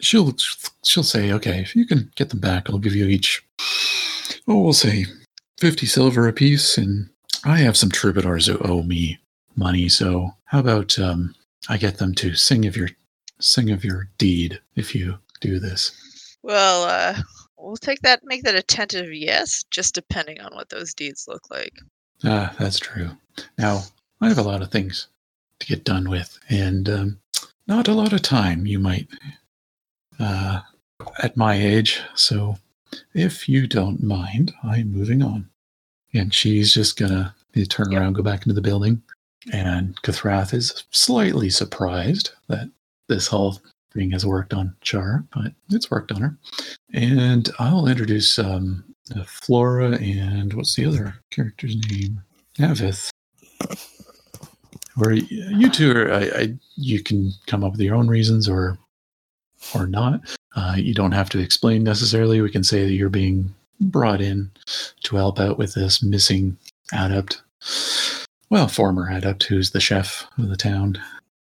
she'll 0.01 0.35
she'll 0.83 1.03
say, 1.03 1.31
okay, 1.31 1.59
if 1.59 1.75
you 1.75 1.85
can 1.85 2.11
get 2.15 2.29
them 2.29 2.39
back, 2.39 2.69
I'll 2.69 2.77
give 2.77 2.95
you 2.95 3.05
each. 3.05 3.43
Oh, 4.47 4.59
we'll 4.59 4.73
say 4.73 5.05
fifty 5.59 5.85
silver 5.85 6.27
apiece, 6.27 6.77
and 6.77 7.09
I 7.45 7.57
have 7.57 7.77
some 7.77 7.89
troubadours 7.89 8.47
who 8.47 8.57
owe 8.59 8.83
me 8.83 9.19
money. 9.55 9.87
So 9.89 10.31
how 10.45 10.59
about 10.59 10.99
um, 10.99 11.35
I 11.69 11.77
get 11.77 11.97
them 11.97 12.13
to 12.15 12.35
sing 12.35 12.65
of 12.65 12.75
your 12.75 12.89
sing 13.39 13.71
of 13.71 13.85
your 13.85 14.09
deed 14.17 14.59
if 14.75 14.93
you 14.93 15.19
do 15.43 15.59
this. 15.59 16.37
Well, 16.41 16.83
uh, 16.83 17.21
we'll 17.57 17.75
take 17.77 18.01
that, 18.01 18.21
make 18.23 18.43
that 18.43 18.55
a 18.55 18.63
tentative 18.63 19.13
yes, 19.13 19.63
just 19.69 19.93
depending 19.93 20.39
on 20.41 20.53
what 20.55 20.69
those 20.69 20.93
deeds 20.93 21.25
look 21.27 21.49
like. 21.51 21.73
Ah, 22.23 22.53
that's 22.57 22.79
true. 22.79 23.11
Now 23.57 23.81
I 24.21 24.29
have 24.29 24.37
a 24.37 24.43
lot 24.43 24.61
of 24.61 24.71
things 24.71 25.07
to 25.59 25.67
get 25.67 25.83
done 25.83 26.09
with, 26.09 26.39
and 26.49 26.89
um, 26.89 27.19
not 27.67 27.87
a 27.87 27.93
lot 27.93 28.13
of 28.13 28.21
time. 28.21 28.65
You 28.65 28.79
might, 28.79 29.07
uh, 30.19 30.61
at 31.21 31.37
my 31.37 31.55
age. 31.55 32.01
So, 32.15 32.57
if 33.13 33.49
you 33.49 33.67
don't 33.67 34.01
mind, 34.01 34.53
I'm 34.63 34.91
moving 34.91 35.21
on. 35.21 35.49
And 36.13 36.33
she's 36.33 36.73
just 36.73 36.97
gonna 36.97 37.35
turn 37.69 37.91
Yep. 37.91 38.01
around, 38.01 38.13
go 38.13 38.23
back 38.23 38.43
into 38.43 38.53
the 38.53 38.61
building, 38.61 39.01
and 39.51 39.95
Kathrath 40.03 40.53
is 40.53 40.83
slightly 40.91 41.49
surprised 41.49 42.31
that 42.47 42.69
this 43.09 43.27
whole 43.27 43.59
thing 43.93 44.11
has 44.11 44.25
worked 44.25 44.53
on 44.53 44.75
Char, 44.81 45.23
but 45.33 45.53
it's 45.69 45.91
worked 45.91 46.11
on 46.11 46.21
her. 46.21 46.37
And 46.93 47.49
I'll 47.59 47.87
introduce 47.87 48.39
um, 48.39 48.83
uh, 49.15 49.23
Flora 49.23 49.97
and 49.97 50.53
what's 50.53 50.75
the 50.75 50.85
other 50.85 51.15
character's 51.31 51.75
name? 51.89 52.21
Avith. 52.59 53.09
Where 54.95 55.13
you 55.13 55.69
two 55.69 55.91
are, 55.91 56.13
I, 56.13 56.21
I, 56.21 56.53
you 56.75 57.01
can 57.01 57.31
come 57.47 57.63
up 57.63 57.71
with 57.71 57.81
your 57.81 57.95
own 57.95 58.07
reasons 58.07 58.47
or 58.47 58.77
or 59.73 59.87
not. 59.87 60.21
Uh, 60.55 60.75
you 60.77 60.93
don't 60.93 61.13
have 61.13 61.29
to 61.29 61.39
explain 61.39 61.83
necessarily. 61.83 62.41
We 62.41 62.51
can 62.51 62.63
say 62.63 62.83
that 62.83 62.93
you're 62.93 63.09
being 63.09 63.53
brought 63.79 64.21
in 64.21 64.51
to 65.03 65.15
help 65.15 65.39
out 65.39 65.57
with 65.57 65.73
this 65.73 66.03
missing 66.03 66.57
adept. 66.91 67.41
Well, 68.49 68.67
former 68.67 69.09
adept 69.09 69.43
who's 69.43 69.71
the 69.71 69.79
chef 69.79 70.27
of 70.37 70.49
the 70.49 70.57
town, 70.57 71.01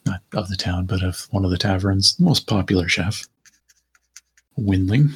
not 0.07 0.21
of 0.35 0.49
the 0.49 0.57
town, 0.57 0.87
but 0.87 1.03
of 1.03 1.27
one 1.31 1.45
of 1.45 1.51
the 1.51 1.59
taverns, 1.59 2.19
most 2.19 2.47
popular 2.47 2.89
chef, 2.89 3.27
Windling. 4.59 5.11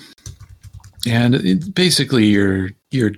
And 1.06 1.34
it, 1.34 1.74
basically, 1.74 2.26
you're 2.26 2.70
you're 2.90 3.12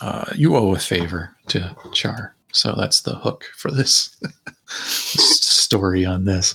uh, 0.00 0.26
you 0.34 0.56
owe 0.56 0.74
a 0.74 0.78
favor 0.78 1.34
to 1.48 1.74
Char, 1.92 2.34
so 2.52 2.74
that's 2.76 3.00
the 3.00 3.14
hook 3.14 3.44
for 3.56 3.70
this 3.70 4.14
story 4.66 6.04
on 6.04 6.24
this. 6.24 6.54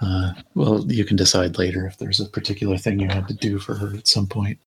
Uh, 0.00 0.32
well, 0.54 0.84
you 0.90 1.04
can 1.04 1.16
decide 1.16 1.58
later 1.58 1.86
if 1.86 1.98
there's 1.98 2.20
a 2.20 2.28
particular 2.28 2.78
thing 2.78 2.98
you 2.98 3.08
had 3.08 3.28
to 3.28 3.34
do 3.34 3.58
for 3.58 3.74
her 3.74 3.94
at 3.94 4.08
some 4.08 4.26
point. 4.26 4.58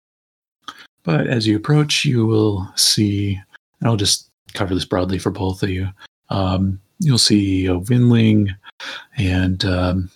But 1.04 1.26
as 1.26 1.46
you 1.46 1.56
approach, 1.56 2.04
you 2.04 2.26
will 2.26 2.70
see, 2.76 3.40
and 3.80 3.88
I'll 3.88 3.96
just 3.96 4.30
cover 4.52 4.74
this 4.74 4.84
broadly 4.84 5.18
for 5.18 5.30
both 5.30 5.62
of 5.62 5.70
you. 5.70 5.88
Um, 6.28 6.80
you'll 7.02 7.18
see 7.18 7.66
a 7.66 7.78
windling 7.78 8.48
and 9.16 9.64
um, 9.64 10.10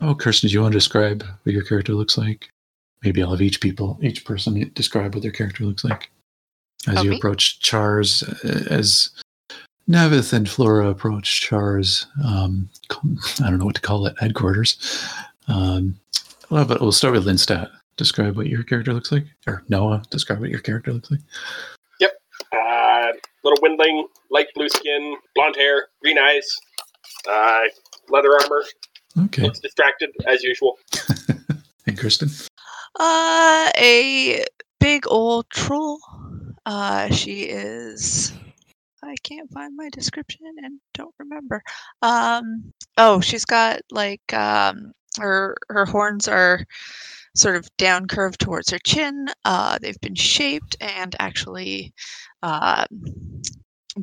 oh, 0.00 0.14
Kirsten, 0.14 0.48
do 0.48 0.54
you 0.54 0.62
want 0.62 0.72
to 0.72 0.78
describe 0.78 1.24
what 1.42 1.52
your 1.52 1.64
character 1.64 1.94
looks 1.94 2.18
like? 2.18 2.48
Maybe 3.02 3.22
I'll 3.22 3.30
have 3.30 3.42
each 3.42 3.60
people, 3.60 3.98
each 4.00 4.24
person 4.24 4.70
describe 4.74 5.14
what 5.14 5.22
their 5.22 5.32
character 5.32 5.64
looks 5.64 5.84
like 5.84 6.10
as 6.88 6.98
Oh, 6.98 7.02
you 7.02 7.14
approach 7.14 7.60
Char's, 7.60 8.22
uh, 8.22 8.64
as 8.70 9.10
Navith 9.88 10.32
and 10.32 10.48
Flora 10.48 10.88
approach 10.88 11.40
Char's, 11.40 12.06
um, 12.24 12.68
I 13.40 13.50
don't 13.50 13.58
know 13.58 13.64
what 13.64 13.74
to 13.76 13.80
call 13.80 14.06
it, 14.06 14.16
headquarters. 14.18 14.78
Um, 15.48 15.98
well, 16.50 16.64
but 16.64 16.80
we'll 16.80 16.92
start 16.92 17.14
with 17.14 17.26
Lindstad. 17.26 17.70
Describe 17.96 18.36
what 18.36 18.46
your 18.46 18.62
character 18.62 18.92
looks 18.92 19.12
like. 19.12 19.24
Or 19.46 19.62
Noah, 19.68 20.02
describe 20.10 20.40
what 20.40 20.50
your 20.50 20.60
character 20.60 20.92
looks 20.92 21.10
like. 21.10 21.20
Little 23.44 23.58
windling, 23.62 24.06
light 24.30 24.48
blue 24.54 24.68
skin, 24.68 25.16
blonde 25.34 25.56
hair, 25.56 25.88
green 26.00 26.18
eyes, 26.18 26.46
uh, 27.28 27.62
leather 28.08 28.32
armor. 28.40 28.64
Okay. 29.26 29.42
Looks 29.42 29.58
distracted 29.58 30.10
as 30.26 30.42
usual. 30.42 30.78
And 31.86 31.98
Kristen? 31.98 32.28
Uh, 32.98 33.70
a 33.76 34.44
big 34.78 35.04
old 35.08 35.50
troll. 35.50 35.98
Uh, 36.64 37.10
she 37.10 37.42
is. 37.42 38.32
I 39.02 39.16
can't 39.24 39.50
find 39.50 39.76
my 39.76 39.88
description 39.90 40.46
and 40.62 40.78
don't 40.94 41.14
remember. 41.18 41.62
Um, 42.02 42.72
oh, 42.98 43.20
she's 43.20 43.44
got 43.44 43.80
like 43.90 44.32
um, 44.32 44.92
her 45.18 45.56
her 45.68 45.84
horns 45.84 46.28
are 46.28 46.64
sort 47.34 47.56
of 47.56 47.68
down 47.76 48.06
curved 48.06 48.40
towards 48.40 48.70
her 48.70 48.78
chin. 48.78 49.26
Uh, 49.44 49.78
they've 49.80 50.00
been 50.00 50.14
shaped 50.14 50.76
and 50.80 51.16
actually 51.18 51.92
um, 52.42 52.86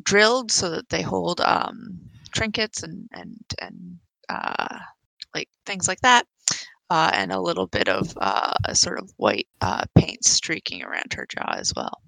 drilled 0.02 0.50
so 0.50 0.70
that 0.70 0.88
they 0.88 1.02
hold 1.02 1.40
um, 1.40 2.00
trinkets 2.32 2.82
and 2.82 3.08
and 3.12 3.36
and 3.60 3.98
uh, 4.28 4.78
like 5.34 5.48
things 5.66 5.88
like 5.88 6.00
that 6.00 6.26
uh, 6.90 7.10
and 7.14 7.32
a 7.32 7.40
little 7.40 7.66
bit 7.66 7.88
of 7.88 8.12
uh, 8.20 8.52
a 8.64 8.74
sort 8.74 8.98
of 8.98 9.10
white 9.16 9.48
uh, 9.60 9.84
paint 9.94 10.24
streaking 10.24 10.82
around 10.82 11.12
her 11.14 11.26
jaw 11.26 11.54
as 11.56 11.72
well. 11.74 12.02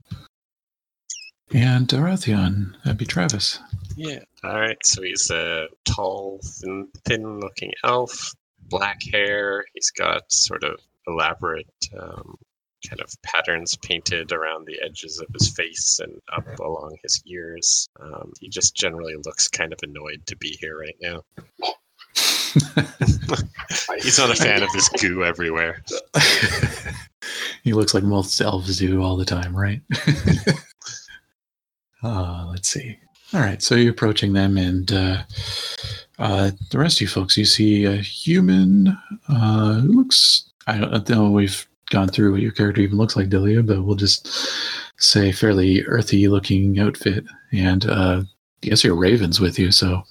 And 1.55 1.87
Arathion, 1.89 2.75
that'd 2.83 2.99
be 2.99 3.05
Travis. 3.05 3.61
Yeah. 3.95 4.21
All 4.43 4.59
right. 4.59 4.79
So 4.85 5.03
he's 5.03 5.31
a 5.31 5.69
tall, 5.85 6.41
thin, 6.43 6.89
thin-looking 7.05 7.73
elf, 7.85 8.33
black 8.69 9.01
hair. 9.13 9.65
He's 9.75 9.91
got 9.91 10.33
sort 10.33 10.65
of 10.65 10.81
elaborate 11.07 11.67
um, 11.99 12.37
kind 12.89 13.01
of 13.01 13.11
patterns 13.23 13.77
painted 13.77 14.33
around 14.33 14.67
the 14.67 14.81
edges 14.83 15.21
of 15.21 15.29
his 15.33 15.49
face 15.55 16.01
and 16.01 16.21
up 16.37 16.47
along 16.61 16.97
his 17.03 17.23
ears. 17.27 17.89
Um, 18.01 18.33
he 18.41 18.49
just 18.49 18.75
generally 18.75 19.15
looks 19.25 19.49
kind 19.49 19.73
of 19.73 19.79
annoyed 19.83 20.23
to 20.27 20.37
be 20.37 20.57
here 20.61 20.79
right 20.79 20.97
now. 21.01 21.23
He's 24.03 24.19
not 24.19 24.31
a 24.31 24.35
fan 24.35 24.63
of 24.63 24.71
this 24.73 24.89
goo 25.01 25.25
everywhere. 25.25 25.83
he 27.63 27.73
looks 27.73 27.95
like 27.95 28.05
most 28.05 28.41
elves 28.41 28.79
do 28.79 29.03
all 29.03 29.17
the 29.17 29.25
time, 29.25 29.57
right? 29.57 29.81
uh, 32.03 32.47
let's 32.51 32.69
see. 32.69 32.99
All 33.35 33.41
right, 33.41 33.63
so 33.63 33.77
you're 33.77 33.93
approaching 33.93 34.35
them, 34.35 34.59
and 34.59 34.93
uh, 34.93 35.23
uh, 36.19 36.51
the 36.71 36.79
rest 36.79 36.99
of 36.99 37.01
you 37.03 37.09
folks, 37.09 37.39
you 37.39 37.47
see 37.47 37.87
a 37.87 37.97
human 37.97 38.89
uh, 39.29 39.81
who 39.81 39.89
looks. 39.89 40.52
I 40.67 40.79
don't 40.79 41.09
know. 41.09 41.31
We've 41.31 41.67
gone 41.91 42.09
through 42.09 42.33
what 42.33 42.41
your 42.41 42.53
character 42.53 42.81
even 42.81 42.99
looks 42.99 43.17
like, 43.17 43.29
Delia, 43.29 43.63
but 43.63 43.83
we'll 43.83 43.97
just 43.97 44.29
say 44.99 45.33
fairly 45.33 45.83
earthy-looking 45.85 46.79
outfit, 46.79 47.25
and 47.53 47.87
uh, 47.87 48.23
I 48.23 48.67
guess 48.67 48.85
your 48.85 48.95
raven's 48.95 49.41
with 49.41 49.59
you, 49.59 49.73
so 49.73 50.03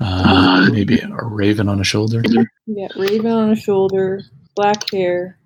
uh, 0.00 0.68
maybe 0.72 1.00
a 1.00 1.24
raven 1.24 1.68
on 1.68 1.80
a 1.80 1.84
shoulder. 1.84 2.22
Yeah, 2.66 2.88
raven 2.96 3.30
on 3.30 3.50
a 3.50 3.56
shoulder, 3.56 4.22
black 4.54 4.90
hair, 4.90 5.38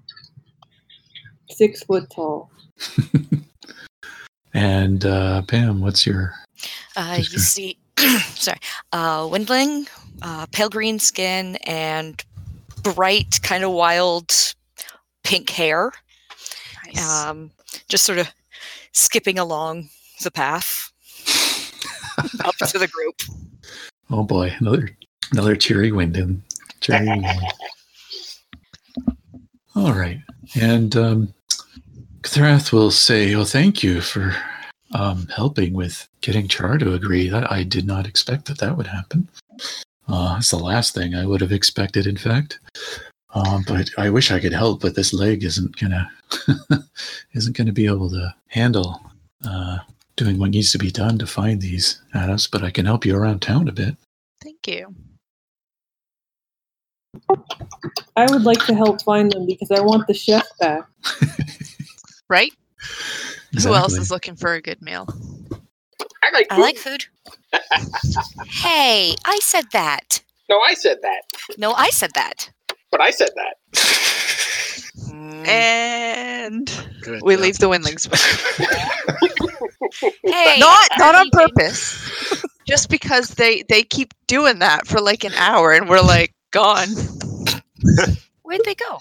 six 1.50 1.82
foot 1.82 2.10
tall. 2.10 2.50
And 4.54 5.04
uh, 5.04 5.42
Pam, 5.42 5.80
what's 5.80 6.06
your 6.06 6.34
Uh, 6.96 7.16
you 7.18 7.38
see, 7.38 7.78
sorry, 8.34 8.58
uh, 8.92 9.20
Windling, 9.28 9.86
uh, 10.22 10.46
pale 10.46 10.68
green 10.68 10.98
skin, 10.98 11.56
and 11.64 12.22
bright, 12.82 13.40
kind 13.42 13.64
of 13.64 13.72
wild 13.72 14.32
pink 15.24 15.50
hair. 15.50 15.92
Nice. 16.86 17.26
Um, 17.26 17.50
just 17.88 18.04
sort 18.04 18.18
of 18.18 18.32
skipping 18.92 19.38
along 19.38 19.88
the 20.22 20.30
path 20.30 20.90
up 22.44 22.56
to 22.68 22.78
the 22.78 22.88
group. 22.88 23.16
Oh 24.10 24.22
boy, 24.22 24.54
another 24.58 24.88
another 25.32 25.54
cheery 25.54 25.92
windling. 25.92 26.42
Cheery 26.80 27.06
windling. 27.06 27.38
All 29.76 29.92
right, 29.92 30.18
and 30.58 30.96
um, 30.96 31.34
Thrath 32.22 32.72
will 32.72 32.90
say, 32.90 33.34
"Oh, 33.34 33.44
thank 33.44 33.82
you 33.82 34.00
for 34.00 34.34
um, 34.94 35.26
helping 35.34 35.74
with 35.74 36.08
getting 36.22 36.48
Char 36.48 36.78
to 36.78 36.94
agree. 36.94 37.28
That 37.28 37.52
I 37.52 37.64
did 37.64 37.86
not 37.86 38.06
expect 38.06 38.46
that 38.46 38.58
that 38.60 38.78
would 38.78 38.86
happen. 38.86 39.28
Uh, 40.08 40.36
it's 40.38 40.50
the 40.50 40.58
last 40.58 40.94
thing 40.94 41.14
I 41.14 41.26
would 41.26 41.40
have 41.40 41.52
expected, 41.52 42.06
in 42.06 42.16
fact. 42.16 42.58
Um, 43.34 43.62
but 43.66 43.90
I 43.98 44.08
wish 44.08 44.30
I 44.30 44.40
could 44.40 44.54
help, 44.54 44.80
but 44.80 44.94
this 44.94 45.12
leg 45.12 45.44
isn't 45.44 45.76
gonna 45.78 46.10
isn't 47.34 47.56
gonna 47.56 47.72
be 47.72 47.86
able 47.86 48.08
to 48.10 48.34
handle 48.46 49.00
uh, 49.46 49.78
doing 50.16 50.38
what 50.38 50.50
needs 50.50 50.72
to 50.72 50.78
be 50.78 50.90
done 50.90 51.18
to 51.18 51.26
find 51.26 51.60
these 51.60 52.00
adepts. 52.14 52.46
But 52.46 52.64
I 52.64 52.70
can 52.70 52.86
help 52.86 53.04
you 53.04 53.14
around 53.16 53.42
town 53.42 53.68
a 53.68 53.72
bit." 53.72 53.96
Thank 54.42 54.66
you. 54.66 54.94
I 58.16 58.26
would 58.30 58.44
like 58.44 58.64
to 58.66 58.74
help 58.74 59.02
find 59.02 59.30
them 59.32 59.44
because 59.46 59.70
I 59.70 59.80
want 59.80 60.06
the 60.06 60.14
chef 60.14 60.46
back. 60.58 60.84
Right? 62.28 62.52
Who 63.62 63.74
else 63.74 63.92
Exactly. 63.92 63.98
is 64.00 64.10
looking 64.10 64.36
for 64.36 64.54
a 64.54 64.62
good 64.62 64.80
meal? 64.82 65.08
I 66.28 66.32
like. 66.36 66.46
I 66.50 66.54
food. 66.56 66.62
like 66.62 66.76
food. 66.78 67.04
hey, 68.48 69.14
I 69.24 69.38
said 69.42 69.66
that. 69.72 70.22
No, 70.50 70.60
I 70.60 70.74
said 70.74 70.98
that, 71.02 71.22
No, 71.58 71.72
I 71.74 71.90
said 71.90 72.10
that. 72.14 72.50
but 72.90 73.00
I 73.02 73.10
said 73.10 73.28
that. 73.36 73.54
Mm, 75.10 75.46
And 75.46 76.84
Good 77.02 77.20
we 77.22 77.34
job. 77.34 77.42
leave 77.42 77.58
the 77.58 77.68
windlings. 77.68 78.06
hey, 80.24 80.56
not 80.58 80.88
not 80.98 81.14
on 81.14 81.28
purpose. 81.30 82.44
Just 82.66 82.90
because 82.90 83.30
they 83.30 83.62
they 83.68 83.82
keep 83.82 84.12
doing 84.26 84.58
that 84.60 84.86
for 84.86 85.00
like 85.00 85.24
an 85.24 85.32
hour, 85.34 85.72
and 85.72 85.88
we're 85.88 86.00
like 86.00 86.34
gone. 86.50 86.88
Where'd 88.42 88.64
they 88.64 88.74
go? 88.74 89.00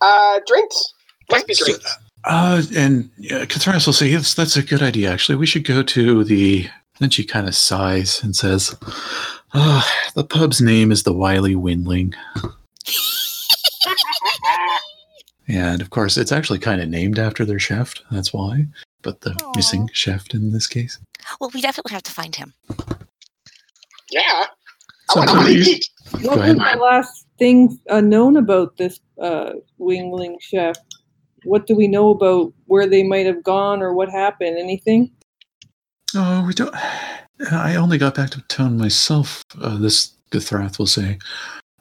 Uh, 0.00 0.40
drinks. 0.46 0.94
Must 1.30 1.46
be 1.46 1.54
drinks. 1.54 1.96
Uh, 2.24 2.62
and 2.76 3.10
uh, 3.30 3.46
Katharinas 3.46 3.86
will 3.86 3.92
say, 3.92 4.08
yes, 4.08 4.34
that's 4.34 4.56
a 4.56 4.62
good 4.62 4.82
idea, 4.82 5.10
actually. 5.10 5.36
We 5.36 5.46
should 5.46 5.64
go 5.64 5.82
to 5.82 6.24
the. 6.24 6.68
Then 6.98 7.10
she 7.10 7.24
kind 7.24 7.46
of 7.46 7.54
sighs 7.54 8.22
and 8.24 8.34
says, 8.34 8.74
oh, 9.54 9.88
the 10.16 10.24
pub's 10.24 10.60
name 10.60 10.90
is 10.90 11.04
the 11.04 11.12
Wiley 11.12 11.54
Windling. 11.54 12.14
And 15.48 15.80
of 15.80 15.90
course, 15.90 16.16
it's 16.18 16.30
actually 16.30 16.58
kind 16.58 16.80
of 16.82 16.88
named 16.88 17.18
after 17.18 17.44
their 17.44 17.58
chef. 17.58 17.94
That's 18.10 18.32
why. 18.32 18.66
But 19.02 19.22
the 19.22 19.30
Aw. 19.30 19.52
missing 19.56 19.88
chef 19.94 20.26
in 20.34 20.52
this 20.52 20.66
case. 20.66 20.98
Well, 21.40 21.50
we 21.54 21.62
definitely 21.62 21.94
have 21.94 22.02
to 22.02 22.12
find 22.12 22.36
him. 22.36 22.52
Yeah. 24.10 24.44
So, 25.10 25.20
want 25.20 25.46
to 25.46 25.52
you- 25.52 25.76
eat. 25.76 25.88
What 26.22 26.38
was 26.38 26.54
the 26.54 26.78
last 26.80 27.26
thing 27.38 27.78
uh, 27.90 28.00
known 28.00 28.36
about 28.36 28.76
this 28.76 29.00
uh, 29.20 29.52
windling 29.78 30.36
chef? 30.40 30.76
What 31.44 31.66
do 31.66 31.76
we 31.76 31.88
know 31.88 32.10
about 32.10 32.52
where 32.66 32.86
they 32.86 33.02
might 33.02 33.26
have 33.26 33.42
gone 33.42 33.82
or 33.82 33.92
what 33.94 34.08
happened? 34.08 34.58
Anything? 34.58 35.10
Oh, 36.14 36.44
we 36.46 36.54
don't. 36.54 36.74
I 37.52 37.76
only 37.76 37.98
got 37.98 38.14
back 38.14 38.30
to 38.30 38.40
town 38.42 38.78
myself. 38.78 39.42
Uh, 39.60 39.76
this 39.78 40.12
Guthrath 40.30 40.78
will 40.78 40.86
say, 40.86 41.18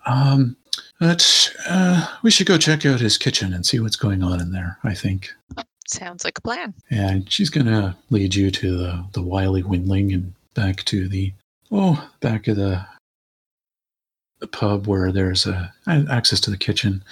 um, 0.05 0.55
but 0.99 1.53
uh, 1.68 2.08
we 2.24 2.32
should 2.32 2.47
go 2.47 2.58
check 2.58 2.86
out 2.86 2.99
his 2.99 3.18
kitchen 3.18 3.53
and 3.53 3.66
see 3.66 3.80
what's 3.80 3.95
going 3.95 4.24
on 4.24 4.39
in 4.39 4.51
there. 4.51 4.78
I 4.84 4.93
think, 4.93 5.34
Sounds 5.88 6.24
like 6.24 6.38
a 6.38 6.41
plan. 6.41 6.74
and 6.91 7.32
she's 7.32 7.49
gonna 7.49 7.97
lead 8.10 8.36
you 8.36 8.51
to 8.51 8.78
the 8.78 9.05
the 9.14 9.22
Wiley 9.22 9.64
Windling 9.64 10.14
and 10.14 10.34
back 10.53 10.84
to 10.86 11.08
the 11.08 11.34
oh 11.72 12.10
back 12.20 12.47
of 12.47 12.58
the 12.58 12.86
the 14.39 14.47
pub 14.47 14.86
where 14.88 15.12
there's 15.12 15.45
a 15.47 15.74
access 15.88 16.39
to 16.41 16.51
the 16.51 16.58
kitchen. 16.58 17.03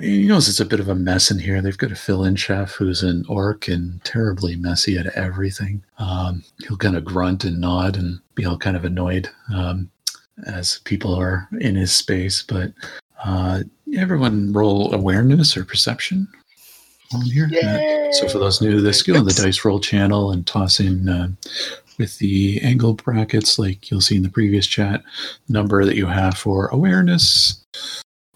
He 0.00 0.26
knows 0.26 0.48
it's 0.48 0.60
a 0.60 0.66
bit 0.66 0.80
of 0.80 0.88
a 0.88 0.94
mess 0.94 1.30
in 1.30 1.38
here. 1.38 1.62
They've 1.62 1.76
got 1.76 1.90
a 1.90 1.96
fill-in 1.96 2.36
chef 2.36 2.72
who's 2.72 3.02
an 3.02 3.24
orc 3.28 3.66
and 3.66 4.02
terribly 4.04 4.54
messy 4.56 4.98
at 4.98 5.06
everything. 5.16 5.82
Um, 5.98 6.44
he'll 6.66 6.76
kind 6.76 6.96
of 6.96 7.04
grunt 7.04 7.44
and 7.44 7.60
nod 7.60 7.96
and 7.96 8.20
be 8.34 8.44
all 8.44 8.58
kind 8.58 8.76
of 8.76 8.84
annoyed 8.84 9.30
um, 9.54 9.90
as 10.46 10.80
people 10.84 11.14
are 11.14 11.48
in 11.60 11.76
his 11.76 11.92
space. 11.92 12.42
But 12.42 12.72
uh, 13.24 13.62
everyone 13.96 14.52
roll 14.52 14.92
awareness 14.92 15.56
or 15.56 15.64
perception 15.64 16.28
on 17.14 17.22
here. 17.22 17.48
So 18.12 18.28
for 18.28 18.38
those 18.38 18.60
new 18.60 18.72
to 18.72 18.80
this, 18.82 19.02
go 19.02 19.16
on 19.16 19.24
the 19.24 19.32
dice 19.32 19.64
roll 19.64 19.80
channel 19.80 20.30
and 20.30 20.46
toss 20.46 20.78
in 20.78 21.08
uh, 21.08 21.28
with 21.98 22.18
the 22.18 22.60
angle 22.62 22.92
brackets, 22.94 23.58
like 23.58 23.90
you'll 23.90 24.02
see 24.02 24.16
in 24.16 24.22
the 24.22 24.28
previous 24.28 24.66
chat, 24.66 25.02
number 25.48 25.86
that 25.86 25.96
you 25.96 26.06
have 26.06 26.36
for 26.36 26.66
awareness, 26.66 27.64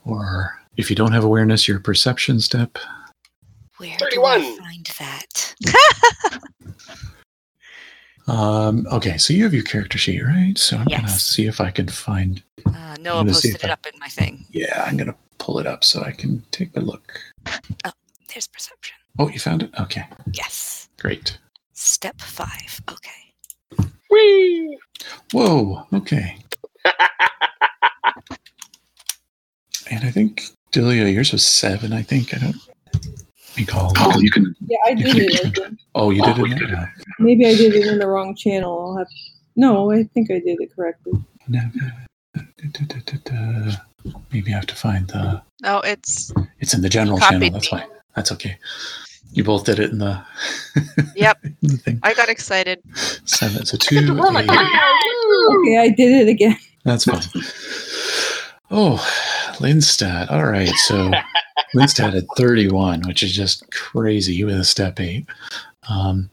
or 0.04 0.59
if 0.76 0.90
you 0.90 0.96
don't 0.96 1.12
have 1.12 1.24
awareness, 1.24 1.66
your 1.68 1.80
perception 1.80 2.40
step. 2.40 2.78
Where 3.78 3.96
31. 3.98 4.40
do 4.40 4.46
I 4.46 4.58
find 4.58 4.86
that? 4.98 5.54
Um, 8.26 8.86
okay, 8.92 9.16
so 9.18 9.32
you 9.32 9.42
have 9.42 9.54
your 9.54 9.64
character 9.64 9.98
sheet, 9.98 10.22
right? 10.22 10.56
So 10.56 10.76
I'm 10.76 10.84
gonna 10.84 11.08
see 11.08 11.46
if 11.48 11.60
I 11.60 11.72
can 11.72 11.88
find. 11.88 12.40
Uh, 12.64 12.94
Noah 13.00 13.24
posted 13.24 13.56
it 13.56 13.64
I- 13.64 13.70
up 13.72 13.84
in 13.92 13.98
my 13.98 14.06
thing. 14.06 14.44
Yeah, 14.52 14.84
I'm 14.86 14.96
gonna 14.96 15.16
pull 15.38 15.58
it 15.58 15.66
up 15.66 15.82
so 15.82 16.02
I 16.02 16.12
can 16.12 16.44
take 16.52 16.76
a 16.76 16.80
look. 16.80 17.18
Oh, 17.84 17.90
there's 18.32 18.46
perception. 18.46 18.94
Oh, 19.18 19.28
you 19.28 19.40
found 19.40 19.64
it? 19.64 19.70
Okay, 19.80 20.04
Yes. 20.32 20.88
great. 21.00 21.38
Step 21.72 22.20
five. 22.20 22.80
Okay. 22.92 23.34
Whee! 24.10 24.78
Whoa, 25.32 25.88
okay. 25.92 26.36
and 29.90 30.04
I 30.04 30.10
think 30.12 30.44
Delia, 30.72 31.06
yours 31.06 31.32
was 31.32 31.44
seven. 31.46 31.92
I 31.92 32.02
think 32.02 32.34
I 32.34 32.38
don't 32.38 32.56
recall. 33.56 33.92
Oh, 33.98 34.18
you 34.20 34.30
can. 34.30 34.54
Yeah, 34.66 34.78
I 34.86 34.94
did 34.94 35.16
it. 35.16 35.40
I 35.46 35.50
think. 35.50 35.78
Oh, 35.94 36.10
you 36.10 36.22
did 36.22 36.38
it. 36.38 36.42
Oh, 36.42 36.44
yeah. 36.46 36.86
Maybe 37.18 37.46
I 37.46 37.54
did 37.54 37.74
it 37.74 37.86
in 37.86 37.98
the 37.98 38.06
wrong 38.06 38.34
channel. 38.36 38.78
I'll 38.90 38.96
have. 38.98 39.08
No, 39.56 39.90
I 39.90 40.04
think 40.04 40.30
I 40.30 40.34
did 40.38 40.58
it 40.60 40.74
correctly. 40.74 41.12
Maybe 44.32 44.52
I 44.52 44.56
have 44.56 44.66
to 44.66 44.74
find 44.76 45.08
the. 45.08 45.42
No, 45.62 45.78
it's 45.80 46.32
It's 46.60 46.72
in 46.74 46.82
the 46.82 46.88
general 46.88 47.18
channel. 47.18 47.50
That's 47.50 47.72
me. 47.72 47.78
why. 47.78 47.86
That's 48.14 48.32
okay. 48.32 48.56
You 49.32 49.44
both 49.44 49.64
did 49.64 49.78
it 49.78 49.90
in 49.90 49.98
the. 49.98 50.22
Yep. 51.16 51.38
in 51.44 51.56
the 51.62 51.76
thing. 51.76 52.00
I 52.02 52.14
got 52.14 52.28
excited. 52.28 52.80
Seven. 53.24 53.66
So 53.66 53.76
Get 53.76 53.82
two. 53.88 54.06
to 54.06 54.14
roll 54.14 54.36
it. 54.36 54.44
eight. 54.48 54.50
Okay, 54.50 55.78
I 55.78 55.88
did 55.88 56.28
it 56.28 56.30
again. 56.30 56.56
That's 56.84 57.04
fine. 57.04 57.20
Oh, 58.70 58.96
Lindstad. 59.60 60.30
All 60.30 60.46
right. 60.46 60.74
So 60.86 61.10
Lindstad 61.74 62.14
had 62.14 62.26
31, 62.36 63.02
which 63.06 63.22
is 63.22 63.32
just 63.32 63.70
crazy 63.70 64.42
with 64.42 64.58
a 64.58 64.64
step 64.64 64.98
eight. 64.98 65.26
Um, 65.88 66.30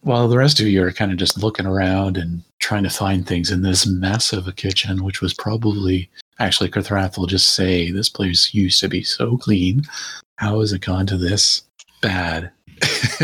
while 0.00 0.28
the 0.28 0.38
rest 0.38 0.60
of 0.60 0.66
you 0.66 0.82
are 0.82 0.92
kind 0.92 1.12
of 1.12 1.18
just 1.18 1.42
looking 1.42 1.66
around 1.66 2.16
and 2.16 2.42
trying 2.58 2.82
to 2.82 2.90
find 2.90 3.26
things 3.26 3.50
in 3.50 3.62
this 3.62 3.86
mess 3.86 4.32
of 4.32 4.48
a 4.48 4.52
kitchen, 4.52 5.04
which 5.04 5.20
was 5.20 5.34
probably 5.34 6.10
actually 6.38 6.70
Kurthrath 6.70 7.18
will 7.18 7.26
just 7.26 7.54
say 7.54 7.90
this 7.90 8.08
place 8.08 8.54
used 8.54 8.80
to 8.80 8.88
be 8.88 9.02
so 9.02 9.36
clean. 9.36 9.82
How 10.36 10.60
has 10.60 10.72
it 10.72 10.80
gone 10.80 11.06
to 11.06 11.18
this 11.18 11.62
bad? 12.00 12.50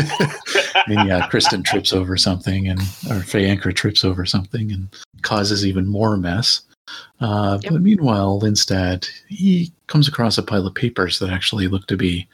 and 0.87 1.07
yeah, 1.07 1.27
Kristen 1.29 1.63
trips 1.63 1.91
over 1.91 2.15
something, 2.15 2.67
and 2.67 2.79
or 2.79 3.23
Fayankra 3.25 3.75
trips 3.75 4.05
over 4.05 4.23
something 4.23 4.71
and 4.71 4.87
causes 5.23 5.65
even 5.65 5.87
more 5.87 6.15
mess. 6.15 6.61
Uh, 7.19 7.59
Yep. 7.63 7.73
But 7.73 7.81
meanwhile, 7.81 8.39
Lindstad 8.39 9.07
he 9.27 9.71
comes 9.87 10.07
across 10.07 10.37
a 10.37 10.43
pile 10.43 10.67
of 10.67 10.75
papers 10.75 11.19
that 11.19 11.29
actually 11.29 11.67
look 11.67 11.87
to 11.87 11.97
be 11.97 12.27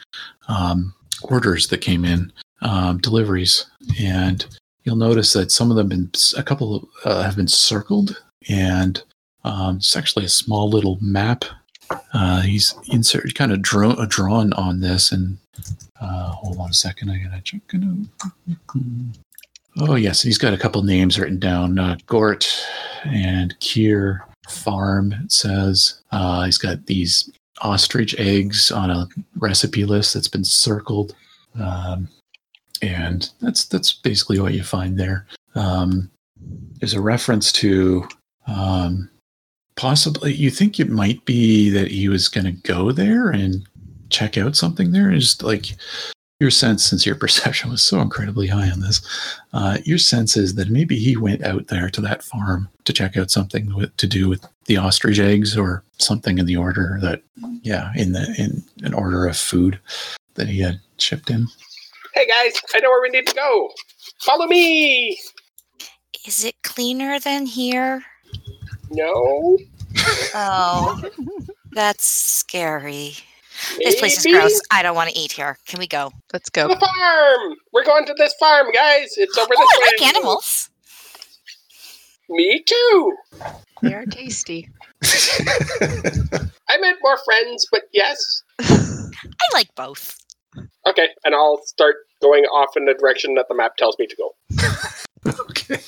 um, 0.47 0.93
orders 1.23 1.67
that 1.67 1.81
came 1.81 2.03
in, 2.05 2.31
um, 2.61 2.97
deliveries, 2.97 3.65
and 3.99 4.45
you'll 4.83 4.95
notice 4.95 5.33
that 5.33 5.51
some 5.51 5.69
of 5.71 5.77
them 5.77 5.87
been 5.87 6.11
a 6.37 6.43
couple 6.43 6.89
uh, 7.05 7.23
have 7.23 7.35
been 7.35 7.47
circled, 7.47 8.21
and 8.49 9.01
um, 9.43 9.77
it's 9.77 9.95
actually 9.95 10.25
a 10.25 10.29
small 10.29 10.69
little 10.69 10.97
map. 11.01 11.45
Uh, 12.13 12.41
he's 12.41 12.73
insert 12.87 13.35
kind 13.35 13.51
of 13.51 13.61
draw, 13.61 13.91
uh, 13.91 14.05
drawn 14.09 14.51
on 14.53 14.79
this, 14.81 15.11
and 15.11 15.37
uh, 16.01 16.29
hold 16.31 16.57
on 16.57 16.69
a 16.69 16.73
second, 16.73 17.09
I 17.09 17.17
gotta 17.17 17.41
check 17.41 17.61
it 17.73 17.83
out. 17.83 18.77
Oh 19.79 19.95
yes, 19.95 20.21
he's 20.21 20.37
got 20.37 20.53
a 20.53 20.57
couple 20.57 20.83
names 20.83 21.17
written 21.19 21.39
down: 21.39 21.79
uh, 21.79 21.97
Gort 22.07 22.47
and 23.05 23.57
Kier 23.59 24.21
Farm. 24.49 25.15
Says 25.27 26.01
uh, 26.11 26.43
he's 26.45 26.57
got 26.57 26.85
these 26.85 27.29
ostrich 27.61 28.15
eggs 28.19 28.71
on 28.71 28.89
a 28.89 29.07
recipe 29.37 29.85
list 29.85 30.13
that's 30.13 30.27
been 30.27 30.43
circled, 30.43 31.15
um, 31.59 32.07
and 32.81 33.29
that's 33.41 33.65
that's 33.65 33.93
basically 33.93 34.39
what 34.39 34.53
you 34.53 34.63
find 34.63 34.99
there. 34.99 35.25
Um, 35.55 36.09
there's 36.79 36.93
a 36.93 37.01
reference 37.01 37.51
to 37.53 38.07
um, 38.47 39.09
possibly 39.75 40.33
you 40.33 40.49
think 40.49 40.79
it 40.79 40.89
might 40.89 41.23
be 41.25 41.69
that 41.69 41.89
he 41.89 42.09
was 42.09 42.27
going 42.27 42.45
to 42.45 42.51
go 42.51 42.91
there 42.91 43.29
and 43.29 43.67
check 44.09 44.37
out 44.37 44.55
something 44.55 44.91
there. 44.91 45.11
Is 45.11 45.41
like 45.41 45.75
your 46.43 46.51
sense, 46.51 46.83
since 46.83 47.05
your 47.05 47.15
perception 47.23 47.71
was 47.71 47.81
so 47.81 48.01
incredibly 48.01 48.47
high 48.47 48.69
on 48.69 48.81
this, 48.81 49.01
uh, 49.53 49.79
your 49.85 49.97
sense 49.97 50.37
is 50.37 50.55
that 50.55 50.69
maybe 50.69 50.99
he 50.99 51.17
went 51.17 51.43
out 51.43 51.67
there 51.67 51.89
to 51.89 52.01
that 52.01 52.21
farm 52.21 52.69
to 52.83 52.93
check 52.93 53.17
out 53.17 53.31
something 53.31 53.73
with, 53.73 53.95
to 53.97 54.05
do 54.05 54.29
with 54.29 54.45
the 54.65 54.77
ostrich 54.77 55.19
eggs 55.19 55.57
or 55.57 55.83
something 55.97 56.37
in 56.37 56.45
the 56.45 56.57
order 56.57 56.99
that, 57.01 57.23
yeah, 57.63 57.91
in 57.95 58.11
the 58.11 58.35
in 58.37 58.63
an 58.85 58.93
order 58.93 59.25
of 59.25 59.37
food 59.37 59.79
that 60.35 60.47
he 60.47 60.59
had 60.59 60.79
shipped 60.97 61.29
in. 61.29 61.47
Hey 62.13 62.27
guys, 62.27 62.53
I 62.73 62.79
know 62.79 62.89
where 62.89 63.01
we 63.01 63.09
need 63.09 63.27
to 63.27 63.35
go. 63.35 63.71
Follow 64.19 64.45
me. 64.45 65.17
Is 66.27 66.43
it 66.43 66.55
cleaner 66.63 67.19
than 67.19 67.45
here? 67.45 68.03
No. 68.89 69.57
Oh, 70.35 71.01
that's 71.71 72.05
scary. 72.05 73.15
This 73.79 73.95
place 73.99 74.17
is 74.19 74.25
Maybe? 74.25 74.37
gross. 74.39 74.61
I 74.71 74.81
don't 74.83 74.95
want 74.95 75.09
to 75.09 75.17
eat 75.19 75.31
here. 75.31 75.57
Can 75.67 75.79
we 75.79 75.87
go? 75.87 76.11
Let's 76.31 76.49
go. 76.49 76.67
the 76.67 76.75
farm. 76.75 77.55
We're 77.71 77.83
going 77.85 78.05
to 78.05 78.13
this 78.17 78.33
farm, 78.39 78.67
guys. 78.73 79.13
It's 79.17 79.37
over 79.37 79.49
Oh, 79.55 79.59
this 79.59 79.69
I 79.73 79.79
way. 79.79 79.91
like 80.07 80.15
animals. 80.15 80.69
Me 82.29 82.63
too. 82.65 83.17
They 83.81 83.93
are 83.93 84.05
tasty. 84.05 84.69
I 86.69 86.77
meant 86.79 86.97
more 87.01 87.17
friends, 87.25 87.67
but 87.71 87.81
yes. 87.91 88.17
I 88.61 89.47
like 89.53 89.73
both. 89.75 90.17
Okay, 90.87 91.09
and 91.25 91.33
I'll 91.35 91.61
start 91.65 91.95
going 92.21 92.43
off 92.45 92.75
in 92.77 92.85
the 92.85 92.93
direction 92.93 93.35
that 93.35 93.47
the 93.49 93.55
map 93.55 93.75
tells 93.77 93.97
me 93.99 94.07
to 94.07 94.15
go. 94.15 94.35
okay. 95.49 95.79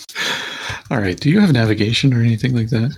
All 0.92 1.00
right. 1.00 1.20
Do 1.20 1.30
you 1.30 1.40
have 1.40 1.52
navigation 1.54 2.14
or 2.14 2.20
anything 2.22 2.56
like 2.56 2.70
that? 2.70 2.96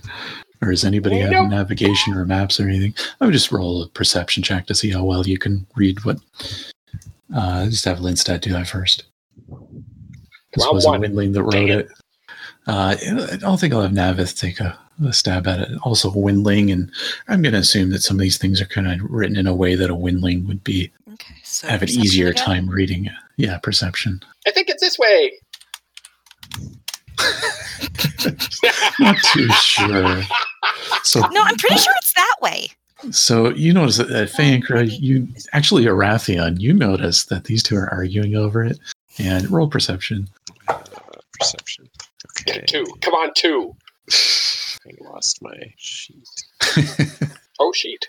Or 0.61 0.71
does 0.71 0.83
anybody 0.83 1.19
have 1.19 1.31
Nope. 1.31 1.49
navigation 1.49 2.13
or 2.13 2.25
maps 2.25 2.59
or 2.59 2.67
anything? 2.67 2.93
I 3.21 3.25
would 3.25 3.33
just 3.33 3.51
roll 3.51 3.83
a 3.83 3.89
perception 3.89 4.41
check 4.43 4.65
to 4.67 4.75
see 4.75 4.89
how 4.89 5.03
well 5.03 5.25
you 5.27 5.37
can 5.37 5.67
read 5.75 6.03
what. 6.03 6.17
Uh, 7.35 7.65
just 7.65 7.85
have 7.85 7.99
Lindstad 7.99 8.41
do 8.41 8.51
that 8.53 8.67
first. 8.67 9.03
This 10.55 10.63
Round 10.65 10.75
was 10.75 10.85
one. 10.85 11.03
a 11.03 11.07
Windling 11.07 11.33
that 11.33 11.43
wrote 11.43 11.69
it. 11.69 11.69
it. 11.69 11.89
Uh, 12.65 12.95
I 13.31 13.35
don't 13.37 13.59
think 13.59 13.73
I'll 13.73 13.81
have 13.81 13.91
Navith 13.91 14.37
take 14.39 14.59
a, 14.59 14.77
a 15.05 15.13
stab 15.13 15.47
at 15.47 15.59
it. 15.59 15.77
Also, 15.83 16.09
Windling, 16.11 16.71
and 16.71 16.91
I'm 17.27 17.41
going 17.41 17.53
to 17.53 17.59
assume 17.59 17.91
that 17.91 18.01
some 18.01 18.17
of 18.17 18.21
these 18.21 18.37
things 18.37 18.59
are 18.61 18.65
kind 18.65 18.87
of 18.87 18.99
written 19.09 19.37
in 19.37 19.47
a 19.47 19.53
way 19.55 19.75
that 19.75 19.89
a 19.89 19.95
Windling 19.95 20.47
would 20.47 20.63
be 20.63 20.91
Okay. 21.13 21.35
So 21.43 21.67
have 21.67 21.81
an 21.81 21.89
easier 21.89 22.29
again? 22.29 22.43
time 22.45 22.69
reading 22.69 23.05
it. 23.05 23.11
Yeah, 23.37 23.57
perception. 23.59 24.21
I 24.47 24.51
think 24.51 24.69
it's 24.69 24.81
this 24.83 24.97
way. 24.99 25.31
Not 28.99 29.17
too 29.33 29.49
sure. 29.49 30.21
So 31.03 31.21
No, 31.31 31.43
I'm 31.43 31.55
pretty 31.57 31.77
sure 31.77 31.93
it's 31.97 32.13
that 32.13 32.35
way. 32.41 32.69
So 33.11 33.49
you 33.51 33.73
notice 33.73 33.97
that 33.97 34.09
at 34.09 34.29
Fayankra, 34.29 34.89
you 34.99 35.27
actually 35.53 35.85
Arathion, 35.85 36.59
you 36.59 36.73
notice 36.73 37.25
that 37.25 37.43
these 37.45 37.61
two 37.61 37.75
are 37.75 37.93
arguing 37.93 38.35
over 38.35 38.63
it. 38.63 38.79
And 39.19 39.49
roll 39.49 39.67
perception. 39.67 40.27
Uh, 40.67 40.79
perception. 41.39 41.89
Okay. 42.41 42.63
Two. 42.67 42.85
Come 43.01 43.13
on, 43.15 43.31
two. 43.35 43.75
I 44.11 44.91
lost 45.01 45.41
my 45.41 45.55
sheet. 45.77 46.27
Oh, 47.59 47.71
sheet. 47.71 48.07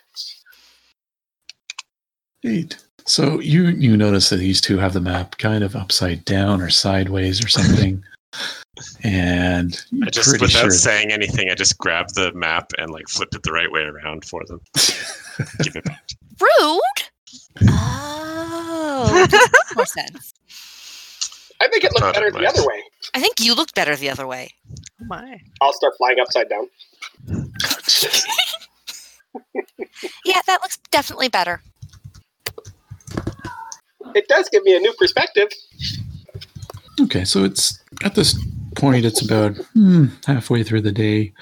Eight. 2.44 2.76
So 3.06 3.40
you 3.40 3.68
you 3.68 3.96
notice 3.96 4.28
that 4.28 4.36
these 4.36 4.60
two 4.60 4.76
have 4.76 4.92
the 4.92 5.00
map 5.00 5.38
kind 5.38 5.64
of 5.64 5.74
upside 5.74 6.24
down 6.26 6.60
or 6.60 6.68
sideways 6.68 7.42
or 7.42 7.48
something. 7.48 8.04
and 9.02 9.80
I 10.02 10.10
just, 10.10 10.28
pretty 10.28 10.44
without 10.44 10.60
sure. 10.60 10.70
saying 10.70 11.12
anything, 11.12 11.50
I 11.50 11.54
just 11.54 11.78
grabbed 11.78 12.14
the 12.14 12.32
map 12.32 12.72
and 12.78 12.90
like 12.90 13.08
flipped 13.08 13.34
it 13.34 13.42
the 13.42 13.52
right 13.52 13.70
way 13.70 13.82
around 13.82 14.24
for 14.24 14.44
them. 14.46 14.60
Give 15.62 15.76
it 15.76 15.84
back. 15.84 16.08
Rude. 16.40 16.80
Oh, 17.68 19.26
more 19.74 19.86
sense. 19.86 20.34
I 21.60 21.68
think 21.68 21.84
it 21.84 21.92
Thought 21.92 22.02
looked 22.02 22.14
better 22.14 22.30
the 22.30 22.46
other 22.46 22.66
way. 22.66 22.82
I 23.14 23.20
think 23.20 23.40
you 23.40 23.54
looked 23.54 23.74
better 23.74 23.96
the 23.96 24.10
other 24.10 24.26
way. 24.26 24.50
Oh 25.02 25.06
my. 25.06 25.40
I'll 25.60 25.72
start 25.72 25.94
flying 25.98 26.20
upside 26.20 26.48
down. 26.48 26.68
Yeah, 30.24 30.40
that 30.46 30.60
looks 30.62 30.78
definitely 30.90 31.28
better. 31.28 31.62
It 34.14 34.26
does 34.28 34.48
give 34.50 34.62
me 34.64 34.76
a 34.76 34.80
new 34.80 34.92
perspective. 34.98 35.48
Okay, 37.00 37.24
so 37.24 37.44
it's 37.44 37.82
at 38.04 38.14
this 38.14 38.38
point, 38.78 39.04
it's 39.04 39.22
about 39.22 39.56
hmm, 39.74 40.06
halfway 40.26 40.62
through 40.62 40.82
the 40.82 40.92
day. 40.92 41.32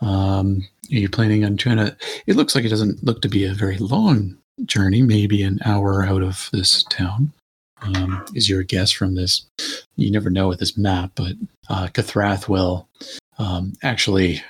Um, 0.00 0.68
are 0.90 0.96
you 0.96 1.08
planning 1.08 1.44
on 1.44 1.56
trying 1.56 1.78
to? 1.78 1.96
It 2.26 2.36
looks 2.36 2.54
like 2.54 2.64
it 2.64 2.70
doesn't 2.70 3.02
look 3.04 3.22
to 3.22 3.28
be 3.28 3.44
a 3.44 3.54
very 3.54 3.78
long 3.78 4.36
journey, 4.64 5.02
maybe 5.02 5.42
an 5.42 5.60
hour 5.64 6.04
out 6.04 6.22
of 6.22 6.48
this 6.52 6.84
town. 6.84 7.32
Um, 7.82 8.24
is 8.34 8.48
your 8.48 8.62
guess 8.62 8.90
from 8.90 9.14
this? 9.14 9.46
You 9.96 10.10
never 10.10 10.28
know 10.28 10.48
with 10.48 10.58
this 10.58 10.76
map, 10.76 11.12
but 11.14 11.32
uh, 11.68 11.86
Cathrath 11.86 12.48
will 12.48 12.88
um, 13.38 13.72
actually 13.82 14.42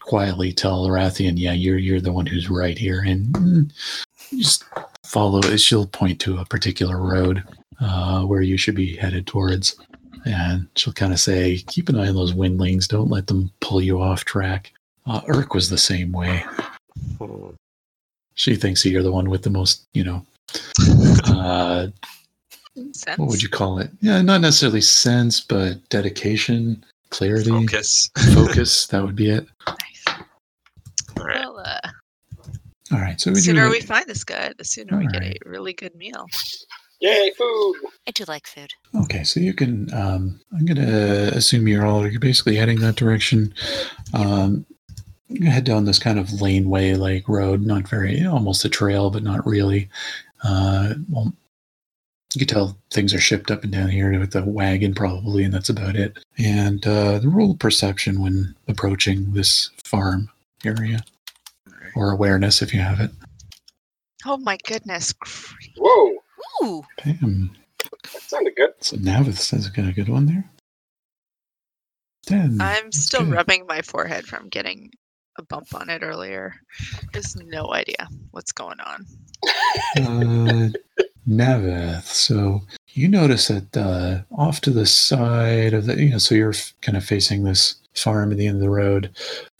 quietly 0.00 0.52
tell 0.52 0.86
Arathion, 0.86 1.34
"Yeah, 1.36 1.52
you're 1.52 1.78
you're 1.78 2.00
the 2.00 2.12
one 2.12 2.26
who's 2.26 2.50
right 2.50 2.76
here," 2.76 3.00
and 3.00 3.26
mm, 3.28 3.72
just 4.30 4.64
follow. 5.04 5.40
It 5.40 5.58
she'll 5.58 5.86
point 5.86 6.20
to 6.20 6.38
a 6.38 6.44
particular 6.44 6.98
road 6.98 7.42
uh, 7.80 8.22
where 8.22 8.42
you 8.42 8.56
should 8.56 8.74
be 8.74 8.96
headed 8.96 9.26
towards. 9.26 9.76
And 10.26 10.66
she'll 10.74 10.92
kind 10.92 11.12
of 11.12 11.20
say, 11.20 11.58
keep 11.68 11.88
an 11.88 11.96
eye 11.98 12.08
on 12.08 12.14
those 12.16 12.34
windlings. 12.34 12.88
Don't 12.88 13.08
let 13.10 13.28
them 13.28 13.50
pull 13.60 13.80
you 13.80 14.00
off 14.02 14.24
track. 14.24 14.72
Uh, 15.06 15.20
Urk 15.28 15.54
was 15.54 15.70
the 15.70 15.78
same 15.78 16.10
way. 16.12 16.44
She 18.34 18.56
thinks 18.56 18.82
that 18.82 18.90
you're 18.90 19.02
the 19.04 19.12
one 19.12 19.30
with 19.30 19.42
the 19.42 19.50
most, 19.50 19.84
you 19.94 20.04
know, 20.04 20.26
uh, 21.26 21.86
Sense. 22.92 23.18
what 23.18 23.28
would 23.28 23.42
you 23.42 23.48
call 23.48 23.78
it? 23.78 23.90
Yeah, 24.00 24.20
not 24.20 24.40
necessarily 24.40 24.80
sense, 24.82 25.40
but 25.40 25.88
dedication, 25.88 26.84
clarity, 27.10 27.50
Focus. 27.50 28.10
focus. 28.34 28.86
That 28.90 29.02
would 29.04 29.16
be 29.16 29.30
it. 29.30 29.46
Nice. 29.68 30.04
All 31.18 31.24
right. 31.24 31.40
Well, 31.40 31.58
uh, 31.64 31.78
All 32.92 32.98
right. 32.98 33.18
So 33.20 33.30
the 33.30 33.34
we 33.34 33.40
do. 33.40 33.44
sooner 33.44 33.66
a- 33.66 33.70
we 33.70 33.80
find 33.80 34.06
this 34.06 34.24
guy, 34.24 34.52
the 34.58 34.64
sooner 34.64 34.98
we 34.98 35.06
get 35.06 35.22
a 35.22 35.34
really 35.46 35.72
good 35.72 35.94
meal. 35.94 36.26
Yay, 37.00 37.30
food. 37.36 37.74
I 38.06 38.10
do 38.12 38.24
like 38.26 38.46
food. 38.46 38.70
Okay, 38.94 39.22
so 39.22 39.40
you 39.40 39.52
can. 39.52 39.92
Um, 39.92 40.40
I'm 40.52 40.64
going 40.64 40.76
to 40.76 41.36
assume 41.36 41.68
you're 41.68 41.86
all 41.86 42.06
you're 42.06 42.20
basically 42.20 42.56
heading 42.56 42.80
that 42.80 42.96
direction. 42.96 43.52
Um, 44.14 44.64
you 45.28 45.50
head 45.50 45.64
down 45.64 45.84
this 45.84 45.98
kind 45.98 46.18
of 46.18 46.40
laneway 46.40 46.94
like 46.94 47.28
road, 47.28 47.62
not 47.62 47.88
very, 47.88 48.24
almost 48.24 48.64
a 48.64 48.68
trail, 48.68 49.10
but 49.10 49.22
not 49.22 49.46
really. 49.46 49.88
Uh, 50.44 50.94
well, 51.08 51.32
you 52.34 52.46
can 52.46 52.48
tell 52.48 52.78
things 52.90 53.12
are 53.14 53.20
shipped 53.20 53.50
up 53.50 53.64
and 53.64 53.72
down 53.72 53.88
here 53.88 54.18
with 54.18 54.32
the 54.32 54.44
wagon 54.44 54.94
probably, 54.94 55.42
and 55.42 55.52
that's 55.52 55.68
about 55.68 55.96
it. 55.96 56.18
And 56.38 56.86
uh, 56.86 57.18
the 57.18 57.28
roll 57.28 57.56
perception 57.56 58.20
when 58.20 58.54
approaching 58.68 59.32
this 59.32 59.70
farm 59.84 60.30
area, 60.64 61.00
or 61.94 62.10
awareness 62.10 62.62
if 62.62 62.72
you 62.74 62.80
have 62.80 63.00
it. 63.00 63.10
Oh 64.24 64.36
my 64.36 64.58
goodness. 64.66 65.14
Whoa, 65.76 66.16
Ooh, 66.62 66.82
Bam. 67.04 67.50
that 68.12 68.22
sounded 68.22 68.54
good. 68.56 68.70
So 68.80 68.96
Navith 68.96 69.38
says 69.38 69.68
got 69.68 69.88
a 69.88 69.92
good 69.92 70.08
one 70.08 70.26
there. 70.26 70.44
Ten. 72.26 72.58
I'm 72.60 72.90
still 72.92 73.24
good. 73.24 73.32
rubbing 73.34 73.66
my 73.66 73.82
forehead 73.82 74.26
from 74.26 74.48
getting 74.48 74.90
a 75.38 75.42
bump 75.42 75.74
on 75.74 75.90
it 75.90 76.02
earlier. 76.02 76.54
Just 77.12 77.42
no 77.44 77.72
idea 77.72 78.08
what's 78.32 78.52
going 78.52 78.80
on. 78.80 79.06
uh, 79.96 80.68
Navith. 81.28 82.04
So 82.04 82.62
you 82.96 83.08
notice 83.08 83.48
that 83.48 83.76
uh, 83.76 84.22
off 84.36 84.60
to 84.62 84.70
the 84.70 84.86
side 84.86 85.74
of 85.74 85.86
the, 85.86 86.02
you 86.02 86.10
know, 86.10 86.18
so 86.18 86.34
you're 86.34 86.54
kind 86.80 86.96
of 86.96 87.04
facing 87.04 87.44
this 87.44 87.74
farm 87.94 88.32
at 88.32 88.38
the 88.38 88.46
end 88.46 88.56
of 88.56 88.62
the 88.62 88.70
road. 88.70 89.10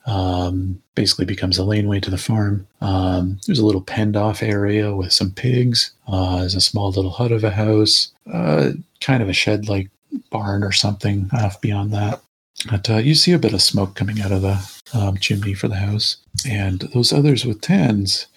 Um, 0.07 0.81
basically 0.95 1.25
becomes 1.25 1.59
a 1.59 1.65
laneway 1.65 1.99
to 1.99 2.11
the 2.11 2.17
farm. 2.17 2.67
Um, 2.81 3.41
there's 3.47 3.59
a 3.59 3.67
little 3.67 3.81
penned 3.81 4.17
off 4.17 4.41
area 4.41 4.95
with 4.95 5.13
some 5.13 5.33
pigs. 5.33 5.91
Uh, 6.07 6.39
there's 6.39 6.55
a 6.55 6.61
small 6.61 6.91
little 6.91 7.11
hut 7.11 7.33
of 7.33 7.43
a 7.43 7.51
house, 7.51 8.13
uh, 8.33 8.71
kind 9.01 9.21
of 9.21 9.29
a 9.29 9.33
shed 9.33 9.69
like 9.69 9.91
barn 10.31 10.63
or 10.63 10.71
something 10.71 11.29
off 11.33 11.61
beyond 11.61 11.93
that. 11.93 12.23
But 12.71 12.89
uh, 12.89 12.97
you 12.99 13.17
see 13.17 13.33
a 13.33 13.39
bit 13.39 13.53
of 13.53 13.61
smoke 13.61 13.97
coming 13.97 14.21
out 14.21 14.33
of 14.33 14.43
the 14.43 14.81
um, 14.95 15.19
chimney 15.19 15.55
for 15.55 15.69
the 15.69 15.77
house. 15.77 16.17
And 16.49 16.81
those 16.95 17.13
others 17.13 17.45
with 17.45 17.61
tens, 17.61 18.29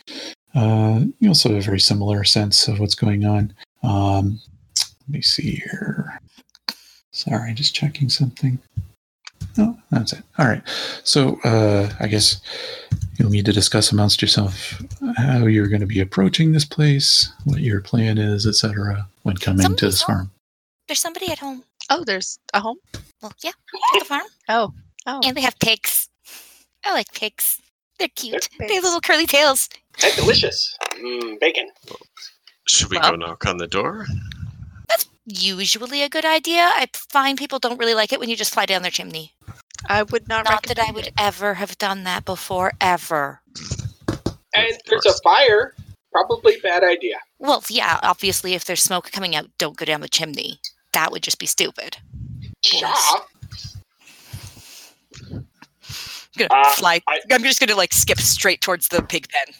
uh, 0.55 1.01
you 1.19 1.29
also 1.29 1.49
have 1.49 1.59
a 1.59 1.61
very 1.61 1.79
similar 1.79 2.23
sense 2.23 2.67
of 2.67 2.79
what's 2.79 2.95
going 2.95 3.25
on. 3.25 3.53
Um, 3.83 4.39
let 5.09 5.13
me 5.15 5.21
see 5.23 5.55
here. 5.55 6.19
Sorry, 7.11 7.53
just 7.55 7.73
checking 7.73 8.09
something. 8.09 8.59
No, 9.57 9.75
that's 9.89 10.13
it. 10.13 10.21
All 10.37 10.45
right. 10.47 10.61
So 11.03 11.39
uh, 11.43 11.89
I 11.99 12.07
guess 12.07 12.39
you'll 13.17 13.31
need 13.31 13.45
to 13.45 13.51
discuss 13.51 13.91
amongst 13.91 14.21
yourself 14.21 14.79
how 15.17 15.47
you're 15.47 15.67
going 15.67 15.81
to 15.81 15.87
be 15.87 15.99
approaching 15.99 16.51
this 16.51 16.65
place, 16.65 17.33
what 17.45 17.61
your 17.61 17.81
plan 17.81 18.19
is, 18.19 18.45
etc. 18.45 19.07
When 19.23 19.35
coming 19.37 19.75
to 19.75 19.85
this 19.87 19.99
Somebody's 19.99 20.01
farm. 20.03 20.31
there's 20.87 20.99
somebody 20.99 21.31
at 21.31 21.39
home. 21.39 21.63
Oh, 21.89 22.03
there's 22.03 22.37
a 22.53 22.59
home? 22.59 22.77
Well, 23.21 23.33
yeah, 23.43 23.51
the 23.97 24.05
farm, 24.05 24.27
Oh. 24.47 24.73
Oh. 25.07 25.21
and 25.25 25.35
they 25.35 25.41
have 25.41 25.57
pigs. 25.59 26.07
I 26.85 26.93
like 26.93 27.11
pigs. 27.13 27.59
They're 27.97 28.07
cute. 28.15 28.47
They 28.59 28.65
have 28.65 28.71
pigs. 28.73 28.83
little 28.83 29.01
curly 29.01 29.25
tails. 29.25 29.67
And 30.03 30.15
delicious. 30.15 30.77
Mmm, 30.93 31.39
bacon. 31.39 31.71
Should 32.67 32.91
we 32.91 32.97
Well- 32.99 33.11
go 33.11 33.15
knock 33.17 33.47
on 33.47 33.57
the 33.57 33.67
door? 33.67 34.05
Usually 35.31 36.01
a 36.01 36.09
good 36.09 36.25
idea. 36.25 36.61
I 36.73 36.87
find 36.95 37.37
people 37.37 37.59
don't 37.59 37.77
really 37.79 37.93
like 37.93 38.11
it 38.11 38.19
when 38.19 38.29
you 38.29 38.35
just 38.35 38.51
fly 38.51 38.65
down 38.65 38.81
their 38.81 38.89
chimney. 38.89 39.33
I 39.87 40.01
would 40.03 40.27
not, 40.27 40.45
Not 40.45 40.63
that 40.63 40.79
I 40.79 40.91
would 40.91 41.05
it. 41.07 41.13
ever 41.19 41.53
have 41.53 41.77
done 41.77 42.03
that 42.05 42.25
before, 42.25 42.73
ever. 42.81 43.39
And 44.55 44.71
Of 44.71 44.77
there's 44.87 45.05
a 45.05 45.13
fire. 45.23 45.75
Probably 46.11 46.57
bad 46.63 46.83
idea. 46.83 47.17
Well, 47.37 47.63
yeah, 47.69 47.99
obviously, 48.01 48.55
if 48.55 48.65
there's 48.65 48.81
smoke 48.81 49.11
coming 49.11 49.35
out, 49.35 49.45
don't 49.59 49.77
go 49.77 49.85
down 49.85 50.01
the 50.01 50.09
chimney. 50.09 50.59
That 50.93 51.11
would 51.11 51.21
just 51.21 51.37
be 51.37 51.45
stupid. 51.45 51.97
Shaw. 52.65 53.21
I'm 55.31 55.45
gonna 56.47 56.49
Uh, 56.61 56.71
fly. 56.71 57.01
I- 57.07 57.19
I'm 57.31 57.43
just 57.43 57.59
gonna 57.59 57.75
like 57.75 57.93
skip 57.93 58.19
straight 58.19 58.61
towards 58.61 58.87
the 58.87 59.03
pig 59.03 59.27
pen. 59.29 59.53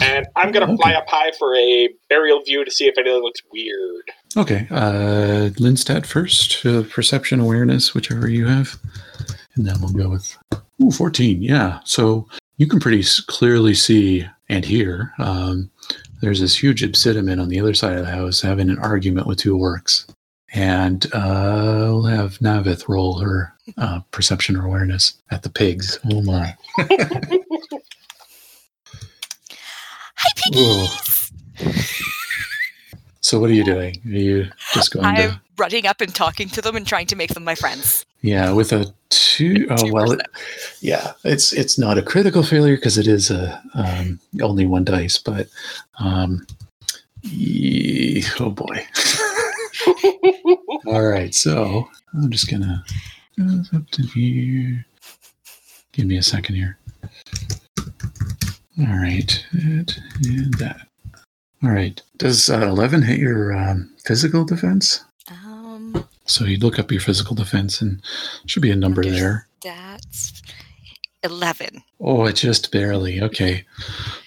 And 0.00 0.26
I'm 0.36 0.52
gonna 0.52 0.76
fly 0.76 0.92
up 0.92 1.08
high 1.08 1.32
for 1.38 1.56
a 1.56 1.88
aerial 2.10 2.40
view 2.44 2.64
to 2.64 2.70
see 2.70 2.86
if 2.86 2.96
anything 2.96 3.20
looks 3.20 3.40
weird. 3.50 4.10
Okay. 4.36 4.66
Uh, 4.70 5.50
Lindstad 5.58 6.06
first. 6.06 6.64
Uh, 6.64 6.82
perception 6.90 7.40
awareness, 7.40 7.94
whichever 7.94 8.28
you 8.28 8.46
have. 8.46 8.78
And 9.54 9.66
then 9.66 9.80
we'll 9.80 9.92
go 9.92 10.08
with 10.08 10.36
ooh, 10.82 10.90
14. 10.90 11.42
Yeah. 11.42 11.80
So 11.84 12.26
you 12.56 12.66
can 12.66 12.80
pretty 12.80 13.04
clearly 13.26 13.74
see 13.74 14.26
and 14.48 14.64
hear 14.64 15.12
um, 15.18 15.70
there's 16.20 16.40
this 16.40 16.62
huge 16.62 16.82
obsidiman 16.82 17.40
on 17.40 17.48
the 17.48 17.60
other 17.60 17.74
side 17.74 17.98
of 17.98 18.04
the 18.04 18.12
house 18.12 18.40
having 18.40 18.70
an 18.70 18.78
argument 18.78 19.26
with 19.26 19.38
two 19.38 19.56
orcs. 19.56 20.06
And 20.54 21.06
uh, 21.14 21.88
we'll 21.88 22.04
have 22.04 22.38
Navith 22.38 22.86
roll 22.88 23.18
her 23.18 23.52
uh, 23.78 24.00
perception 24.10 24.56
or 24.56 24.66
awareness 24.66 25.14
at 25.30 25.42
the 25.42 25.50
pigs. 25.50 25.98
Oh 26.10 26.22
my. 26.22 26.54
Hi, 30.14 30.30
piggies! 30.36 31.32
So 33.32 33.40
what 33.40 33.48
are 33.48 33.54
you 33.54 33.64
doing? 33.64 33.98
Are 34.04 34.10
you 34.10 34.50
just 34.74 34.92
going 34.92 35.06
I'm 35.06 35.16
to 35.16 35.40
running 35.56 35.86
up 35.86 36.02
and 36.02 36.14
talking 36.14 36.50
to 36.50 36.60
them 36.60 36.76
and 36.76 36.86
trying 36.86 37.06
to 37.06 37.16
make 37.16 37.32
them 37.32 37.44
my 37.44 37.54
friends. 37.54 38.04
Yeah, 38.20 38.52
with 38.52 38.74
a 38.74 38.92
two 39.08 39.66
oh 39.70 39.90
well, 39.90 40.12
it, 40.12 40.20
yeah, 40.82 41.12
it's 41.24 41.50
it's 41.54 41.78
not 41.78 41.96
a 41.96 42.02
critical 42.02 42.42
failure 42.42 42.76
because 42.76 42.98
it 42.98 43.06
is 43.06 43.30
a 43.30 43.58
um, 43.72 44.20
only 44.42 44.66
one 44.66 44.84
dice, 44.84 45.16
but 45.16 45.48
um, 45.98 46.46
ye- 47.22 48.22
oh 48.38 48.50
boy. 48.50 48.86
All 50.86 51.06
right, 51.06 51.34
so 51.34 51.88
I'm 52.12 52.30
just 52.30 52.50
gonna 52.50 52.84
up 53.74 53.88
to 53.92 54.02
here. 54.08 54.84
Give 55.92 56.04
me 56.04 56.18
a 56.18 56.22
second 56.22 56.56
here. 56.56 56.76
All 58.78 58.94
right, 58.94 59.42
and, 59.52 59.96
and 60.22 60.52
that. 60.58 60.86
All 61.62 61.70
right, 61.70 62.00
does 62.18 62.50
uh, 62.50 62.66
eleven 62.66 63.02
hit 63.02 63.18
your 63.18 63.52
um, 63.56 63.90
physical 64.04 64.44
defense? 64.44 65.04
Um, 65.30 66.06
So 66.26 66.44
you 66.44 66.58
look 66.58 66.78
up 66.78 66.90
your 66.90 67.00
physical 67.00 67.36
defense, 67.36 67.80
and 67.80 68.02
should 68.46 68.62
be 68.62 68.70
a 68.70 68.76
number 68.76 69.04
there. 69.04 69.46
that's 69.62 70.42
11. 71.24 71.82
Oh, 72.00 72.26
it 72.26 72.34
just 72.34 72.72
barely. 72.72 73.22
Okay. 73.22 73.64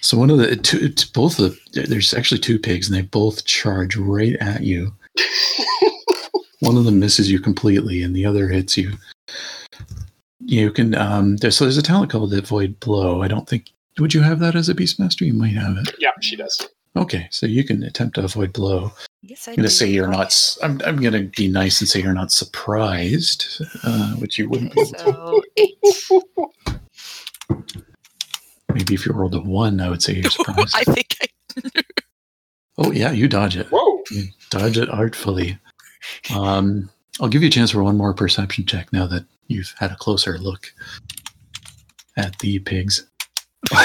So 0.00 0.16
one 0.16 0.30
of 0.30 0.38
the 0.38 0.56
two, 0.56 0.78
it's 0.80 1.04
both 1.04 1.38
of 1.38 1.58
the, 1.72 1.82
there's 1.82 2.14
actually 2.14 2.38
two 2.40 2.58
pigs, 2.58 2.88
and 2.88 2.96
they 2.96 3.02
both 3.02 3.44
charge 3.44 3.96
right 3.96 4.36
at 4.40 4.62
you. 4.62 4.94
one 6.60 6.78
of 6.78 6.84
them 6.86 6.98
misses 6.98 7.30
you 7.30 7.38
completely, 7.38 8.02
and 8.02 8.16
the 8.16 8.24
other 8.24 8.48
hits 8.48 8.78
you. 8.78 8.92
You 10.40 10.70
can 10.70 10.94
um. 10.94 11.36
There's 11.36 11.56
so 11.56 11.64
there's 11.64 11.76
a 11.76 11.82
talent 11.82 12.10
called 12.10 12.30
the 12.30 12.40
Void 12.40 12.80
Blow. 12.80 13.20
I 13.22 13.28
don't 13.28 13.48
think 13.48 13.70
would 13.98 14.14
you 14.14 14.22
have 14.22 14.38
that 14.40 14.54
as 14.54 14.68
a 14.68 14.74
Beastmaster? 14.74 15.22
You 15.26 15.34
might 15.34 15.54
have 15.56 15.76
it. 15.76 15.94
yeah, 15.98 16.10
she 16.20 16.36
does. 16.36 16.68
Okay, 16.96 17.28
so 17.30 17.44
you 17.46 17.62
can 17.62 17.82
attempt 17.82 18.14
to 18.14 18.24
avoid 18.24 18.52
blow. 18.52 18.90
Yes, 19.22 19.48
I 19.48 19.52
I'm 19.52 19.56
gonna 19.56 19.68
say 19.68 19.88
you're 19.88 20.08
not. 20.08 20.26
s- 20.26 20.58
I'm, 20.62 20.80
I'm 20.86 20.96
gonna 21.02 21.24
be 21.24 21.46
nice 21.48 21.80
and 21.80 21.88
say 21.88 22.00
you're 22.00 22.14
not 22.14 22.32
surprised, 22.32 23.60
uh, 23.82 24.14
which 24.14 24.38
you 24.38 24.48
wouldn't 24.48 24.72
be. 24.74 24.80
Okay, 24.80 24.92
able 25.04 25.42
to. 25.82 25.92
so. 25.92 26.52
Maybe 28.72 28.94
if 28.94 29.04
you 29.06 29.12
rolled 29.12 29.34
a 29.34 29.40
one, 29.40 29.80
I 29.80 29.88
would 29.90 30.02
say 30.02 30.14
you're 30.14 30.30
surprised. 30.30 30.74
I 30.74 30.84
think 30.84 31.16
I 31.20 31.70
oh 32.78 32.92
yeah, 32.92 33.10
you 33.10 33.28
dodge 33.28 33.56
it. 33.56 33.66
Whoa! 33.68 34.02
You 34.10 34.24
dodge 34.50 34.78
it 34.78 34.88
artfully. 34.88 35.58
Um, 36.34 36.88
I'll 37.20 37.28
give 37.28 37.42
you 37.42 37.48
a 37.48 37.50
chance 37.50 37.70
for 37.72 37.82
one 37.82 37.96
more 37.96 38.14
perception 38.14 38.64
check 38.64 38.92
now 38.92 39.06
that 39.06 39.24
you've 39.48 39.74
had 39.78 39.90
a 39.92 39.96
closer 39.96 40.38
look 40.38 40.72
at 42.16 42.38
the 42.38 42.58
pigs. 42.60 43.06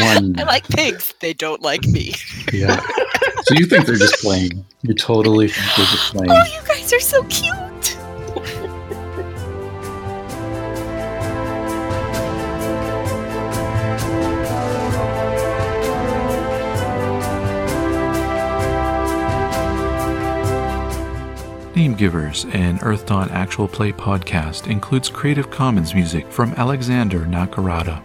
One. 0.00 0.34
I 0.38 0.42
like 0.44 0.66
pigs. 0.68 1.14
They 1.20 1.32
don't 1.32 1.62
like 1.62 1.84
me. 1.86 2.14
Yeah. 2.52 2.80
So 3.44 3.54
you 3.54 3.66
think 3.66 3.84
they're 3.84 3.96
just 3.96 4.22
playing? 4.22 4.64
You 4.82 4.94
totally 4.94 5.48
think 5.48 5.76
they're 5.76 5.86
just 5.86 6.12
playing? 6.12 6.30
Oh, 6.30 6.44
you 6.44 6.60
guys 6.68 6.92
are 6.92 7.00
so 7.00 7.24
cute. 7.24 7.54
Name 21.74 21.94
Givers, 21.96 22.44
an 22.52 22.78
Earthdawn 22.78 23.30
actual 23.32 23.66
play 23.66 23.90
podcast, 23.92 24.70
includes 24.70 25.10
Creative 25.10 25.50
Commons 25.50 25.92
music 25.92 26.30
from 26.30 26.52
Alexander 26.52 27.26
Nakarada. 27.26 28.00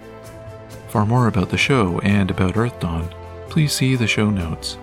For 0.89 1.05
more 1.05 1.27
about 1.27 1.49
the 1.49 1.57
show 1.57 1.99
and 1.99 2.31
about 2.31 2.55
Earthdawn, 2.55 3.13
please 3.47 3.73
see 3.73 3.95
the 3.95 4.07
show 4.07 4.31
notes. 4.31 4.77